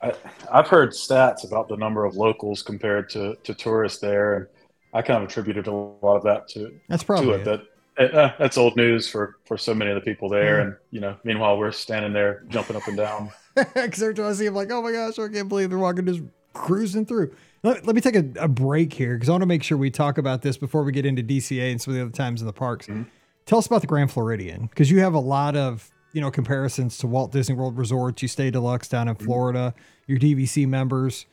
I, 0.03 0.15
have 0.53 0.69
heard 0.69 0.91
stats 0.91 1.45
about 1.45 1.69
the 1.69 1.77
number 1.77 2.05
of 2.05 2.17
locals 2.17 2.63
compared 2.63 3.11
to, 3.11 3.37
to 3.45 3.55
tourists 3.55 3.99
there, 4.01 4.35
and 4.35 4.47
I 4.95 5.03
kind 5.03 5.23
of 5.23 5.29
attributed 5.29 5.67
a 5.67 5.73
lot 5.73 6.17
of 6.17 6.23
that 6.25 6.49
to 6.49 6.79
that's 6.89 7.05
probably 7.05 7.27
to 7.27 7.35
it, 7.35 7.41
it. 7.41 7.45
that 7.45 8.15
uh, 8.15 8.33
that's 8.39 8.57
old 8.57 8.77
news 8.77 9.09
for 9.09 9.37
for 9.45 9.59
so 9.59 9.75
many 9.75 9.91
of 9.91 9.95
the 9.95 10.01
people 10.01 10.29
there, 10.29 10.59
yeah. 10.59 10.65
and 10.65 10.77
you 10.91 11.01
know, 11.01 11.17
meanwhile 11.25 11.59
we're 11.59 11.73
standing 11.73 12.13
there 12.13 12.45
jumping 12.49 12.77
up 12.77 12.87
and 12.87 12.97
down. 12.97 13.31
Because 13.75 14.01
every 14.01 14.15
time 14.15 14.27
I 14.27 14.33
see 14.33 14.45
them, 14.45 14.55
like, 14.55 14.71
oh 14.71 14.81
my 14.81 14.93
gosh, 14.93 15.19
I 15.19 15.29
can't 15.29 15.49
believe 15.49 15.71
they're 15.71 15.79
walking 15.79 16.07
just 16.07 16.23
cruising 16.55 17.05
through. 17.05 17.35
Let, 17.63 17.85
let 17.85 17.95
me 17.95 18.01
take 18.01 18.15
a, 18.15 18.25
a 18.39 18.49
break 18.49 18.93
here 18.93 19.15
because 19.15 19.29
I 19.29 19.33
want 19.33 19.43
to 19.43 19.47
make 19.47 19.65
sure 19.65 19.77
we 19.77 19.91
talk 19.91 20.19
about 20.19 20.41
this 20.41 20.57
before 20.57 20.83
we 20.83 20.93
get 20.93 21.05
into 21.05 21.23
DCA 21.23 21.71
and 21.71 21.83
some 21.83 21.93
of 21.93 21.97
the 21.97 22.03
other 22.03 22.13
times 22.13 22.41
in 22.41 22.47
the 22.47 22.53
parks. 22.53 22.87
Mm-hmm. 22.87 23.03
Tell 23.47 23.59
us 23.59 23.67
about 23.67 23.81
the 23.81 23.87
Grand 23.87 24.13
Floridian 24.13 24.69
because 24.69 24.91
you 24.91 25.01
have 25.01 25.15
a 25.15 25.21
lot 25.21 25.57
of 25.57 25.91
you 26.13 26.21
know 26.21 26.31
comparisons 26.31 26.99
to 26.99 27.07
Walt 27.07 27.33
Disney 27.33 27.55
World 27.55 27.79
resorts. 27.79 28.23
You 28.23 28.29
stay 28.29 28.51
deluxe 28.51 28.89
down 28.89 29.09
in. 29.09 29.15
Florida. 29.15 29.75
Your 30.07 30.19
DVC 30.19 30.67
members. 30.67 31.27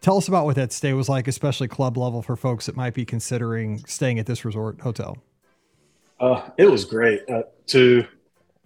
Tell 0.00 0.16
us 0.16 0.26
about 0.26 0.46
what 0.46 0.56
that 0.56 0.72
stay 0.72 0.92
was 0.94 1.08
like, 1.08 1.28
especially 1.28 1.68
club 1.68 1.96
level 1.96 2.22
for 2.22 2.34
folks 2.34 2.66
that 2.66 2.76
might 2.76 2.94
be 2.94 3.04
considering 3.04 3.78
staying 3.86 4.18
at 4.18 4.26
this 4.26 4.44
resort 4.44 4.80
hotel. 4.80 5.18
Uh, 6.18 6.50
it 6.56 6.66
was 6.66 6.84
great. 6.84 7.28
Uh, 7.28 7.42
to 7.68 8.04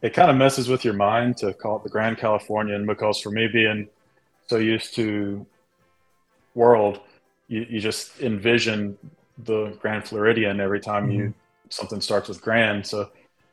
it 0.03 0.15
kind 0.15 0.31
of 0.31 0.37
messes 0.37 0.69
with 0.69 0.85
your 0.85 0.95
mind 0.95 1.37
to 1.39 1.53
call 1.53 1.77
it 1.77 1.83
the 1.83 1.89
Grand 1.89 2.19
Californian 2.19 2.87
because 2.87 3.21
for 3.21 3.31
me 3.31 3.49
being 3.49 3.89
so 4.47 4.57
used 4.57 4.95
to 4.95 5.45
world, 6.55 7.01
you, 7.49 7.67
you 7.69 7.81
just 7.81 8.21
envision 8.21 8.97
the 9.45 9.77
Grand 9.81 10.05
Floridian 10.05 10.61
every 10.61 10.81
time 10.81 11.05
mm-hmm. 11.09 11.21
you 11.21 11.35
something 11.69 12.01
starts 12.01 12.29
with 12.29 12.41
Grand. 12.41 12.87
So 12.87 13.11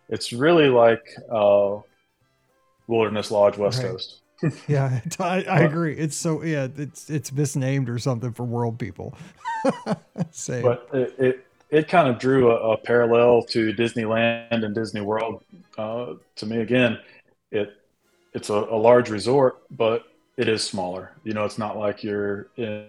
it's 0.10 0.34
really 0.34 0.70
like 0.70 1.04
uh, 1.32 1.78
Wilderness 2.88 3.32
Lodge 3.32 3.58
West 3.58 3.82
right. 3.82 3.92
Coast. 3.92 4.22
yeah, 4.68 5.00
I, 5.20 5.44
I, 5.44 5.60
agree. 5.62 5.96
It's 5.96 6.18
so 6.18 6.44
yeah, 6.44 6.68
it's 6.76 7.10
it's 7.10 7.32
misnamed 7.32 7.90
or 7.90 7.98
something 7.98 8.34
for 8.34 8.44
world 8.44 8.78
people. 8.78 9.16
Same. 10.32 10.64
But 10.64 10.90
it, 10.92 11.16
it, 11.18 11.48
it 11.70 11.88
kind 11.88 12.10
of 12.10 12.20
drew 12.20 12.52
a, 12.52 12.74
a, 12.74 12.78
parallel 12.78 13.44
to 13.44 13.74
Disneyland 13.74 14.66
and 14.66 14.76
Disney 14.76 15.02
World. 15.02 15.44
Uh, 15.78 16.16
to 16.36 16.46
me, 16.46 16.58
again, 16.58 17.00
it 17.52 17.74
it's 18.34 18.50
a, 18.50 18.54
a, 18.54 18.76
large 18.76 19.10
resort, 19.10 19.64
but 19.72 20.08
it 20.36 20.50
is 20.50 20.62
smaller. 20.62 21.14
You 21.24 21.34
know, 21.34 21.46
it's 21.46 21.58
not 21.58 21.78
like 21.78 22.04
you're 22.04 22.48
in 22.58 22.88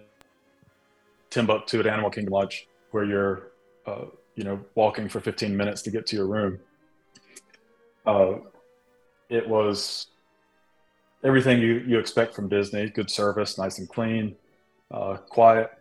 Timbuktu 1.29 1.79
at 1.79 1.87
Animal 1.87 2.09
Kingdom 2.09 2.33
Lodge 2.33 2.67
where 2.91 3.05
you're 3.05 3.51
uh, 3.85 4.05
you 4.35 4.43
know 4.43 4.59
walking 4.75 5.07
for 5.07 5.19
15 5.19 5.55
minutes 5.55 5.81
to 5.83 5.91
get 5.91 6.05
to 6.07 6.15
your 6.15 6.27
room 6.27 6.59
uh, 8.05 8.33
it 9.29 9.47
was 9.47 10.07
everything 11.23 11.59
you, 11.59 11.83
you 11.87 11.99
expect 11.99 12.35
from 12.35 12.47
Disney 12.47 12.89
good 12.89 13.09
service, 13.09 13.57
nice 13.57 13.79
and 13.79 13.89
clean, 13.89 14.35
uh, 14.91 15.17
quiet. 15.29 15.71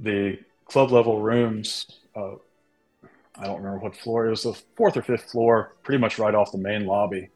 The 0.00 0.38
club 0.66 0.90
level 0.90 1.20
rooms, 1.20 1.86
uh, 2.16 2.34
I 3.36 3.44
don't 3.44 3.56
remember 3.56 3.78
what 3.78 3.96
floor 3.96 4.26
it 4.26 4.30
was, 4.30 4.44
the 4.44 4.54
fourth 4.76 4.96
or 4.96 5.02
fifth 5.02 5.30
floor, 5.30 5.74
pretty 5.82 5.98
much 5.98 6.18
right 6.18 6.34
off 6.34 6.52
the 6.52 6.58
main 6.58 6.86
lobby. 6.86 7.30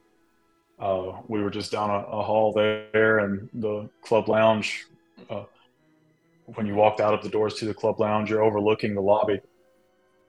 Uh, 0.79 1.21
we 1.27 1.43
were 1.43 1.51
just 1.51 1.73
down 1.73 1.91
a, 1.91 2.05
a, 2.05 2.23
hall 2.23 2.53
there, 2.53 3.19
and 3.19 3.49
the 3.53 3.89
club 4.03 4.29
lounge. 4.29 4.87
Uh, 5.29 5.43
when 6.55 6.67
you 6.67 6.77
walked 6.77 7.01
out 7.01 7.13
of 7.13 7.23
the 7.23 7.29
doors 7.29 7.55
to 7.55 7.67
the 7.67 7.75
club 7.75 7.99
lounge, 7.99 8.31
you're 8.31 8.45
overlooking 8.45 8.95
the 8.95 9.01
lobby, 9.01 9.41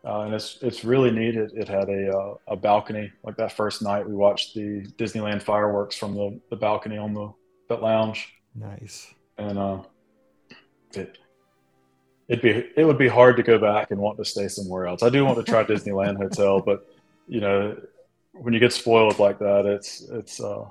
uh, 0.09 0.21
and 0.21 0.33
it's 0.33 0.57
it's 0.61 0.83
really 0.83 1.11
neat. 1.11 1.35
It, 1.35 1.51
it 1.53 1.67
had 1.67 1.87
a 1.87 2.17
uh, 2.17 2.33
a 2.47 2.55
balcony. 2.55 3.11
Like 3.23 3.37
that 3.37 3.51
first 3.51 3.81
night, 3.83 4.07
we 4.07 4.15
watched 4.15 4.55
the 4.55 4.81
Disneyland 4.97 5.43
fireworks 5.43 5.95
from 5.95 6.15
the, 6.15 6.39
the 6.49 6.55
balcony 6.55 6.97
on 6.97 7.13
the 7.13 7.31
that 7.67 7.83
lounge. 7.83 8.33
Nice. 8.55 9.13
And 9.37 9.59
uh, 9.59 9.83
it 10.93 11.19
it'd 12.27 12.41
be 12.41 12.71
it 12.75 12.85
would 12.85 12.97
be 12.97 13.07
hard 13.07 13.37
to 13.37 13.43
go 13.43 13.59
back 13.59 13.91
and 13.91 13.99
want 13.99 14.17
to 14.17 14.25
stay 14.25 14.47
somewhere 14.47 14.87
else. 14.87 15.03
I 15.03 15.09
do 15.09 15.23
want 15.23 15.37
to 15.37 15.43
try 15.43 15.63
Disneyland 15.65 16.17
Hotel, 16.17 16.59
but 16.59 16.87
you 17.27 17.41
know 17.41 17.79
when 18.31 18.53
you 18.53 18.59
get 18.59 18.73
spoiled 18.73 19.19
like 19.19 19.37
that, 19.39 19.67
it's 19.67 20.01
it's 20.09 20.41
uh 20.41 20.65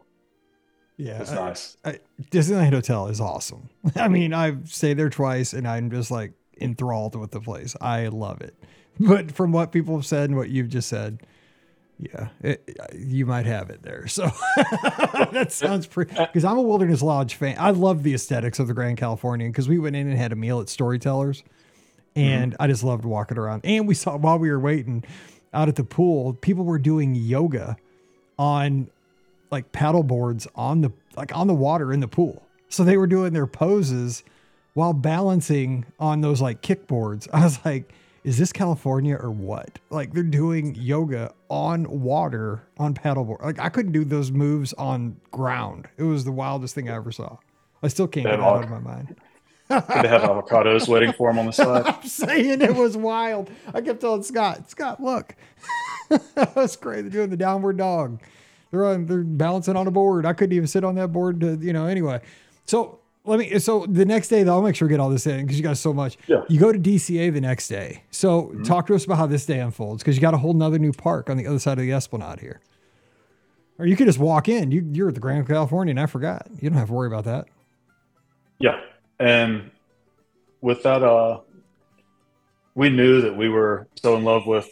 yeah, 0.97 1.21
it's 1.21 1.31
nice. 1.31 1.77
I, 1.85 2.01
Disneyland 2.33 2.73
Hotel 2.73 3.07
is 3.07 3.21
awesome. 3.21 3.69
I 3.95 4.09
mean, 4.09 4.35
I've 4.35 4.69
stayed 4.69 4.97
there 4.97 5.11
twice, 5.11 5.53
and 5.53 5.69
I'm 5.69 5.93
just 5.93 6.11
like 6.11 6.33
enthralled 6.61 7.15
with 7.15 7.31
the 7.31 7.41
place. 7.41 7.77
I 7.81 8.09
love 8.09 8.41
it. 8.41 8.57
But 9.09 9.33
from 9.33 9.53
what 9.53 9.71
people 9.71 9.95
have 9.97 10.07
said 10.07 10.29
and 10.29 10.37
what 10.37 10.51
you've 10.51 10.69
just 10.69 10.89
said, 10.89 11.21
yeah, 12.01 12.29
it, 12.43 12.79
you 12.97 13.27
might 13.27 13.47
have 13.47 13.71
it 13.71 13.83
there. 13.83 14.07
So 14.07 14.31
that 14.57 15.49
sounds 15.51 15.87
pretty. 15.87 16.15
Because 16.15 16.45
I'm 16.45 16.59
a 16.59 16.63
Wilderness 16.63 17.03
Lodge 17.03 17.35
fan. 17.35 17.57
I 17.59 17.71
love 17.71 18.03
the 18.03 18.15
aesthetics 18.15 18.59
of 18.59 18.69
the 18.69 18.75
Grand 18.75 18.97
Californian. 18.97 19.51
Because 19.51 19.69
we 19.69 19.79
went 19.79 19.97
in 19.97 20.09
and 20.09 20.19
had 20.19 20.33
a 20.33 20.37
meal 20.37 20.61
at 20.61 20.69
Storytellers, 20.69 21.43
and 22.15 22.53
mm-hmm. 22.53 22.63
I 22.63 22.67
just 22.67 22.85
loved 22.85 23.05
walking 23.05 23.39
around. 23.39 23.63
And 23.65 23.87
we 23.87 23.95
saw 23.95 24.17
while 24.17 24.39
we 24.39 24.51
were 24.51 24.61
waiting 24.61 25.05
out 25.53 25.69
at 25.69 25.77
the 25.77 25.85
pool, 25.85 26.35
people 26.35 26.65
were 26.65 26.79
doing 26.79 27.15
yoga 27.15 27.77
on 28.39 28.91
like 29.51 29.73
paddle 29.73 30.03
boards 30.03 30.47
on 30.55 30.83
the 30.83 30.93
like 31.17 31.37
on 31.37 31.47
the 31.47 31.55
water 31.55 31.93
in 31.93 32.01
the 32.01 32.09
pool. 32.09 32.43
So 32.69 32.85
they 32.85 32.97
were 32.97 33.07
doing 33.07 33.33
their 33.33 33.47
poses 33.47 34.23
while 34.75 34.93
balancing 34.93 35.87
on 35.99 36.21
those 36.21 36.41
like 36.41 36.63
kickboards. 36.63 37.29
I 37.33 37.45
was 37.45 37.59
like, 37.65 37.93
is 38.29 38.37
this 38.37 38.53
California 38.53 39.17
or 39.19 39.31
what? 39.31 39.79
Like 39.89 40.13
they're 40.13 40.23
doing 40.23 40.75
yoga 40.75 41.33
on 41.49 42.03
water 42.03 42.63
on 42.77 42.93
paddleboard. 42.93 43.43
Like 43.43 43.59
I 43.59 43.71
couldn't 43.71 43.93
do 43.93 44.05
those 44.05 44.31
moves 44.31 44.75
on 44.75 45.17
ground. 45.31 45.89
It 45.97 46.03
was 46.03 46.27
the 46.27 46.33
wildest 46.33 46.75
thing 46.75 46.91
I 46.91 46.97
ever 46.97 47.11
saw. 47.11 47.39
I 47.83 47.89
still 47.89 48.07
can't 48.07 48.27
get 48.27 48.35
it 48.35 48.41
out 48.41 48.65
of 48.65 48.69
my 48.69 48.81
mind. 48.81 49.17
they 49.71 50.09
have 50.09 50.21
avocados 50.21 50.89
waiting 50.89 51.15
for 51.15 51.31
him 51.31 51.39
on 51.39 51.47
the 51.47 51.53
side? 51.55 51.87
I'm 51.87 52.03
saying 52.03 52.61
it 52.61 52.75
was 52.75 52.99
wild. 52.99 53.51
I 53.73 53.81
kept 53.81 54.03
telling 54.03 54.23
Scott, 54.23 54.69
Scott, 54.69 55.03
look, 55.03 55.35
that's 56.35 56.77
great. 56.77 57.01
They're 57.03 57.11
doing 57.11 57.31
the 57.31 57.37
downward 57.39 57.79
dog. 57.79 58.21
They're 58.71 58.85
on, 58.85 59.07
they're 59.07 59.23
balancing 59.23 59.75
on 59.75 59.87
a 59.87 59.91
board. 59.91 60.27
I 60.27 60.35
couldn't 60.35 60.55
even 60.55 60.67
sit 60.69 60.85
on 60.85 60.97
that 60.97 61.13
board 61.13 61.41
to, 61.41 61.57
you 61.63 61.73
know, 61.73 61.87
anyway. 61.87 62.21
So 62.67 62.99
let 63.29 63.39
me, 63.39 63.59
so 63.59 63.87
the 63.87 64.05
next 64.05 64.29
day 64.29 64.43
though, 64.43 64.55
I'll 64.55 64.63
make 64.63 64.75
sure 64.75 64.89
we 64.89 64.91
get 64.91 65.01
all 65.01 65.11
this 65.11 65.27
in 65.27 65.43
because 65.43 65.59
you 65.59 65.63
got 65.63 65.77
so 65.77 65.93
much. 65.93 66.17
Yeah. 66.27 66.43
You 66.49 66.59
go 66.59 66.73
to 66.73 66.79
DCA 66.79 67.33
the 67.33 67.41
next 67.41 67.69
day. 67.69 68.03
So 68.11 68.43
mm-hmm. 68.43 68.63
talk 68.63 68.87
to 68.89 68.95
us 68.95 69.05
about 69.05 69.19
how 69.19 69.27
this 69.27 69.47
day 69.47 69.61
unfolds 69.61 70.03
because 70.03 70.17
you 70.17 70.21
got 70.23 70.35
a 70.35 70.39
whole 70.39 70.55
nother 70.55 70.79
new 70.79 70.93
park 70.93 71.31
on 71.31 71.37
the 71.37 71.47
other 71.47 71.59
side 71.59 71.79
of 71.79 71.85
the 71.85 71.93
Esplanade 71.93 72.41
here. 72.41 72.61
Or 73.79 73.87
you 73.87 73.97
could 73.97 74.07
just 74.07 74.19
walk 74.19 74.49
in. 74.49 74.73
You, 74.73 74.89
you're 74.93 75.09
at 75.09 75.15
the 75.15 75.21
Grand 75.21 75.47
California, 75.47 75.93
and 75.93 76.01
I 76.01 76.07
forgot. 76.07 76.49
You 76.61 76.69
don't 76.69 76.79
have 76.79 76.89
to 76.89 76.95
worry 76.95 77.07
about 77.07 77.25
that. 77.25 77.47
Yeah, 78.59 78.81
and 79.21 79.71
with 80.61 80.83
that, 80.83 81.05
uh, 81.05 81.41
we 82.75 82.89
knew 82.89 83.21
that 83.21 83.37
we 83.37 83.49
were 83.49 83.87
so 83.95 84.17
in 84.17 84.25
love 84.25 84.47
with 84.47 84.69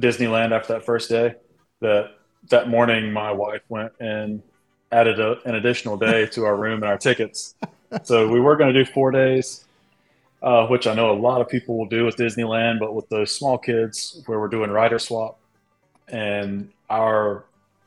Disneyland 0.00 0.52
after 0.52 0.74
that 0.74 0.86
first 0.86 1.10
day 1.10 1.34
that 1.80 2.12
that 2.50 2.68
morning 2.68 3.12
my 3.12 3.30
wife 3.30 3.62
went 3.68 3.92
and 4.00 4.42
added 4.94 5.20
a, 5.20 5.36
an 5.44 5.54
additional 5.54 5.96
day 5.96 6.26
to 6.26 6.44
our 6.44 6.56
room 6.56 6.82
and 6.82 6.84
our 6.84 6.98
tickets. 6.98 7.54
So 8.02 8.28
we 8.28 8.40
were 8.40 8.56
going 8.56 8.72
to 8.72 8.84
do 8.84 8.90
four 8.90 9.10
days, 9.10 9.64
uh, 10.42 10.66
which 10.66 10.86
I 10.86 10.94
know 10.94 11.10
a 11.10 11.18
lot 11.18 11.40
of 11.40 11.48
people 11.48 11.78
will 11.78 11.86
do 11.86 12.04
with 12.04 12.16
Disneyland, 12.16 12.80
but 12.80 12.94
with 12.94 13.08
those 13.08 13.30
small 13.30 13.58
kids 13.58 14.22
where 14.26 14.40
we're 14.40 14.48
doing 14.48 14.70
rider 14.70 14.98
swap, 14.98 15.38
and 16.08 16.70
our 16.90 17.44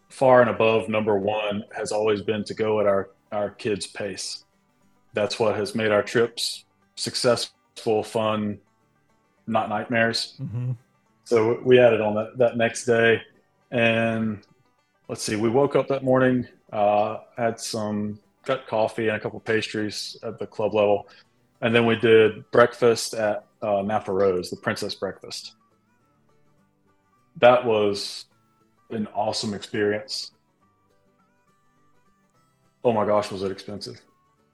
far 0.09 0.41
and 0.41 0.49
above 0.49 0.87
number 0.87 1.17
one 1.17 1.65
has 1.75 1.91
always 1.91 2.21
been 2.21 2.43
to 2.45 2.53
go 2.53 2.79
at 2.79 2.85
our 2.85 3.09
our 3.31 3.49
kids' 3.49 3.85
pace 3.85 4.45
that's 5.17 5.39
what 5.39 5.55
has 5.55 5.73
made 5.73 5.91
our 5.91 6.03
trips 6.03 6.63
successful, 6.95 8.03
fun, 8.03 8.59
not 9.47 9.67
nightmares. 9.67 10.35
Mm-hmm. 10.39 10.73
So 11.23 11.59
we 11.63 11.79
added 11.79 12.01
on 12.01 12.13
that, 12.15 12.37
that 12.37 12.57
next 12.57 12.85
day. 12.85 13.21
And 13.71 14.43
let's 15.07 15.23
see, 15.23 15.35
we 15.35 15.49
woke 15.49 15.75
up 15.75 15.87
that 15.87 16.03
morning, 16.03 16.47
uh, 16.77 17.21
had 17.35 17.59
some, 17.59 18.19
got 18.45 18.67
coffee 18.67 19.07
and 19.07 19.17
a 19.17 19.19
couple 19.19 19.39
pastries 19.39 20.15
at 20.21 20.37
the 20.37 20.45
club 20.45 20.75
level. 20.75 21.09
And 21.61 21.73
then 21.73 21.87
we 21.87 21.95
did 21.95 22.49
breakfast 22.51 23.15
at 23.15 23.45
uh, 23.63 23.81
Napa 23.81 24.13
Rose, 24.13 24.51
the 24.51 24.57
Princess 24.57 24.93
Breakfast. 24.93 25.55
That 27.37 27.65
was 27.65 28.25
an 28.91 29.07
awesome 29.15 29.55
experience. 29.55 30.31
Oh 32.83 32.93
my 32.93 33.05
gosh, 33.05 33.31
was 33.31 33.41
it 33.41 33.51
expensive? 33.51 33.99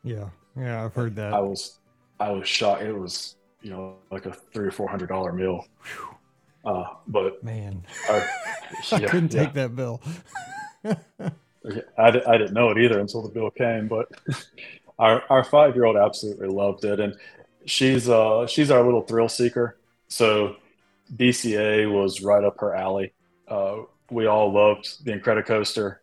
Yeah. 0.04 0.30
Yeah, 0.58 0.86
I've 0.86 0.94
heard 0.94 1.16
that. 1.18 1.34
I 1.34 1.40
was 1.40 1.80
I 2.20 2.32
was 2.32 2.48
shocked. 2.48 2.84
It 2.84 2.94
was 2.94 3.36
you 3.62 3.72
know 3.72 3.96
like 4.12 4.26
a 4.26 4.34
three 4.34 4.68
or 4.68 4.72
four 4.72 4.88
hundred 4.88 5.10
dollar 5.10 5.34
meal. 5.34 5.66
Uh, 6.64 6.86
but 7.08 7.44
man, 7.44 7.84
I, 8.08 8.18
yeah, 8.92 8.98
I 8.98 9.00
couldn't 9.02 9.34
yeah. 9.34 9.46
take 9.46 9.54
that 9.54 9.76
bill. 9.76 10.02
I, 11.98 12.08
I 12.28 12.38
didn't 12.38 12.54
know 12.54 12.70
it 12.70 12.78
either 12.78 13.00
until 13.00 13.22
the 13.22 13.30
bill 13.30 13.50
came. 13.50 13.88
But 13.88 14.10
our 15.00 15.24
our 15.30 15.44
five 15.44 15.76
year 15.76 15.86
old 15.86 15.98
absolutely 15.98 16.48
loved 16.48 16.86
it, 16.86 17.00
and 17.00 17.16
she's 17.66 18.10
uh 18.10 18.48
she's 18.48 18.72
our 18.72 18.84
little 18.84 19.02
thrill 19.02 19.30
seeker. 19.30 19.78
So 20.08 20.58
DCA 21.16 21.92
was 21.92 22.22
right 22.22 22.44
up 22.44 22.60
her 22.60 22.76
alley. 22.76 23.14
Uh, 23.48 23.82
we 24.10 24.26
all 24.26 24.52
loved 24.52 25.04
the 25.06 25.12
Incredicoaster. 25.12 25.98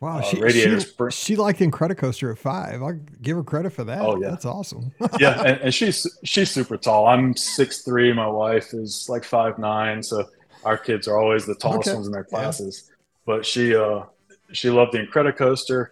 Wow, 0.00 0.18
uh, 0.18 0.22
she, 0.22 0.50
she, 0.50 0.80
she 1.10 1.36
liked 1.36 1.60
Incredicoaster 1.60 2.32
at 2.32 2.38
five. 2.38 2.82
I 2.82 2.92
give 3.20 3.36
her 3.36 3.42
credit 3.42 3.70
for 3.70 3.84
that. 3.84 4.00
Oh 4.00 4.18
yeah, 4.18 4.30
that's 4.30 4.46
awesome. 4.46 4.92
yeah, 5.18 5.42
and, 5.42 5.60
and, 5.60 5.74
she's 5.74 6.06
she's 6.24 6.50
super 6.50 6.78
tall. 6.78 7.06
I'm 7.06 7.36
six 7.36 7.82
three. 7.82 8.10
My 8.12 8.26
wife 8.26 8.72
is 8.72 9.06
like 9.10 9.24
five 9.24 9.58
nine. 9.58 10.02
So 10.02 10.26
our 10.64 10.78
kids 10.78 11.06
are 11.06 11.18
always 11.18 11.44
the 11.44 11.54
tallest 11.54 11.88
okay. 11.88 11.94
ones 11.94 12.06
in 12.06 12.12
their 12.12 12.24
classes. 12.24 12.84
Yeah. 12.88 12.94
But 13.26 13.44
she 13.44 13.74
uh 13.74 14.04
she 14.52 14.70
loved 14.70 14.92
the 14.92 14.98
Incredicoaster, 14.98 15.88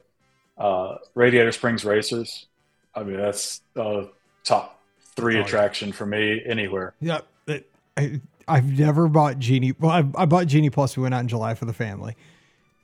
uh, 0.57 0.97
Radiator 1.15 1.53
Springs 1.53 1.85
Racers. 1.85 2.47
I 2.95 3.03
mean 3.03 3.17
that's 3.17 3.61
uh, 3.77 4.05
top 4.45 4.81
three 5.17 5.39
oh, 5.39 5.43
attraction 5.43 5.89
yeah. 5.89 5.95
for 5.95 6.07
me 6.07 6.43
anywhere. 6.45 6.95
Yeah, 7.01 7.21
it, 7.47 7.71
I 7.97 8.21
I've 8.47 8.79
never 8.79 9.09
bought 9.09 9.39
Genie. 9.39 9.73
Well, 9.79 9.91
I, 9.91 10.23
I 10.23 10.25
bought 10.25 10.47
Genie 10.47 10.71
Plus. 10.71 10.97
We 10.97 11.03
went 11.03 11.15
out 11.15 11.21
in 11.21 11.29
July 11.29 11.55
for 11.55 11.67
the 11.67 11.73
family 11.73 12.17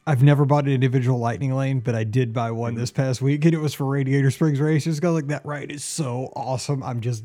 I've 0.06 0.22
never 0.22 0.44
bought 0.44 0.64
an 0.64 0.72
individual 0.72 1.18
lightning 1.18 1.54
lane, 1.54 1.80
but 1.80 1.94
I 1.94 2.04
did 2.04 2.32
buy 2.32 2.50
one 2.50 2.72
mm-hmm. 2.72 2.80
this 2.80 2.90
past 2.90 3.22
week, 3.22 3.44
and 3.44 3.54
it 3.54 3.58
was 3.58 3.72
for 3.72 3.84
Radiator 3.84 4.30
Springs 4.30 4.60
Racers. 4.60 5.00
Go 5.00 5.12
like 5.12 5.28
that 5.28 5.44
ride 5.46 5.72
is 5.72 5.82
so 5.82 6.30
awesome. 6.36 6.82
I'm 6.82 7.00
just 7.00 7.24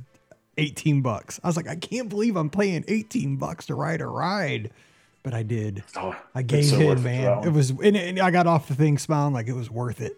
18 0.57 1.01
bucks. 1.01 1.39
I 1.43 1.47
was 1.47 1.57
like, 1.57 1.67
I 1.67 1.75
can't 1.75 2.07
believe 2.07 2.37
I'm 2.37 2.49
paying 2.49 2.85
18 2.87 3.35
bucks 3.35 3.65
to 3.65 3.75
ride 3.75 3.99
a 3.99 4.07
ride, 4.07 4.71
but 5.23 5.33
I 5.33 5.43
did. 5.43 5.83
Oh, 5.95 6.15
I 6.33 6.41
gave 6.41 6.65
so 6.65 6.79
in, 6.79 7.03
man. 7.03 7.43
It 7.45 7.51
was, 7.51 7.71
and, 7.71 7.95
and, 7.95 8.19
I 8.19 8.31
got 8.31 8.47
off 8.47 8.67
the 8.67 8.75
thing 8.75 8.97
smiling 8.97 9.33
like 9.33 9.47
it 9.47 9.53
was 9.53 9.69
worth 9.69 10.01
it. 10.01 10.17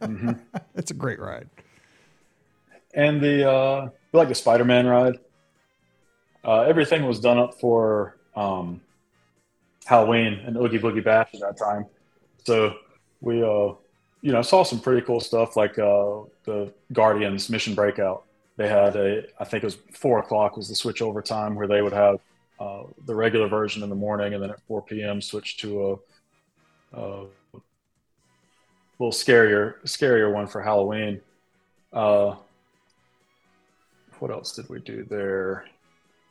Mm-hmm. 0.00 0.32
it's 0.74 0.90
a 0.90 0.94
great 0.94 1.18
ride. 1.18 1.48
And 2.94 3.20
the 3.20 3.50
uh, 3.50 3.88
like 4.12 4.28
the 4.28 4.34
Spider-Man 4.34 4.86
ride. 4.86 5.18
Uh, 6.44 6.62
everything 6.62 7.06
was 7.06 7.20
done 7.20 7.38
up 7.38 7.58
for 7.60 8.16
um, 8.34 8.80
Halloween 9.84 10.34
and 10.44 10.56
Oogie 10.56 10.78
Boogie 10.78 11.04
Bash 11.04 11.28
at 11.34 11.40
that 11.40 11.56
time. 11.56 11.86
So 12.44 12.74
we, 13.20 13.42
uh, 13.42 13.74
you 14.22 14.32
know, 14.32 14.42
saw 14.42 14.64
some 14.64 14.80
pretty 14.80 15.02
cool 15.02 15.20
stuff 15.20 15.56
like 15.56 15.78
uh, 15.78 16.22
the 16.44 16.72
Guardians 16.92 17.48
Mission 17.48 17.74
Breakout. 17.74 18.24
They 18.56 18.68
had 18.68 18.96
a, 18.96 19.24
I 19.40 19.44
think 19.44 19.62
it 19.62 19.66
was 19.66 19.78
four 19.92 20.18
o'clock 20.18 20.56
was 20.56 20.68
the 20.68 20.74
switch 20.74 21.00
over 21.00 21.22
time 21.22 21.54
where 21.54 21.66
they 21.66 21.80
would 21.80 21.92
have 21.92 22.20
uh, 22.62 22.82
the 23.06 23.14
regular 23.14 23.48
version 23.48 23.82
in 23.82 23.88
the 23.88 23.96
morning 23.96 24.34
and 24.34 24.42
then 24.42 24.50
at 24.50 24.60
4 24.68 24.82
p.m. 24.82 25.20
switch 25.20 25.56
to 25.58 26.00
a, 26.94 27.00
a 27.00 27.26
little 28.98 29.12
scarier, 29.12 29.74
scarier 29.84 30.32
one 30.32 30.46
for 30.46 30.62
Halloween. 30.62 31.20
Uh, 31.92 32.36
what 34.18 34.30
else 34.30 34.54
did 34.54 34.68
we 34.68 34.80
do 34.80 35.04
there? 35.08 35.64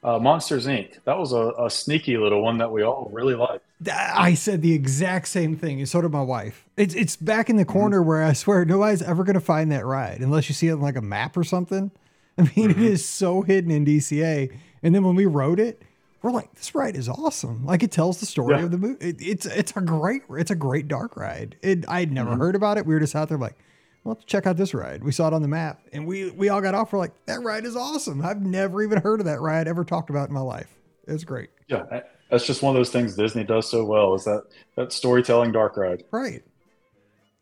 uh, 0.03 0.19
Monsters 0.19 0.65
Inc. 0.65 1.03
That 1.05 1.17
was 1.17 1.32
a, 1.32 1.51
a, 1.59 1.69
sneaky 1.69 2.17
little 2.17 2.41
one 2.41 2.57
that 2.57 2.71
we 2.71 2.84
all 2.84 3.09
really 3.13 3.36
liked. 3.36 3.63
I 3.91 4.34
said 4.34 4.61
the 4.61 4.73
exact 4.73 5.27
same 5.27 5.55
thing, 5.55 5.79
and 5.79 5.88
so 5.88 6.01
did 6.01 6.11
my 6.11 6.21
wife. 6.21 6.65
It's 6.77 6.93
it's 6.93 7.15
back 7.15 7.49
in 7.49 7.55
the 7.55 7.63
mm-hmm. 7.63 7.71
corner 7.71 7.99
mm-hmm. 7.99 8.07
where 8.07 8.23
I 8.23 8.34
swear 8.34 8.65
nobody's 8.65 9.01
ever 9.01 9.23
going 9.23 9.36
to 9.36 9.41
find 9.41 9.71
that 9.71 9.86
ride 9.86 10.21
unless 10.21 10.49
you 10.49 10.55
see 10.55 10.67
it 10.67 10.73
on 10.73 10.82
like 10.82 10.95
a 10.95 11.01
map 11.01 11.38
or 11.38 11.43
something. 11.43 11.91
I 12.38 12.41
mean, 12.41 12.69
mm-hmm. 12.69 12.82
it 12.82 12.91
is 12.91 13.05
so 13.05 13.41
hidden 13.41 13.71
in 13.71 13.86
DCA. 13.86 14.57
And 14.84 14.95
then 14.95 15.03
when 15.03 15.15
we 15.15 15.25
rode 15.25 15.59
it, 15.59 15.82
we're 16.22 16.32
like, 16.32 16.53
this 16.55 16.76
ride 16.76 16.95
is 16.95 17.09
awesome. 17.09 17.65
Like 17.65 17.84
it 17.84 17.91
tells 17.91 18.19
the 18.19 18.26
story 18.26 18.55
Yeah. 18.55 18.63
of 18.63 18.72
the 18.72 18.78
movie. 18.78 19.03
It, 19.09 19.15
it's 19.19 19.45
it's 19.45 19.74
a 19.76 19.82
great 19.82 20.24
it's 20.32 20.51
a 20.51 20.55
great 20.55 20.88
dark 20.88 21.15
ride. 21.17 21.55
It, 21.61 21.86
I'd 21.89 22.11
never 22.11 22.32
Mhm. 22.32 22.38
heard 22.38 22.55
about 22.55 22.78
it. 22.78 22.86
We 22.86 22.93
were 22.93 22.99
just 22.99 23.15
out 23.15 23.30
there 23.30 23.38
like, 23.38 23.55
well, 24.03 24.15
let's 24.15 24.26
check 24.26 24.45
out 24.47 24.57
this 24.57 24.74
ride. 24.74 25.03
We 25.03 25.11
saw 25.11 25.28
it 25.28 25.34
on 25.34 25.41
the 25.41 25.47
map, 25.47 25.80
and 25.93 26.05
we 26.07 26.32
we 26.32 26.49
all 26.49 26.61
got 26.61 26.76
off. 26.76 26.91
We're 26.93 26.99
like, 26.99 27.13
that 27.26 27.41
ride 27.43 27.65
is 27.65 27.76
awesome. 27.76 28.24
I've 28.24 28.41
never 28.41 28.82
even 28.84 28.99
heard 29.01 29.19
of 29.19 29.26
that 29.26 29.41
ride 29.41 29.67
ever 29.67 29.84
talked 29.84 30.09
about 30.09 30.30
in 30.30 30.34
my 30.36 30.41
life. 30.41 30.67
It's 31.07 31.24
great. 31.24 31.49
Yeah, 31.67 32.01
that's 32.30 32.45
just 32.45 32.61
one 32.61 32.76
of 32.76 32.80
those 32.80 32.89
things 32.91 33.15
Disney 33.15 33.43
does 33.43 33.69
so 33.69 33.84
well 33.86 34.13
is 34.15 34.24
that 34.26 34.43
that 34.76 34.91
storytelling 34.91 35.51
dark 35.51 35.76
ride. 35.78 36.03
Right. 36.11 36.43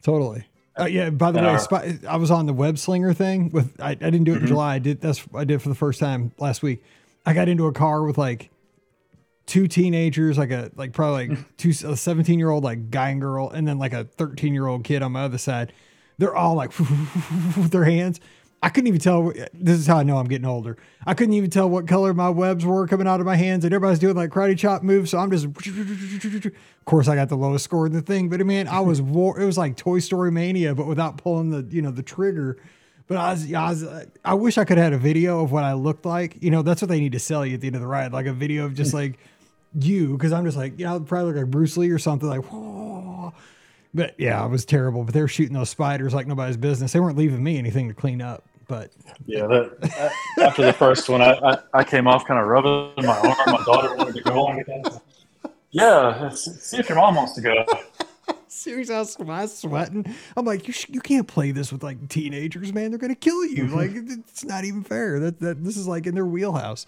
Totally. 0.02 0.46
Uh, 0.80 0.86
yeah. 0.86 1.10
By 1.10 1.32
the 1.32 1.40
And 1.40 1.48
way, 1.48 1.98
our- 2.06 2.14
I 2.14 2.16
was 2.16 2.32
on 2.32 2.46
the 2.46 2.54
web 2.54 2.78
slinger 2.78 3.14
thing 3.14 3.50
with. 3.52 3.80
I, 3.82 3.90
I 3.92 3.96
didn't 3.96 4.24
do 4.24 4.34
it 4.34 4.38
in 4.38 4.44
Mhm. 4.44 4.48
July. 4.48 4.76
I 4.76 4.80
did. 4.80 5.02
That's 5.02 5.22
I 5.36 5.44
did 5.44 5.62
for 5.62 5.70
the 5.70 5.76
first 5.76 6.00
time 6.00 6.32
last 6.40 6.64
week. 6.64 6.82
I 7.26 7.34
got 7.34 7.50
into 7.50 7.66
a 7.68 7.74
car 7.74 8.04
with 8.04 8.18
like 8.18 8.50
two 9.50 9.68
teenagers, 9.68 10.38
like 10.38 10.52
a 10.52 10.72
like 10.76 10.94
probably 10.94 11.28
like 11.28 11.38
mm. 11.40 11.46
two 11.58 11.72
a 11.88 11.98
seventeen 11.98 12.40
year 12.40 12.50
old 12.50 12.64
like 12.64 12.90
guy 12.90 13.10
and 13.10 13.20
girl, 13.20 13.50
and 13.50 13.68
then 13.68 13.80
like 13.80 13.94
a 13.94 14.06
thirteen 14.06 14.54
year 14.54 14.68
old 14.68 14.84
kid 14.86 15.02
on 15.02 15.12
my 15.12 15.24
other 15.24 15.38
side. 15.38 15.74
They're 16.18 16.36
all 16.36 16.56
like 16.56 16.78
with 16.80 17.72
their 17.72 17.86
hands. 17.86 18.20
I 18.62 18.70
couldn't 18.70 18.88
even 18.88 19.00
tell. 19.00 19.34
This 19.54 19.80
is 19.80 19.88
how 19.88 19.98
I 19.98 20.04
know 20.04 20.18
I'm 20.18 20.28
getting 20.28 20.46
older. 20.46 20.78
I 21.06 21.14
couldn't 21.14 21.34
even 21.34 21.50
tell 21.50 21.70
what 21.70 21.88
color 21.88 22.14
my 22.14 22.30
webs 22.30 22.66
were 22.66 22.88
coming 22.88 23.08
out 23.08 23.20
of 23.20 23.26
my 23.26 23.38
hands, 23.38 23.66
and 23.66 23.74
everybody's 23.74 24.00
doing 24.00 24.16
like 24.16 24.30
karate 24.30 24.58
chop 24.58 24.84
moves. 24.84 25.12
So 25.12 25.18
I'm 25.18 25.32
just. 25.32 25.46
Of 25.46 26.54
course, 26.86 27.08
I 27.08 27.16
got 27.16 27.30
the 27.30 27.38
lowest 27.38 27.64
score 27.66 27.88
in 27.88 27.94
the 27.94 28.02
thing, 28.02 28.30
but 28.30 28.40
I 28.40 28.44
mean, 28.44 28.68
I 28.68 28.82
was 28.82 29.02
war. 29.02 29.40
It 29.40 29.46
was 29.46 29.58
like 29.58 29.78
Toy 29.78 30.00
Story 30.00 30.32
Mania, 30.32 30.76
but 30.76 30.86
without 30.86 31.18
pulling 31.18 31.50
the 31.50 31.66
you 31.74 31.82
know 31.82 31.92
the 31.92 32.04
trigger. 32.04 32.58
But 33.08 33.18
I 33.18 33.32
was, 33.32 33.52
I 33.52 33.70
was, 33.70 34.08
I 34.24 34.34
wish 34.36 34.60
I 34.60 34.66
could 34.66 34.78
have 34.78 34.84
had 34.84 34.94
a 34.94 35.00
video 35.00 35.44
of 35.44 35.52
what 35.52 35.64
I 35.64 35.74
looked 35.74 36.06
like. 36.06 36.44
You 36.44 36.52
know, 36.52 36.62
that's 36.62 36.80
what 36.80 36.90
they 36.90 37.00
need 37.00 37.14
to 37.14 37.20
sell 37.20 37.44
you 37.44 37.56
at 37.56 37.62
the 37.62 37.66
end 37.66 37.76
of 37.76 37.82
the 37.82 37.88
ride, 37.88 38.14
like 38.14 38.28
a 38.28 38.34
video 38.34 38.66
of 38.66 38.76
just 38.76 38.94
like 39.02 39.18
you, 39.74 40.14
because 40.14 40.34
I'm 40.34 40.46
just 40.46 40.58
like, 40.58 40.74
yeah, 40.78 40.92
I'll 40.92 41.00
probably 41.00 41.34
look 41.34 41.42
like 41.44 41.52
Bruce 41.52 41.78
Lee 41.78 41.90
or 41.90 42.00
something 42.00 42.28
like. 42.28 42.44
Whoa. 42.46 43.34
But 43.94 44.16
yeah, 44.20 44.46
it 44.46 44.50
was 44.50 44.66
terrible. 44.66 45.04
But 45.04 45.14
they 45.14 45.22
were 45.22 45.28
shooting 45.28 45.54
those 45.54 45.70
spiders 45.70 46.14
like 46.14 46.28
nobody's 46.28 46.58
business. 46.58 46.94
They 46.94 47.00
weren't 47.00 47.18
leaving 47.18 47.44
me 47.44 47.58
anything 47.58 47.88
to 47.88 47.94
clean 47.94 48.22
up. 48.22 48.44
But 48.68 48.92
Yeah, 49.26 49.48
that, 49.48 50.12
after 50.40 50.64
the 50.64 50.74
first 50.74 51.10
one, 51.10 51.22
I, 51.22 51.34
I, 51.34 51.58
I 51.74 51.84
came 51.84 52.08
off 52.08 52.26
kind 52.26 52.40
of 52.40 52.46
rubbing 52.46 52.94
my 53.04 53.18
arm. 53.18 53.36
My 53.48 53.64
daughter 53.66 53.96
wanted 53.96 54.16
to 54.16 54.22
go 54.22 54.46
on 54.46 54.60
again. 54.60 54.84
Yeah, 55.72 56.30
see 56.30 56.78
if 56.78 56.88
your 56.88 56.98
mom 56.98 57.16
wants 57.16 57.34
to 57.34 57.42
go. 57.42 57.66
seriously, 58.48 58.96
I 58.96 59.00
was, 59.00 59.18
I 59.20 59.24
was 59.24 59.58
sweating. 59.58 60.06
I'm 60.36 60.46
like, 60.46 60.68
you, 60.68 60.74
sh- 60.74 60.90
you 60.90 61.02
can't 61.02 61.28
play 61.28 61.52
this 61.52 61.72
with 61.72 61.84
like 61.84 62.10
teenagers, 62.10 62.74
man. 62.74 62.92
They're 62.92 63.00
gonna 63.00 63.16
kill 63.16 63.46
you. 63.46 63.66
Mm-hmm. 63.66 63.76
like, 63.76 63.92
it's 63.94 64.44
not 64.44 64.66
even 64.66 64.84
fair. 64.84 65.20
That 65.20 65.40
that 65.40 65.64
this 65.64 65.78
is 65.78 65.88
like 65.88 66.06
in 66.06 66.16
their 66.16 66.26
wheelhouse. 66.26 66.86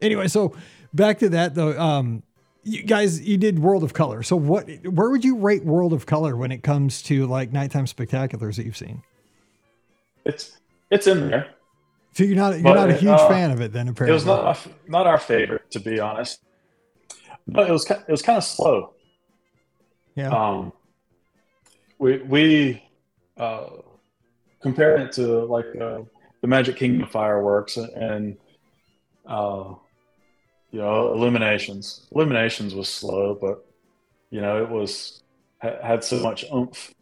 Anyway, 0.00 0.28
so 0.28 0.54
back 0.96 1.18
to 1.20 1.28
that 1.30 1.54
though. 1.54 1.78
Um, 1.78 2.22
you 2.64 2.82
guys, 2.82 3.20
you 3.20 3.36
did 3.36 3.60
World 3.60 3.84
of 3.84 3.94
Color. 3.94 4.24
So 4.24 4.34
what? 4.34 4.68
Where 4.84 5.10
would 5.10 5.24
you 5.24 5.36
rate 5.36 5.64
World 5.64 5.92
of 5.92 6.06
Color 6.06 6.36
when 6.36 6.50
it 6.50 6.62
comes 6.64 7.00
to 7.02 7.26
like 7.26 7.52
nighttime 7.52 7.86
spectaculars 7.86 8.56
that 8.56 8.66
you've 8.66 8.76
seen? 8.76 9.02
It's 10.24 10.58
it's 10.90 11.06
in 11.06 11.28
there. 11.30 11.48
So 12.14 12.24
you're 12.24 12.34
not 12.34 12.54
you're 12.54 12.62
But, 12.62 12.74
not 12.74 12.90
a 12.90 12.94
huge 12.94 13.10
uh, 13.10 13.28
fan 13.28 13.50
of 13.52 13.60
it 13.60 13.72
then, 13.72 13.88
apparently. 13.88 14.10
It 14.10 14.14
was 14.14 14.26
not 14.26 14.46
f- 14.48 14.68
not 14.88 15.06
our 15.06 15.18
favorite, 15.18 15.70
to 15.72 15.80
be 15.80 16.00
honest. 16.00 16.40
But 17.46 17.68
it 17.68 17.72
was 17.72 17.88
it 17.88 18.08
was 18.08 18.22
kind 18.22 18.38
of 18.38 18.42
slow. 18.44 18.94
yeah. 20.16 20.30
Um, 20.30 20.72
we 21.98 22.18
we 22.18 22.82
uh, 23.36 23.66
compared 24.60 25.00
it 25.02 25.12
to 25.12 25.44
like 25.44 25.66
uh, 25.80 26.00
the 26.40 26.48
Magic 26.48 26.76
Kingdom 26.76 27.06
fireworks 27.08 27.76
and 27.76 28.36
uh, 29.26 29.74
you 30.70 30.80
know 30.80 31.12
Illuminations. 31.12 32.06
Illuminations 32.12 32.74
was 32.74 32.88
slow, 32.88 33.34
but 33.34 33.64
you 34.30 34.40
know 34.40 34.62
it 34.62 34.68
was 34.68 35.22
ha- 35.60 35.80
had 35.82 36.04
so 36.04 36.20
much 36.20 36.44
oomph. 36.52 36.92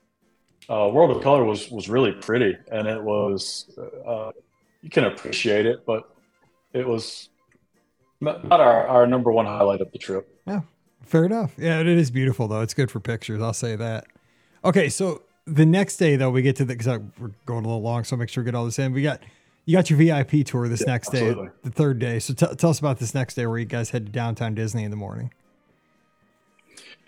Uh, 0.68 0.88
World 0.92 1.16
of 1.16 1.22
Color 1.22 1.44
was 1.44 1.70
was 1.70 1.88
really 1.88 2.12
pretty, 2.12 2.56
and 2.70 2.86
it 2.86 3.02
was 3.02 3.70
uh, 4.06 4.32
you 4.82 4.90
can 4.90 5.04
appreciate 5.04 5.66
it, 5.66 5.84
but 5.86 6.14
it 6.72 6.86
was 6.86 7.28
not 8.20 8.46
not 8.46 8.60
our, 8.60 8.86
our 8.86 9.06
number 9.06 9.30
one 9.30 9.46
highlight 9.46 9.80
of 9.80 9.92
the 9.92 9.98
trip. 9.98 10.28
Yeah, 10.46 10.60
fair 11.02 11.24
enough. 11.24 11.52
Yeah, 11.58 11.80
it 11.80 11.86
is 11.86 12.10
beautiful 12.10 12.48
though. 12.48 12.60
It's 12.62 12.74
good 12.74 12.90
for 12.90 13.00
pictures. 13.00 13.42
I'll 13.42 13.52
say 13.52 13.76
that. 13.76 14.06
Okay, 14.64 14.88
so 14.88 15.22
the 15.46 15.66
next 15.66 15.98
day 15.98 16.16
though, 16.16 16.30
we 16.30 16.42
get 16.42 16.56
to 16.56 16.64
the 16.64 16.74
because 16.74 17.00
we're 17.18 17.32
going 17.46 17.64
a 17.64 17.68
little 17.68 17.82
long, 17.82 18.04
so 18.04 18.16
make 18.16 18.28
sure 18.28 18.42
we 18.42 18.46
get 18.46 18.54
all 18.54 18.64
this 18.64 18.78
in. 18.78 18.92
We 18.92 19.02
got 19.02 19.20
you 19.66 19.76
got 19.76 19.88
your 19.90 19.98
VIP 19.98 20.44
tour 20.44 20.68
this 20.68 20.80
Yeah, 20.80 20.92
next 20.92 21.10
day, 21.10 21.28
absolutely. 21.28 21.48
the 21.62 21.70
third 21.70 21.98
day. 21.98 22.18
So 22.18 22.34
t- 22.34 22.54
tell 22.56 22.70
us 22.70 22.78
about 22.78 22.98
this 22.98 23.14
next 23.14 23.34
day 23.34 23.46
where 23.46 23.58
you 23.58 23.64
guys 23.64 23.90
head 23.90 24.06
to 24.06 24.12
downtown 24.12 24.54
Disney 24.54 24.84
in 24.84 24.90
the 24.90 24.96
morning. 24.96 25.32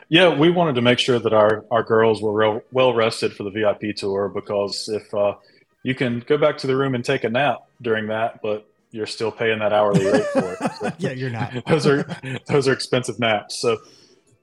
Yeah, 0.08 0.34
we 0.34 0.50
wanted 0.50 0.76
to 0.76 0.82
make 0.82 0.98
sure 0.98 1.18
that 1.18 1.32
our, 1.32 1.64
our 1.70 1.82
girls 1.82 2.22
were 2.22 2.32
real, 2.32 2.62
well 2.70 2.94
rested 2.94 3.34
for 3.34 3.42
the 3.42 3.50
VIP 3.50 3.96
tour 3.96 4.28
because 4.28 4.88
if 4.88 5.12
uh, 5.12 5.34
you 5.82 5.94
can 5.94 6.20
go 6.20 6.38
back 6.38 6.58
to 6.58 6.66
the 6.66 6.76
room 6.76 6.94
and 6.94 7.04
take 7.04 7.24
a 7.24 7.28
nap 7.28 7.58
during 7.82 8.06
that, 8.08 8.40
but 8.40 8.68
you're 8.92 9.06
still 9.06 9.32
paying 9.32 9.58
that 9.58 9.72
hourly 9.72 10.06
rate 10.06 10.26
for 10.32 10.52
it. 10.52 10.72
So 10.78 10.92
Yeah, 10.98 11.10
you're 11.10 11.30
not. 11.30 11.52
those 11.66 11.86
are 11.86 12.06
those 12.46 12.68
are 12.68 12.72
expensive 12.72 13.18
naps. 13.18 13.60
So 13.60 13.78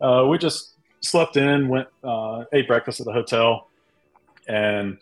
uh, 0.01 0.27
we 0.29 0.37
just 0.37 0.75
slept 1.01 1.37
in, 1.37 1.69
went 1.69 1.87
uh, 2.03 2.43
ate 2.51 2.67
breakfast 2.67 2.99
at 2.99 3.05
the 3.05 3.13
hotel, 3.13 3.69
and 4.47 4.97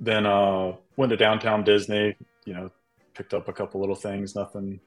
then 0.00 0.26
uh, 0.26 0.72
went 0.96 1.10
to 1.10 1.16
downtown 1.16 1.62
Disney. 1.62 2.16
You 2.44 2.54
know, 2.54 2.70
picked 3.14 3.34
up 3.34 3.48
a 3.48 3.52
couple 3.52 3.80
little 3.80 3.94
things, 3.94 4.34
nothing 4.34 4.80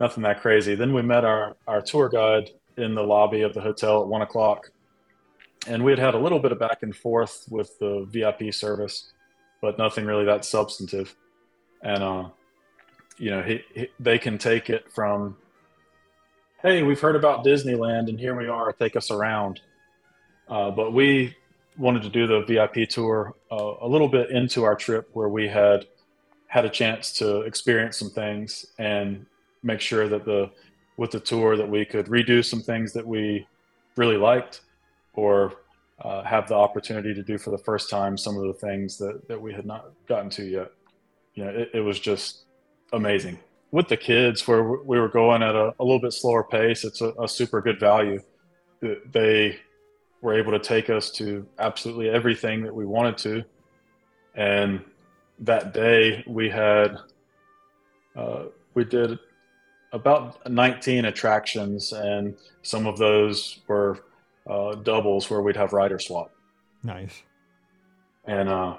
nothing 0.00 0.22
that 0.24 0.40
crazy. 0.40 0.74
Then 0.74 0.92
we 0.92 1.02
met 1.02 1.24
our 1.24 1.56
our 1.66 1.80
tour 1.80 2.08
guide 2.08 2.50
in 2.76 2.94
the 2.94 3.02
lobby 3.02 3.42
of 3.42 3.54
the 3.54 3.60
hotel 3.60 4.02
at 4.02 4.08
one 4.08 4.22
o'clock, 4.22 4.70
and 5.66 5.84
we 5.84 5.92
had 5.92 5.98
had 5.98 6.14
a 6.14 6.18
little 6.18 6.38
bit 6.38 6.52
of 6.52 6.58
back 6.58 6.82
and 6.82 6.94
forth 6.94 7.46
with 7.50 7.78
the 7.78 8.06
VIP 8.10 8.52
service, 8.52 9.12
but 9.60 9.78
nothing 9.78 10.04
really 10.04 10.24
that 10.24 10.44
substantive. 10.44 11.14
And 11.82 12.02
uh, 12.02 12.28
you 13.18 13.30
know, 13.30 13.42
he, 13.42 13.60
he, 13.74 13.88
they 14.00 14.18
can 14.18 14.38
take 14.38 14.70
it 14.70 14.90
from, 14.90 15.36
hey, 16.62 16.82
we've 16.82 17.00
heard 17.00 17.16
about 17.16 17.44
Disneyland, 17.44 18.08
and 18.08 18.18
here 18.18 18.34
we 18.34 18.48
are, 18.48 18.72
take 18.72 18.96
us 18.96 19.10
around. 19.10 19.60
Uh, 20.48 20.70
but 20.70 20.92
we 20.92 21.36
wanted 21.78 22.02
to 22.02 22.08
do 22.08 22.26
the 22.26 22.42
VIP 22.42 22.88
tour 22.88 23.34
uh, 23.50 23.74
a 23.80 23.86
little 23.86 24.08
bit 24.08 24.30
into 24.30 24.64
our 24.64 24.74
trip, 24.74 25.08
where 25.12 25.28
we 25.28 25.48
had 25.48 25.86
had 26.52 26.66
a 26.66 26.68
chance 26.68 27.12
to 27.14 27.40
experience 27.40 27.96
some 27.96 28.10
things 28.10 28.66
and 28.78 29.24
make 29.62 29.80
sure 29.80 30.06
that 30.06 30.26
the 30.26 30.50
with 30.98 31.10
the 31.10 31.18
tour 31.18 31.56
that 31.56 31.66
we 31.66 31.82
could 31.82 32.04
redo 32.08 32.44
some 32.44 32.60
things 32.60 32.92
that 32.92 33.06
we 33.06 33.46
really 33.96 34.18
liked 34.18 34.60
or 35.14 35.54
uh, 36.02 36.22
have 36.22 36.46
the 36.46 36.54
opportunity 36.54 37.14
to 37.14 37.22
do 37.22 37.38
for 37.38 37.52
the 37.52 37.56
first 37.56 37.88
time 37.88 38.18
some 38.18 38.36
of 38.36 38.42
the 38.42 38.52
things 38.52 38.98
that, 38.98 39.26
that 39.28 39.40
we 39.40 39.50
had 39.50 39.64
not 39.64 39.92
gotten 40.06 40.28
to 40.28 40.44
yet. 40.44 40.70
You 41.36 41.44
know 41.46 41.50
it, 41.52 41.70
it 41.72 41.80
was 41.80 41.98
just 41.98 42.44
amazing. 42.92 43.38
With 43.70 43.88
the 43.88 43.96
kids 43.96 44.46
where 44.46 44.62
we 44.62 45.00
were 45.00 45.08
going 45.08 45.42
at 45.42 45.54
a, 45.54 45.72
a 45.80 45.82
little 45.82 46.00
bit 46.02 46.12
slower 46.12 46.44
pace 46.44 46.84
it's 46.84 47.00
a, 47.00 47.14
a 47.18 47.26
super 47.26 47.62
good 47.62 47.80
value. 47.80 48.20
They 49.10 49.58
were 50.20 50.34
able 50.34 50.52
to 50.52 50.58
take 50.58 50.90
us 50.90 51.10
to 51.12 51.46
absolutely 51.58 52.10
everything 52.10 52.62
that 52.64 52.74
we 52.74 52.84
wanted 52.84 53.16
to. 53.18 53.42
And 54.34 54.82
that 55.40 55.72
day 55.74 56.24
we 56.26 56.48
had 56.48 56.96
uh, 58.16 58.44
we 58.74 58.84
did 58.84 59.18
about 59.92 60.50
19 60.50 61.04
attractions 61.04 61.92
and 61.92 62.36
some 62.62 62.86
of 62.86 62.96
those 62.98 63.60
were 63.66 64.04
uh, 64.48 64.74
doubles 64.76 65.28
where 65.30 65.42
we'd 65.42 65.56
have 65.56 65.72
rider 65.72 65.98
swap 65.98 66.30
Nice. 66.82 67.22
and 68.26 68.48
uh, 68.48 68.78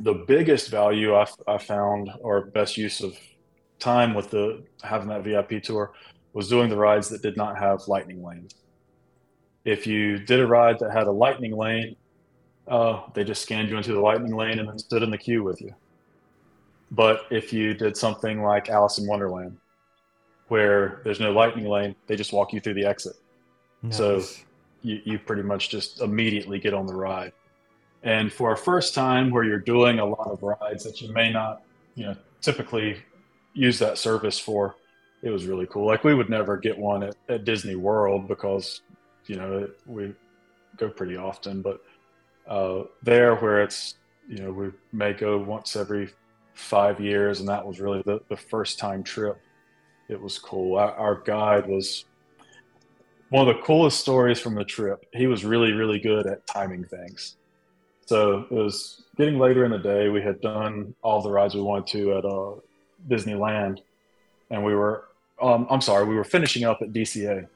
the 0.00 0.14
biggest 0.14 0.70
value 0.70 1.14
I, 1.14 1.26
I 1.46 1.58
found 1.58 2.10
or 2.20 2.46
best 2.46 2.76
use 2.76 3.00
of 3.00 3.16
time 3.78 4.14
with 4.14 4.30
the 4.30 4.64
having 4.82 5.08
that 5.08 5.24
vip 5.24 5.62
tour 5.62 5.92
was 6.32 6.48
doing 6.48 6.68
the 6.70 6.76
rides 6.76 7.08
that 7.08 7.22
did 7.22 7.36
not 7.36 7.58
have 7.58 7.80
lightning 7.88 8.22
lanes 8.24 8.54
if 9.64 9.86
you 9.86 10.18
did 10.18 10.40
a 10.40 10.46
ride 10.46 10.78
that 10.80 10.92
had 10.92 11.06
a 11.06 11.12
lightning 11.12 11.56
lane 11.56 11.96
uh, 12.68 13.02
they 13.14 13.24
just 13.24 13.42
scanned 13.42 13.68
you 13.68 13.76
into 13.76 13.92
the 13.92 14.00
lightning 14.00 14.34
lane 14.36 14.58
and 14.58 14.68
then 14.68 14.78
stood 14.78 15.02
in 15.02 15.10
the 15.10 15.18
queue 15.18 15.42
with 15.42 15.60
you 15.60 15.74
but 16.90 17.22
if 17.30 17.52
you 17.52 17.74
did 17.74 17.96
something 17.96 18.42
like 18.42 18.68
alice 18.68 18.98
in 18.98 19.06
wonderland 19.06 19.56
where 20.48 21.00
there's 21.04 21.20
no 21.20 21.32
lightning 21.32 21.66
lane 21.66 21.94
they 22.06 22.16
just 22.16 22.32
walk 22.32 22.52
you 22.52 22.60
through 22.60 22.74
the 22.74 22.84
exit 22.84 23.16
So- 23.90 24.20
you, 24.82 25.00
you 25.04 25.18
pretty 25.18 25.42
much 25.42 25.70
just 25.70 26.00
immediately 26.00 26.58
get 26.58 26.74
on 26.74 26.86
the 26.86 26.94
ride. 26.94 27.32
And 28.02 28.32
for 28.32 28.50
a 28.52 28.56
first 28.56 28.94
time 28.94 29.30
where 29.30 29.44
you're 29.44 29.60
doing 29.60 30.00
a 30.00 30.04
lot 30.04 30.26
of 30.28 30.42
rides 30.42 30.82
that 30.82 31.00
you 31.00 31.12
may 31.12 31.30
not, 31.32 31.62
you 31.94 32.06
know, 32.06 32.16
typically 32.40 32.96
use 33.54 33.78
that 33.78 33.96
service 33.96 34.40
for, 34.40 34.74
it 35.22 35.30
was 35.30 35.46
really 35.46 35.66
cool. 35.66 35.86
Like 35.86 36.02
we 36.02 36.14
would 36.14 36.28
never 36.28 36.56
get 36.56 36.76
one 36.76 37.04
at, 37.04 37.14
at 37.28 37.44
Disney 37.44 37.76
World 37.76 38.26
because, 38.26 38.80
you 39.26 39.36
know, 39.36 39.58
it, 39.58 39.78
we 39.86 40.14
go 40.78 40.88
pretty 40.88 41.16
often, 41.16 41.62
but 41.62 41.80
uh, 42.48 42.82
there 43.02 43.36
where 43.36 43.62
it's, 43.62 43.94
you 44.28 44.38
know, 44.38 44.52
we 44.52 44.70
may 44.92 45.12
go 45.12 45.38
once 45.38 45.76
every 45.76 46.10
five 46.54 47.00
years, 47.00 47.40
and 47.40 47.48
that 47.48 47.66
was 47.66 47.80
really 47.80 48.02
the, 48.02 48.20
the 48.28 48.36
first 48.36 48.78
time 48.78 49.02
trip. 49.02 49.40
it 50.08 50.20
was 50.20 50.38
cool. 50.38 50.78
Our, 50.78 50.92
our 50.92 51.14
guide 51.22 51.66
was 51.66 52.04
one 53.30 53.48
of 53.48 53.56
the 53.56 53.62
coolest 53.62 54.00
stories 54.00 54.38
from 54.38 54.54
the 54.54 54.64
trip. 54.64 55.06
He 55.12 55.26
was 55.26 55.44
really, 55.44 55.72
really 55.72 55.98
good 55.98 56.26
at 56.26 56.46
timing 56.46 56.84
things. 56.84 57.36
So 58.04 58.46
it 58.50 58.52
was 58.52 59.04
getting 59.16 59.38
later 59.38 59.64
in 59.64 59.70
the 59.70 59.78
day. 59.78 60.08
We 60.08 60.20
had 60.20 60.40
done 60.40 60.94
all 61.02 61.22
the 61.22 61.30
rides 61.30 61.54
we 61.54 61.62
wanted 61.62 61.86
to 61.88 62.18
at 62.18 62.24
uh, 62.24 62.52
Disneyland, 63.08 63.78
and 64.50 64.62
we 64.64 64.74
were, 64.74 65.08
um, 65.40 65.66
I'm 65.70 65.80
sorry, 65.80 66.04
we 66.04 66.14
were 66.14 66.24
finishing 66.24 66.64
up 66.64 66.82
at 66.82 66.92
DCA, 66.92 67.46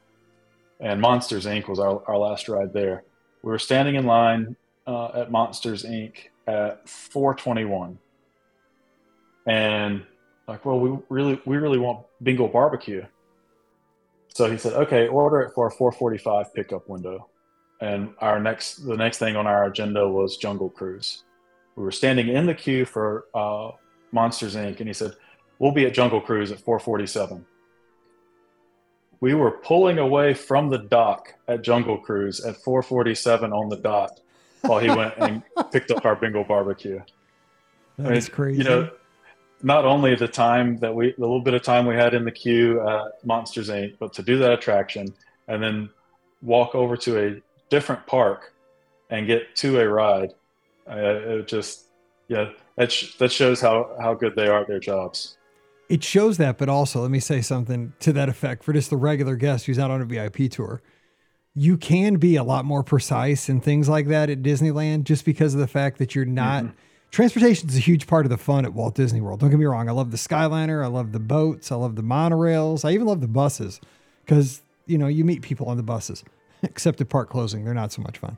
and 0.79 1.01
Monsters 1.01 1.45
Inc. 1.45 1.67
was 1.67 1.79
our, 1.79 2.01
our 2.07 2.17
last 2.17 2.49
ride 2.49 2.73
there. 2.73 3.03
We 3.43 3.51
were 3.51 3.59
standing 3.59 3.95
in 3.95 4.05
line 4.05 4.55
uh, 4.87 5.11
at 5.13 5.31
Monsters 5.31 5.83
Inc. 5.83 6.13
at 6.47 6.87
421, 6.89 7.99
and 9.45 10.03
like, 10.47 10.65
well, 10.65 10.79
we 10.79 10.97
really, 11.09 11.41
we 11.45 11.57
really 11.57 11.77
want 11.77 12.05
Bengal 12.21 12.47
Barbecue. 12.47 13.03
So 14.29 14.49
he 14.49 14.57
said, 14.57 14.73
okay, 14.73 15.07
order 15.07 15.41
it 15.41 15.53
for 15.53 15.67
a 15.67 15.71
445 15.71 16.53
pickup 16.53 16.87
window. 16.87 17.27
And 17.81 18.13
our 18.19 18.39
next, 18.39 18.85
the 18.85 18.95
next 18.95 19.17
thing 19.17 19.35
on 19.35 19.45
our 19.45 19.65
agenda 19.65 20.07
was 20.07 20.37
Jungle 20.37 20.69
Cruise. 20.69 21.23
We 21.75 21.83
were 21.83 21.91
standing 21.91 22.29
in 22.29 22.45
the 22.45 22.53
queue 22.53 22.85
for 22.85 23.25
uh, 23.35 23.71
Monsters 24.11 24.55
Inc. 24.55 24.79
And 24.79 24.87
he 24.87 24.93
said, 24.93 25.13
we'll 25.59 25.71
be 25.71 25.85
at 25.85 25.93
Jungle 25.93 26.21
Cruise 26.21 26.51
at 26.51 26.59
447. 26.59 27.45
We 29.19 29.33
were 29.33 29.51
pulling 29.51 29.97
away 29.97 30.33
from 30.33 30.69
the 30.69 30.77
dock 30.77 31.33
at 31.47 31.63
Jungle 31.63 31.97
Cruise 31.97 32.39
at 32.45 32.55
447 32.57 33.51
on 33.51 33.69
the 33.69 33.77
dot 33.77 34.19
while 34.61 34.79
he 34.79 34.89
went 34.89 35.13
and 35.17 35.43
picked 35.71 35.91
up 35.91 36.05
our 36.05 36.15
Bengal 36.15 36.43
Barbecue. 36.43 36.99
That's 37.97 38.09
I 38.09 38.13
mean, 38.13 38.35
crazy. 38.35 38.57
You 38.59 38.63
know, 38.63 38.89
not 39.63 39.85
only 39.85 40.15
the 40.15 40.27
time 40.27 40.77
that 40.77 40.93
we, 40.93 41.13
the 41.13 41.21
little 41.21 41.41
bit 41.41 41.53
of 41.53 41.63
time 41.63 41.85
we 41.85 41.95
had 41.95 42.13
in 42.13 42.25
the 42.25 42.31
queue 42.31 42.81
at 42.87 43.25
Monsters 43.25 43.69
Inc., 43.69 43.95
but 43.99 44.13
to 44.13 44.23
do 44.23 44.37
that 44.39 44.51
attraction 44.51 45.13
and 45.47 45.61
then 45.61 45.89
walk 46.41 46.75
over 46.75 46.95
to 46.97 47.27
a 47.27 47.41
different 47.69 48.05
park 48.05 48.53
and 49.09 49.25
get 49.25 49.55
to 49.57 49.79
a 49.79 49.87
ride, 49.87 50.33
uh, 50.89 50.95
it 50.95 51.47
just, 51.47 51.85
yeah, 52.27 52.51
that, 52.75 52.91
sh- 52.91 53.15
that 53.15 53.31
shows 53.31 53.59
how, 53.59 53.95
how 53.99 54.13
good 54.13 54.35
they 54.35 54.47
are 54.47 54.61
at 54.61 54.67
their 54.67 54.79
jobs. 54.79 55.37
It 55.89 56.03
shows 56.03 56.37
that, 56.37 56.57
but 56.57 56.69
also 56.69 57.01
let 57.01 57.11
me 57.11 57.19
say 57.19 57.41
something 57.41 57.93
to 58.01 58.11
that 58.13 58.29
effect 58.29 58.63
for 58.63 58.73
just 58.73 58.89
the 58.89 58.97
regular 58.97 59.35
guest 59.35 59.65
who's 59.65 59.79
out 59.79 59.89
on 59.89 60.01
a 60.01 60.05
VIP 60.05 60.51
tour. 60.51 60.81
You 61.57 61.77
can 61.77 62.17
be 62.17 62.35
a 62.35 62.43
lot 62.43 62.65
more 62.65 62.83
precise 62.83 63.49
and 63.49 63.63
things 63.63 63.89
like 63.89 64.07
that 64.07 64.29
at 64.29 64.43
Disneyland 64.43 65.05
just 65.05 65.25
because 65.25 65.53
of 65.53 65.59
the 65.59 65.67
fact 65.67 65.97
that 65.97 66.13
you're 66.13 66.25
not. 66.25 66.65
Mm-hmm 66.65 66.77
transportation 67.11 67.69
is 67.69 67.75
a 67.75 67.79
huge 67.79 68.07
part 68.07 68.25
of 68.25 68.29
the 68.29 68.37
fun 68.37 68.65
at 68.65 68.73
Walt 68.73 68.95
Disney 68.95 69.21
World. 69.21 69.39
Don't 69.39 69.49
get 69.49 69.59
me 69.59 69.65
wrong. 69.65 69.89
I 69.89 69.91
love 69.91 70.11
the 70.11 70.17
Skyliner. 70.17 70.83
I 70.83 70.87
love 70.87 71.11
the 71.11 71.19
boats. 71.19 71.71
I 71.71 71.75
love 71.75 71.95
the 71.95 72.03
monorails. 72.03 72.85
I 72.85 72.91
even 72.93 73.07
love 73.07 73.21
the 73.21 73.27
buses 73.27 73.79
because, 74.25 74.61
you 74.85 74.97
know, 74.97 75.07
you 75.07 75.23
meet 75.23 75.41
people 75.41 75.67
on 75.67 75.77
the 75.77 75.83
buses, 75.83 76.23
except 76.63 77.01
at 77.01 77.09
park 77.09 77.29
closing. 77.29 77.65
They're 77.65 77.73
not 77.73 77.91
so 77.91 78.01
much 78.01 78.17
fun. 78.17 78.37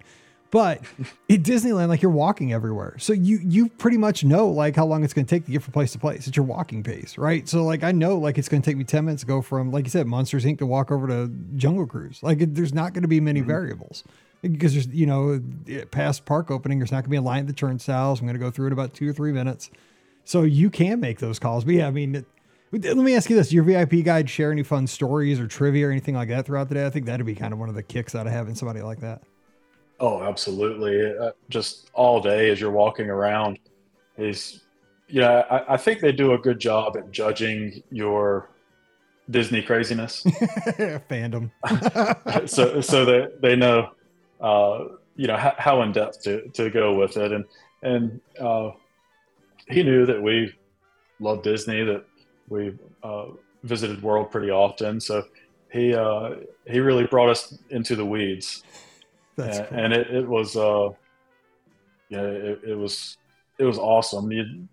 But 0.52 0.82
at 1.30 1.44
Disneyland, 1.44 1.90
like 1.90 2.02
you're 2.02 2.12
walking 2.12 2.54
everywhere. 2.54 2.96
So 2.98 3.14
you 3.14 3.40
you 3.44 3.70
pretty 3.70 3.98
much 3.98 4.24
know 4.24 4.48
like 4.48 4.76
how 4.76 4.86
long 4.86 5.04
it's 5.04 5.14
going 5.14 5.26
to 5.26 5.30
take 5.30 5.46
to 5.46 5.52
get 5.52 5.62
from 5.62 5.74
place 5.74 5.92
to 5.92 6.00
place. 6.00 6.28
It's 6.28 6.36
your 6.36 6.46
walking 6.46 6.82
pace, 6.82 7.18
right? 7.18 7.48
So 7.48 7.64
like 7.64 7.84
I 7.84 7.92
know 7.92 8.18
like 8.18 8.38
it's 8.38 8.50
going 8.50 8.62
to 8.62 8.70
take 8.70 8.78
me 8.78 8.84
10 8.84 9.06
minutes 9.06 9.22
to 9.22 9.28
go 9.28 9.42
from, 9.42 9.72
like 9.72 9.86
you 9.86 9.92
said, 9.92 10.08
Monsters 10.08 10.46
Inc. 10.46 10.58
to 10.60 10.66
walk 10.66 10.92
over 10.92 11.08
to 11.08 11.28
Jungle 11.56 11.86
Cruise. 11.86 12.24
Like 12.24 12.42
it, 12.42 12.56
there's 12.56 12.74
not 12.74 12.94
going 12.94 13.04
to 13.04 13.08
be 13.08 13.20
many 13.20 13.42
mm-hmm. 13.42 13.50
variables 13.50 14.04
because 14.42 14.74
there's 14.74 14.88
you 14.88 15.06
know 15.06 15.42
past 15.92 16.26
park 16.26 16.50
opening 16.50 16.80
there's 16.80 16.92
not 16.92 16.98
going 16.98 17.04
to 17.04 17.10
be 17.10 17.18
a 17.18 17.22
line 17.22 17.42
at 17.42 17.48
the 17.48 17.54
turnstiles 17.54 18.20
i'm 18.20 18.26
going 18.26 18.38
to 18.38 18.40
go 18.40 18.50
through 18.50 18.68
it 18.68 18.74
about 18.74 18.94
two 18.94 19.10
or 19.10 19.14
three 19.14 19.32
minutes 19.32 19.70
so 20.24 20.44
you 20.44 20.70
can 20.70 21.00
make 21.00 21.20
those 21.20 21.40
calls 21.40 21.66
but 21.66 21.74
yeah 21.74 21.88
i 21.88 21.92
mean 21.92 22.26
let 22.72 22.98
me 22.98 23.16
ask 23.16 23.30
you 23.30 23.36
this 23.36 23.52
your 23.52 23.64
vip 23.64 24.04
guide 24.04 24.30
share 24.30 24.52
any 24.52 24.64
fun 24.64 24.88
stories 24.88 25.40
or 25.40 25.48
trivia 25.48 25.88
or 25.88 25.92
anything 25.92 26.16
like 26.16 26.30
that 26.30 26.46
throughout 26.46 26.70
the 26.70 26.76
day 26.76 26.86
i 26.86 26.90
think 26.90 27.06
that'd 27.06 27.26
be 27.26 27.36
kind 27.36 27.52
of 27.52 27.60
one 27.60 27.70
of 27.70 27.76
the 27.76 27.84
kicks 27.84 28.16
out 28.16 28.28
of 28.28 28.32
having 28.32 28.56
somebody 28.56 28.82
like 28.82 29.02
that 29.02 29.22
oh 30.00 30.24
absolutely. 30.24 31.16
Uh, 31.18 31.32
just 31.50 31.90
all 31.94 32.22
day 32.22 32.50
as 32.50 32.60
you're 32.60 32.72
walking 32.72 33.10
around 33.10 33.60
is 34.18 34.62
yeah 35.08 35.44
I, 35.50 35.74
I 35.74 35.78
think 35.78 36.02
they 36.02 36.12
do 36.12 36.34
a 36.34 36.38
good 36.38 36.60
job 36.60 36.98
at 36.98 37.12
judging 37.12 37.84
your 37.92 38.50
disney 39.30 39.62
craziness. 39.62 40.24
Fandom. 41.10 41.52
So 42.48 42.82
so 42.82 43.06
they, 43.06 43.28
they 43.42 43.56
know 43.56 43.92
uh, 44.42 44.86
you 45.16 45.28
know 45.28 45.38
how, 45.38 45.54
how, 45.58 45.82
in 45.82 45.92
depth 45.92 46.24
to, 46.24 46.48
to 46.50 46.70
go 46.70 46.96
with 46.96 47.18
it. 47.18 47.32
And 47.32 47.46
and 47.84 48.22
uh, 48.40 48.72
he 49.68 49.84
knew 49.84 50.06
that 50.06 50.22
we 50.22 50.54
loved 51.20 51.44
Disney 51.44 51.84
that 51.84 52.06
we 52.48 52.74
uh, 53.04 53.26
visited 53.64 54.02
world 54.02 54.32
pretty 54.32 54.50
often. 54.50 55.00
So 55.00 55.24
he 55.72 55.94
uh, 55.94 56.36
he 56.66 56.80
really 56.80 57.06
brought 57.06 57.30
us 57.30 57.58
into 57.70 57.96
the 57.96 58.06
weeds 58.06 58.64
and, 59.40 59.68
cool. 59.68 59.80
and, 59.80 59.94
it, 59.94 60.08
it 60.10 60.28
was 60.28 60.56
uh 60.56 60.90
yeah 62.10 62.22
it, 62.22 62.62
it 62.68 62.76
was 62.76 63.18
it 63.58 63.64
was 63.64 63.78
awesome 63.78 64.32
you 64.32 64.68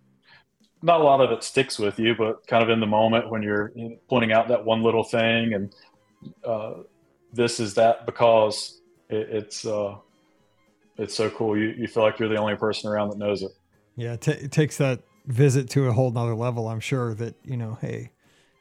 not 0.83 1.01
a 1.01 1.05
lot 1.05 1.21
of 1.21 1.31
it 1.31 1.43
sticks 1.43 1.79
with 1.79 1.99
you 1.99 2.15
but 2.15 2.47
kind 2.47 2.63
of 2.63 2.71
in 2.71 2.81
the 2.81 2.87
moment 2.87 3.31
when 3.31 3.43
you're 3.43 3.73
pointing 4.09 4.33
out 4.33 4.49
that 4.49 4.65
one 4.65 4.83
little 4.83 5.05
thing 5.05 5.55
and 5.55 5.75
uh, 6.45 6.75
this 7.33 7.61
is 7.61 7.75
that 7.75 8.07
because 8.07 8.81
it, 9.09 9.29
it's 9.31 9.67
uh, 9.67 9.97
it's 10.99 11.15
so 11.15 11.31
cool. 11.31 11.57
You 11.57 11.75
you 11.77 11.87
feel 11.87 12.03
like 12.03 12.19
you're 12.19 12.29
the 12.29 12.37
only 12.37 12.57
person 12.57 12.91
around 12.91 13.11
that 13.11 13.19
knows 13.19 13.43
it. 13.43 13.53
Yeah, 13.97 14.15
it, 14.15 14.21
t- 14.23 14.33
it 14.33 14.53
takes 14.53 14.77
that 14.79 15.01
visit 15.27 15.69
to 15.71 15.87
a 15.87 15.93
whole 15.93 16.11
nother 16.11 16.35
level. 16.35 16.69
I'm 16.69 16.81
sure 16.81 17.15
that 17.15 17.35
you 17.45 17.57
know, 17.57 17.79
hey, 17.81 18.11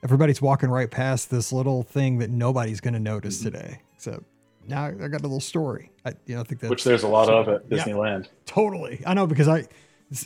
everybody's 0.04 0.42
walking 0.42 0.70
right 0.70 0.90
past 0.90 1.30
this 1.30 1.52
little 1.52 1.84
thing 1.84 2.20
that 2.20 2.30
nobody's 2.30 2.82
going 2.82 2.94
to 2.94 3.00
notice 3.00 3.38
mm-hmm. 3.38 3.58
today. 3.58 3.82
So 3.98 4.24
now 4.68 4.86
I 4.86 4.92
got 4.92 5.22
a 5.22 5.24
little 5.24 5.40
story. 5.40 5.92
I 6.06 6.14
you 6.26 6.36
know 6.36 6.42
I 6.42 6.44
think 6.44 6.62
that 6.62 6.70
which 6.70 6.84
there's 6.84 7.04
a 7.04 7.08
lot 7.08 7.28
so, 7.28 7.38
of 7.38 7.48
at 7.50 7.70
Disneyland. 7.70 8.24
Yeah, 8.24 8.32
totally, 8.46 9.02
I 9.06 9.14
know 9.14 9.28
because 9.28 9.48
I. 9.48 9.68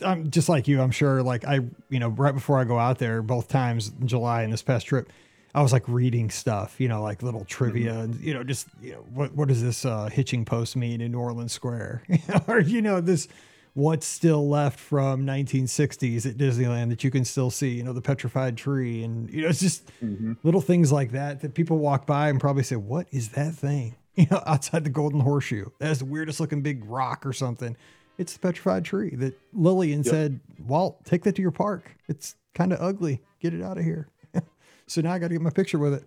I'm 0.04 0.30
just 0.30 0.50
like 0.50 0.68
you. 0.68 0.82
I'm 0.82 0.90
sure. 0.90 1.22
Like 1.22 1.46
I, 1.46 1.60
you 1.88 1.98
know, 1.98 2.10
right 2.10 2.34
before 2.34 2.58
I 2.58 2.64
go 2.64 2.78
out 2.78 2.98
there, 2.98 3.22
both 3.22 3.48
times 3.48 3.90
in 3.98 4.06
July 4.06 4.42
and 4.42 4.52
this 4.52 4.60
past 4.60 4.86
trip, 4.86 5.10
I 5.54 5.62
was 5.62 5.72
like 5.72 5.82
reading 5.88 6.30
stuff, 6.30 6.80
you 6.80 6.88
know, 6.88 7.02
like 7.02 7.22
little 7.22 7.44
trivia 7.44 7.92
mm-hmm. 7.92 8.00
and, 8.00 8.20
you 8.20 8.34
know, 8.34 8.44
just, 8.44 8.68
you 8.80 8.92
know, 8.92 9.04
what, 9.12 9.34
what 9.34 9.48
does 9.48 9.62
this 9.62 9.84
uh, 9.84 10.08
hitching 10.12 10.44
post 10.44 10.76
mean 10.76 11.00
in 11.00 11.12
New 11.12 11.18
Orleans 11.18 11.52
Square? 11.52 12.02
or, 12.48 12.60
you 12.60 12.80
know, 12.80 13.00
this, 13.00 13.26
what's 13.74 14.06
still 14.06 14.48
left 14.48 14.78
from 14.78 15.26
1960s 15.26 16.24
at 16.24 16.36
Disneyland 16.36 16.90
that 16.90 17.02
you 17.02 17.10
can 17.10 17.24
still 17.24 17.50
see, 17.50 17.70
you 17.70 17.82
know, 17.82 17.92
the 17.92 18.00
petrified 18.00 18.56
tree. 18.56 19.02
And, 19.02 19.28
you 19.30 19.42
know, 19.42 19.48
it's 19.48 19.60
just 19.60 19.86
mm-hmm. 20.02 20.34
little 20.44 20.60
things 20.60 20.92
like 20.92 21.12
that 21.12 21.40
that 21.40 21.54
people 21.54 21.78
walk 21.78 22.06
by 22.06 22.28
and 22.28 22.38
probably 22.38 22.62
say, 22.62 22.76
what 22.76 23.08
is 23.10 23.30
that 23.30 23.54
thing? 23.54 23.96
You 24.16 24.26
know, 24.30 24.42
outside 24.44 24.84
the 24.84 24.90
Golden 24.90 25.20
Horseshoe. 25.20 25.66
That's 25.78 26.00
the 26.00 26.04
weirdest 26.04 26.40
looking 26.40 26.62
big 26.62 26.84
rock 26.84 27.24
or 27.24 27.32
something. 27.32 27.76
It's 28.18 28.34
the 28.34 28.40
petrified 28.40 28.84
tree 28.84 29.14
that 29.16 29.38
Lillian 29.54 30.02
yep. 30.02 30.10
said, 30.10 30.40
Walt, 30.58 31.04
take 31.04 31.22
that 31.22 31.36
to 31.36 31.42
your 31.42 31.52
park. 31.52 31.96
It's 32.08 32.34
kind 32.52 32.72
of 32.72 32.80
ugly. 32.80 33.22
Get 33.40 33.54
it 33.54 33.62
out 33.62 33.78
of 33.78 33.84
here. 33.84 34.08
So 34.86 35.00
now 35.00 35.12
I 35.12 35.20
got 35.20 35.28
to 35.28 35.34
get 35.34 35.40
my 35.40 35.50
picture 35.50 35.78
with 35.78 35.94
it. 35.94 36.04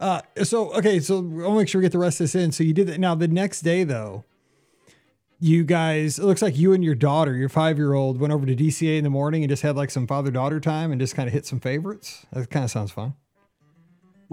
Uh, 0.00 0.22
so 0.44 0.72
okay, 0.72 0.98
so 0.98 1.16
I'll 1.44 1.56
make 1.56 1.68
sure 1.68 1.78
we 1.78 1.82
get 1.82 1.92
the 1.92 1.98
rest 1.98 2.20
of 2.20 2.24
this 2.24 2.34
in. 2.34 2.52
So 2.52 2.64
you 2.64 2.72
did 2.72 2.86
that. 2.86 2.98
Now 2.98 3.14
the 3.14 3.28
next 3.28 3.60
day 3.60 3.84
though, 3.84 4.24
you 5.40 5.62
guys, 5.62 6.18
it 6.18 6.24
looks 6.24 6.40
like 6.40 6.56
you 6.56 6.72
and 6.72 6.82
your 6.82 6.94
daughter, 6.94 7.34
your 7.34 7.50
five 7.50 7.76
year 7.76 7.92
old, 7.92 8.18
went 8.18 8.32
over 8.32 8.46
to 8.46 8.56
DCA 8.56 8.96
in 8.96 9.04
the 9.04 9.10
morning 9.10 9.42
and 9.42 9.50
just 9.50 9.62
had 9.62 9.76
like 9.76 9.90
some 9.90 10.06
father 10.06 10.30
daughter 10.30 10.58
time 10.58 10.90
and 10.90 10.98
just 10.98 11.14
kind 11.14 11.26
of 11.26 11.34
hit 11.34 11.44
some 11.44 11.60
favorites. 11.60 12.24
That 12.32 12.48
kind 12.48 12.64
of 12.64 12.70
sounds 12.70 12.92
fun. 12.92 13.14